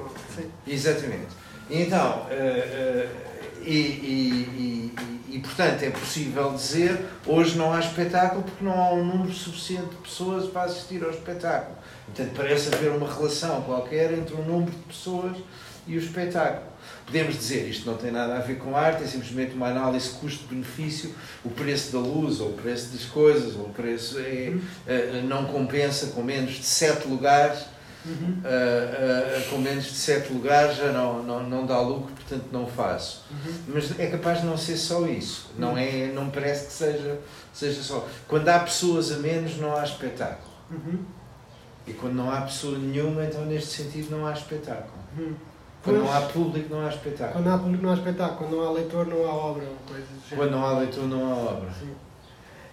[0.68, 1.28] Exatamente.
[1.70, 3.08] Então, eh,
[3.64, 8.94] e, e- e- e, portanto é possível dizer hoje não há espetáculo porque não há
[8.94, 11.78] um número suficiente de pessoas para assistir ao espetáculo.
[12.06, 15.38] Portanto, parece haver uma relação qualquer entre o número de pessoas
[15.88, 16.70] e o espetáculo.
[17.06, 21.14] Podemos dizer, isto não tem nada a ver com arte, é simplesmente uma análise custo-benefício,
[21.44, 24.54] o preço da luz, ou o preço das coisas, ou o preço é,
[24.88, 27.66] eh, não compensa com menos de sete lugares
[28.04, 28.42] Uhum.
[28.44, 32.66] Uh, uh, com menos de sete lugares já não, não, não dá lucro, portanto não
[32.66, 33.24] faço.
[33.30, 33.54] Uhum.
[33.76, 35.52] Mas é capaz de não ser só isso.
[35.58, 37.20] Não, é, não parece que seja,
[37.54, 38.08] seja só.
[38.28, 40.52] Quando há pessoas a menos, não há espetáculo.
[40.72, 41.00] Uhum.
[41.86, 44.94] E quando não há pessoa nenhuma, então neste sentido não há espetáculo.
[45.18, 45.34] Uhum.
[45.84, 46.10] Quando Pois.
[46.10, 47.34] não há público, não há espetáculo.
[47.34, 50.06] Quando há público não há espetáculo, quando não há leitor não há obra coisa.
[50.36, 51.70] Quando não há leitor, não há obra.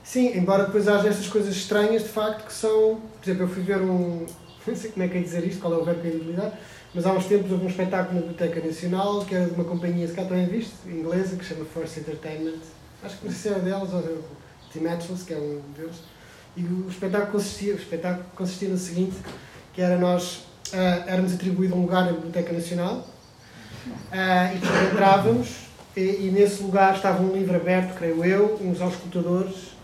[0.02, 3.00] Sim, embora depois haja estas coisas estranhas de facto que são.
[3.20, 4.26] Por exemplo, eu fui ver um.
[4.66, 6.52] Não sei como é que é dizer isto, qual é o verbo que é utilizar,
[6.98, 10.08] mas há uns tempos houve um espetáculo na Biblioteca Nacional que era de uma companhia,
[10.08, 12.58] se cá também viste, inglesa, que se chama Force Entertainment.
[13.04, 14.24] Acho que não sei se era delas ou do
[14.72, 15.94] Tim Atlas, que é um deles.
[16.56, 19.16] E o espetáculo consistia, o espetáculo consistia no seguinte,
[19.72, 20.40] que era nós
[20.72, 23.06] ah, éramos atribuído um lugar na Biblioteca Nacional
[24.10, 29.77] ah, e entrávamos e, e nesse lugar estava um livro aberto, creio eu, uns auscultadores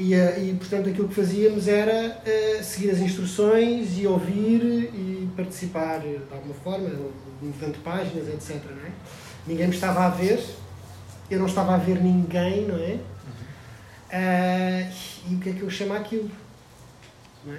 [0.00, 4.62] e, ah, e portanto aquilo que fazíamos era ah, seguir as instruções e ouvir
[4.94, 6.88] e participar de alguma forma,
[7.42, 8.64] mudando páginas, etc.
[8.64, 8.90] É?
[9.46, 10.42] Ninguém me estava a ver,
[11.30, 12.98] eu não estava a ver ninguém, não é?
[14.10, 14.90] Ah,
[15.28, 16.30] e o que é que eu chamo aquilo?
[17.44, 17.58] Não é?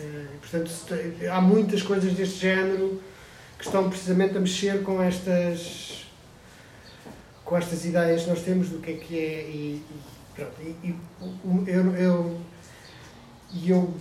[0.00, 0.72] Ah, portanto,
[1.30, 2.98] há muitas coisas deste género
[3.58, 6.06] que estão precisamente a mexer com estas
[7.44, 9.82] com estas ideias que nós temos do que é que é e
[10.34, 10.96] pronto, e, e
[11.66, 12.40] eu, eu,
[13.64, 13.94] eu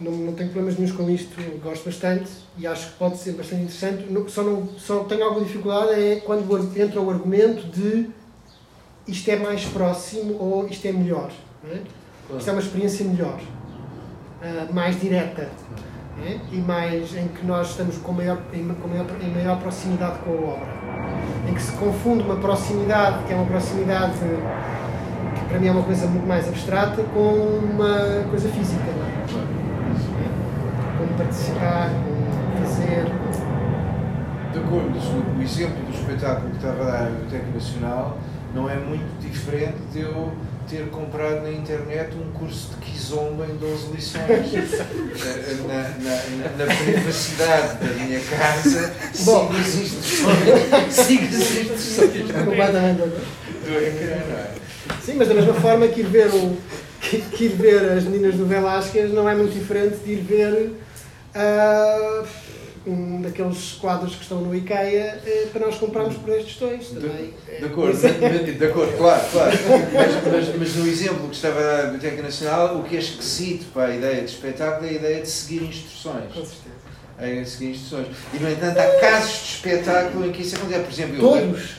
[0.00, 3.62] não, não tenho problemas nenhums com isto, gosto bastante e acho que pode ser bastante
[3.62, 8.10] interessante, só, não, só tenho alguma dificuldade é quando entra o argumento de
[9.06, 11.30] isto é mais próximo ou isto é melhor.
[11.64, 11.80] é?
[12.36, 13.40] Isto é uma experiência melhor,
[14.42, 15.48] ah, mais direta
[16.22, 16.38] é?
[16.52, 20.30] e mais em que nós estamos com maior, em, com maior, em maior proximidade com
[20.30, 20.78] a obra.
[21.48, 24.18] Em que se confunde uma proximidade, que é uma proximidade
[25.48, 28.84] para mim é uma coisa muito mais abstrata, com uma coisa física.
[28.84, 29.48] Não é?
[30.98, 33.06] Como participar, como fazer.
[34.52, 38.18] De acordo, o, exemplo do espetáculo que estava a dar na Biblioteca Nacional
[38.54, 40.32] não é muito diferente de eu
[40.68, 44.28] ter comprado na internet um curso de Kizomba em 12 lições.
[45.66, 48.94] Na, na, na, na privacidade da minha casa,
[49.24, 49.48] Bom.
[49.48, 50.94] sigo as instruções.
[50.94, 52.28] Sigo as instruções.
[53.64, 54.67] Do ecrã, não é?
[55.04, 56.56] Sim, mas da mesma forma que ir ver, o,
[57.00, 60.72] que, que ir ver as meninas do Velázquez não é muito diferente de ir ver
[61.34, 62.24] ah,
[62.86, 67.34] um daqueles quadros que estão no IKEA eh, para nós comprarmos por estes tostões também.
[67.58, 69.58] De acordo, mas- de acordo, claro, claro.
[69.92, 73.92] Mas, mas, mas no exemplo que estava a Biblioteca Nacional, o que é esquisito para
[73.92, 76.32] a ideia de espetáculo é a ideia de seguir instruções.
[76.32, 76.67] Com certeza.
[77.18, 78.06] A ideia de seguir instruções.
[78.32, 80.80] E, no entanto, há casos de espetáculo em que isso acontece.
[80.84, 81.20] Por exemplo, eu.
[81.20, 81.78] Todos?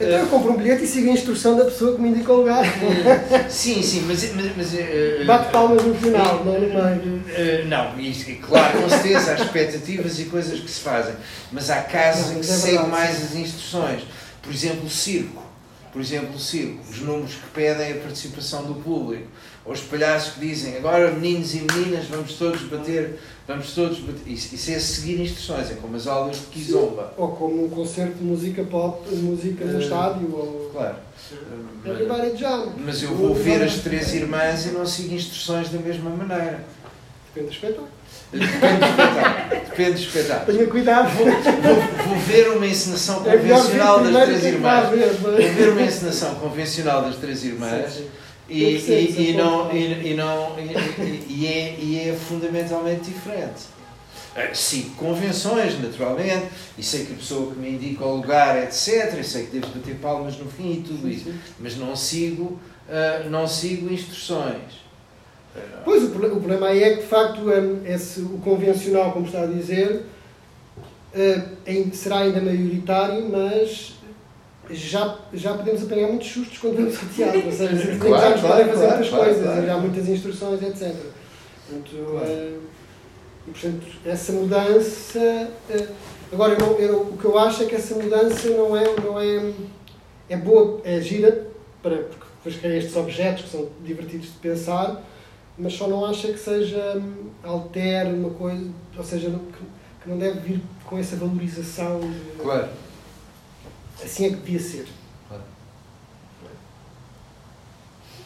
[0.00, 2.36] Então eu compro um bilhete e sigo a instrução da pessoa que me indica o
[2.36, 2.64] lugar.
[3.50, 4.32] Sim, sim, mas.
[4.34, 7.22] mas, mas eh, Bate palmas no final, não no meio.
[7.28, 11.14] Eh, não, isso, e claro, com certeza, há expectativas e coisas que se fazem,
[11.50, 14.02] mas há casos Não, em que se é seguem verdade, mais as instruções.
[14.40, 15.42] Por exemplo, o circo.
[15.92, 16.78] Por exemplo, o circo.
[16.88, 19.26] Os números que pedem a participação do público.
[19.64, 24.32] Ou os palhaços que dizem agora meninos e meninas vamos todos bater, vamos todos bater.
[24.32, 27.12] Isso, isso é seguir instruções, é como as aulas de Kizomba.
[27.16, 30.28] Ou como um concerto de música pop, música no Eh, estádio.
[30.34, 30.70] Ou...
[30.72, 30.96] Claro.
[31.86, 32.72] Everybody jump.
[32.84, 36.64] Mas eu vou ver as três irmãs e não sigo instruções da mesma maneira.
[37.34, 37.88] Depende do espetáculo.
[38.32, 39.60] Depende do espetáculo.
[39.70, 40.56] Depende do espetáculo.
[40.58, 41.08] Tenha cuidado.
[41.16, 44.88] Vou, vou- vou ver uma encenação É convencional das primeiro três é irmãs.
[44.90, 45.48] ver, Vou é?
[45.48, 47.92] ver uma encenação convencional das três irmãs.
[47.92, 48.08] Sim, sim.
[48.48, 50.56] E, e, e não, e, e não,
[51.28, 53.62] e, é, e é fundamentalmente diferente.
[54.34, 56.46] Eh, Sigo convenções, naturalmente,
[56.76, 59.16] e sei que a pessoa que me indica o lugar, etc.
[59.18, 61.32] E sei que devo bater palmas no fim e tudo isso.
[61.58, 62.58] Mas não sigo,
[62.88, 64.82] eh, não sigo instruções.
[65.84, 69.42] Pois, o, o problema aí é que, de facto, hum, esse, o convencional, como está
[69.42, 70.02] a dizer,
[71.14, 73.94] eh, em- será ainda maioritário, mas
[74.72, 77.46] já, já podemos apanhar muitos sustos quando vamos ao teatro.
[77.46, 79.70] Ou seja, Claro, claro, fazer claro, claro, coisas, claro.
[79.72, 80.94] há muitas instruções, etc.
[81.68, 82.26] Portanto, Claro.
[82.26, 82.58] eh,
[83.46, 85.18] e, portanto essa mudança.
[85.70, 85.86] eh,
[86.32, 89.20] agora, eu não- eu- o que eu acho é que essa mudança não é, não
[89.20, 89.52] é,
[90.28, 91.46] é boa, é gira,
[91.82, 95.02] para, porque depois cria estes objetos que são divertidos de pensar,
[95.58, 97.00] mas só não acha que seja
[97.42, 98.66] altere uma coisa,
[98.96, 102.00] ou seja, que, que não deve vir com essa valorização.
[102.40, 102.68] Claro.
[104.04, 104.88] Assim é que devia ser.
[105.28, 105.42] Claro.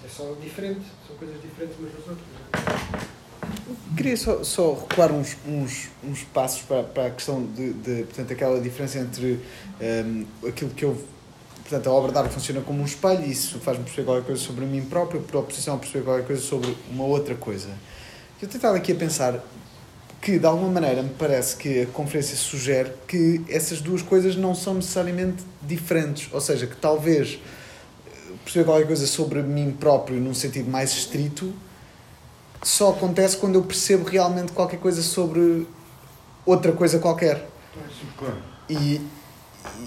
[0.04, 3.02] É só diferente, são coisas diferentes umas das outras.
[3.02, 3.96] é?
[3.96, 8.32] Queria só, só recuar uns, uns, uns passos para, para a questão de, de portanto,
[8.32, 9.40] aquela diferença entre
[9.80, 10.96] hum, aquilo que eu.
[11.62, 14.40] Portanto, a obra de arte funciona como um espelho e isso faz-me perceber qualquer coisa
[14.40, 17.70] sobre mim próprio, por oposição a perceber qualquer coisa sobre uma outra coisa.
[18.40, 19.42] Eu tentava aqui a pensar
[20.20, 24.54] que, de alguma maneira, me parece que a conferência sugere que essas duas coisas não
[24.54, 26.28] são necessariamente diferentes.
[26.32, 27.38] Ou seja, que talvez
[28.06, 28.10] eh,
[28.44, 31.52] perceber qualquer coisa sobre mim próprio num sentido mais estrito
[32.62, 35.66] só acontece quando eu percebo realmente qualquer coisa sobre
[36.44, 37.48] outra coisa qualquer.
[38.16, 38.42] Claro.
[38.68, 39.00] E,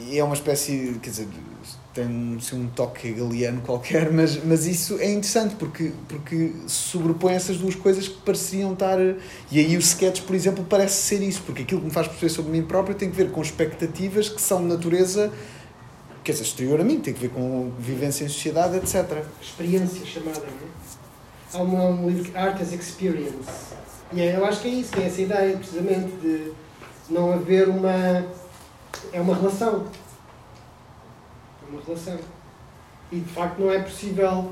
[0.07, 1.27] e é uma espécie, quer dizer,
[1.94, 7.57] tem assim, um toque hegeliano qualquer, mas, mas isso é interessante porque, porque sobrepõe essas
[7.57, 8.99] duas coisas que pareceriam estar.
[9.52, 12.30] E aí o sketch, por exemplo, parece ser isso, porque aquilo que me faz perceber
[12.30, 15.32] sobre mim próprio tem que ver com expectativas que são de natureza,
[16.24, 19.24] quer dizer, exterior a mim, tem que ver com vivência em sociedade, etc.
[19.41, 20.80] Experiência chamada, não é?
[21.52, 23.34] Há um, um livro que Art as Experience.
[24.14, 26.52] E é- eu acho que é isso, tem essa ideia, precisamente, de
[27.10, 28.26] não haver uma.
[29.11, 29.86] É uma relação.
[31.72, 32.18] Uma relação.
[33.12, 34.52] E de facto não é possível,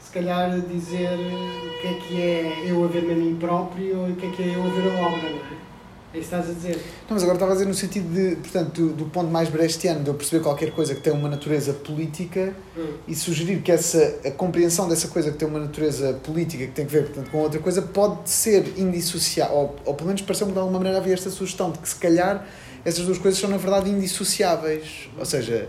[0.00, 4.08] se calhar, dizer o que é que é eu a ver-me a mim próprio ou
[4.08, 5.66] o que é que é eu a ver a obra, não é?
[6.14, 6.76] É isso que estás a dizer.
[6.76, 10.02] Não, mas agora estava a dizer no sentido de, portanto, do, do ponto mais brechtiano,
[10.02, 12.94] de eu perceber qualquer coisa que tem uma natureza política Hum.
[13.08, 16.86] e sugerir que essa, a compreensão dessa coisa que tem uma natureza política, que tem
[16.86, 20.58] que ver, portanto, com outra coisa, pode ser indissociável, ou, ou pelo menos pareceu-me de
[20.58, 22.46] alguma maneira havia esta sugestão de que se calhar
[22.84, 25.08] essas duas coisas são na verdade indissociáveis.
[25.18, 25.68] Ou seja,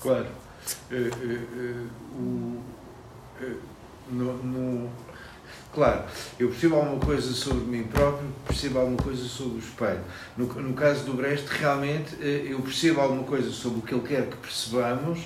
[0.00, 0.26] Claro.
[0.90, 1.86] Eh, eh, eh,
[2.16, 2.62] o,
[4.10, 4.90] no, no-
[5.72, 6.04] claro,
[6.38, 10.00] eu percebo alguma coisa sobre mim próprio, percebo alguma coisa sobre o espelho.
[10.36, 14.26] No, no caso do Brecht, realmente, eu percebo alguma coisa sobre o que ele quer
[14.28, 15.20] que percebamos,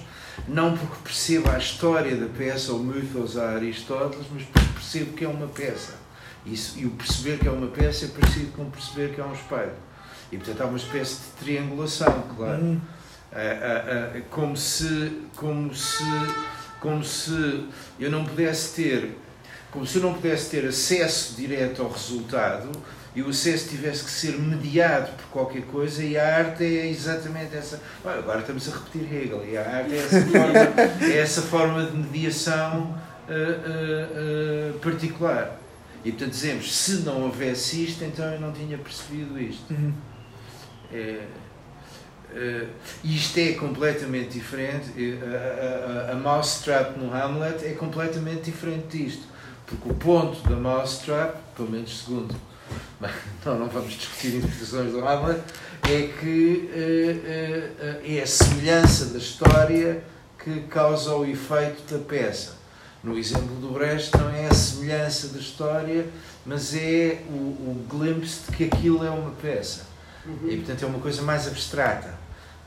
[0.48, 5.24] não porque perceba a história da peça ou mitos a Aristóteles, mas porque percebo que
[5.24, 5.94] é uma peça.
[6.46, 9.32] Isso, e o perceber que é uma peça é parecido com perceber que é um
[9.32, 9.72] espelho.
[10.30, 12.62] E, portanto, há uma espécie de triangulação, claro.
[12.62, 12.80] hum,
[13.34, 16.04] Ah, ah, ah, como se como se
[16.78, 17.64] como se
[17.98, 19.16] eu não pudesse ter
[19.72, 22.70] como se eu não pudesse ter acesso direto ao resultado
[23.12, 27.56] e o acesso tivesse que ser mediado por qualquer coisa e a arte é exatamente
[27.56, 27.80] essa.
[28.04, 30.58] Olha, agora estamos a repetir Hegel e a arte é essa forma,
[31.02, 32.98] é essa forma de mediação
[34.80, 35.58] particular.
[36.04, 39.72] E portanto dizemos se não houvesse isto então eu não tinha percebido isto.
[39.72, 39.92] Hum,
[40.92, 41.24] é,
[42.34, 42.66] eh,
[43.04, 44.90] isto é completamente diferente.
[44.98, 49.22] eh, A, a, a, Mousetrap no Hamlet é completamente diferente disto.
[49.66, 52.34] Porque o ponto da Mousetrap, pelo menos segundo,
[53.44, 55.40] não, não vamos discutir interpretações do Hamlet,
[55.88, 57.70] é que eh,
[58.04, 60.02] eh, é a semelhança da história
[60.42, 62.56] que causa o efeito da peça.
[63.02, 66.06] No exemplo do Brecht, não é a semelhança da história,
[66.44, 69.86] mas é o, o glimpse de que aquilo é uma peça.
[70.48, 72.23] E portanto é uma coisa mais abstrata.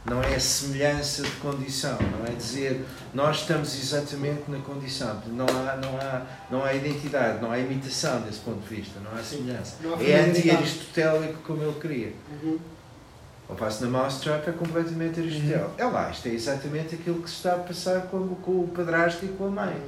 [0.10, 5.22] Não é a semelhança de condição, não é dizer nós estamos exatamente na condição.
[5.28, 9.20] Não há, não há, não há identidade, não há imitação desse ponto de vista, não
[9.20, 9.76] há semelhança.
[9.82, 12.14] Não há É anti-aristotélico como ele queria.
[12.42, 12.58] Uhum.
[13.50, 15.72] Ao passo na Mousetrap é completamente aristotélico.
[15.78, 19.26] É lá, isto é exatamente aquilo que se está a passar com, com o padrasto
[19.26, 19.82] e com a mãe.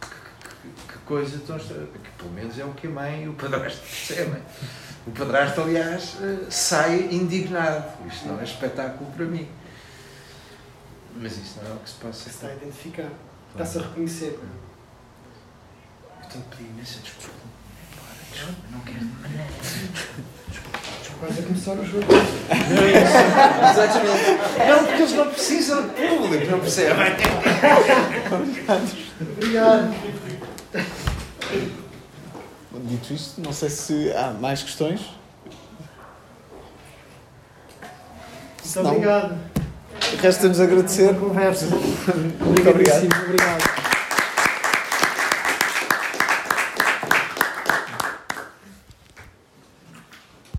[0.00, 3.28] Que, que- que, coisa tão extra- que pelo menos é o que a mãe e
[3.28, 4.42] o padrasto percebem.
[5.06, 7.84] O padrasto, aliás, eh, sai indignado.
[8.06, 9.48] Isto não é espetáculo para mim.
[11.16, 12.28] Mas isso não é o que se passa.
[12.28, 13.10] Está a identificar.
[13.52, 14.38] Está-se a reconhecer.
[16.22, 17.38] Eu tenho que pedir imensa desculpa.
[18.32, 19.06] Desculpa, não quero.
[21.20, 22.06] Quase a começar o jogo.
[22.10, 23.16] Não é isso.
[23.70, 24.26] Exatamente.
[24.68, 27.12] Não, porque eles não precisam de público, não percebem?
[29.20, 29.94] Obrigado.
[32.84, 35.00] Dito isto, não sei se há mais questões.
[38.64, 39.51] Muito obrigado.
[40.20, 41.14] Resta-nos agradecer.
[41.14, 41.66] Conversa.
[41.66, 43.06] Muito obrigado.
[43.26, 43.91] Obrigado.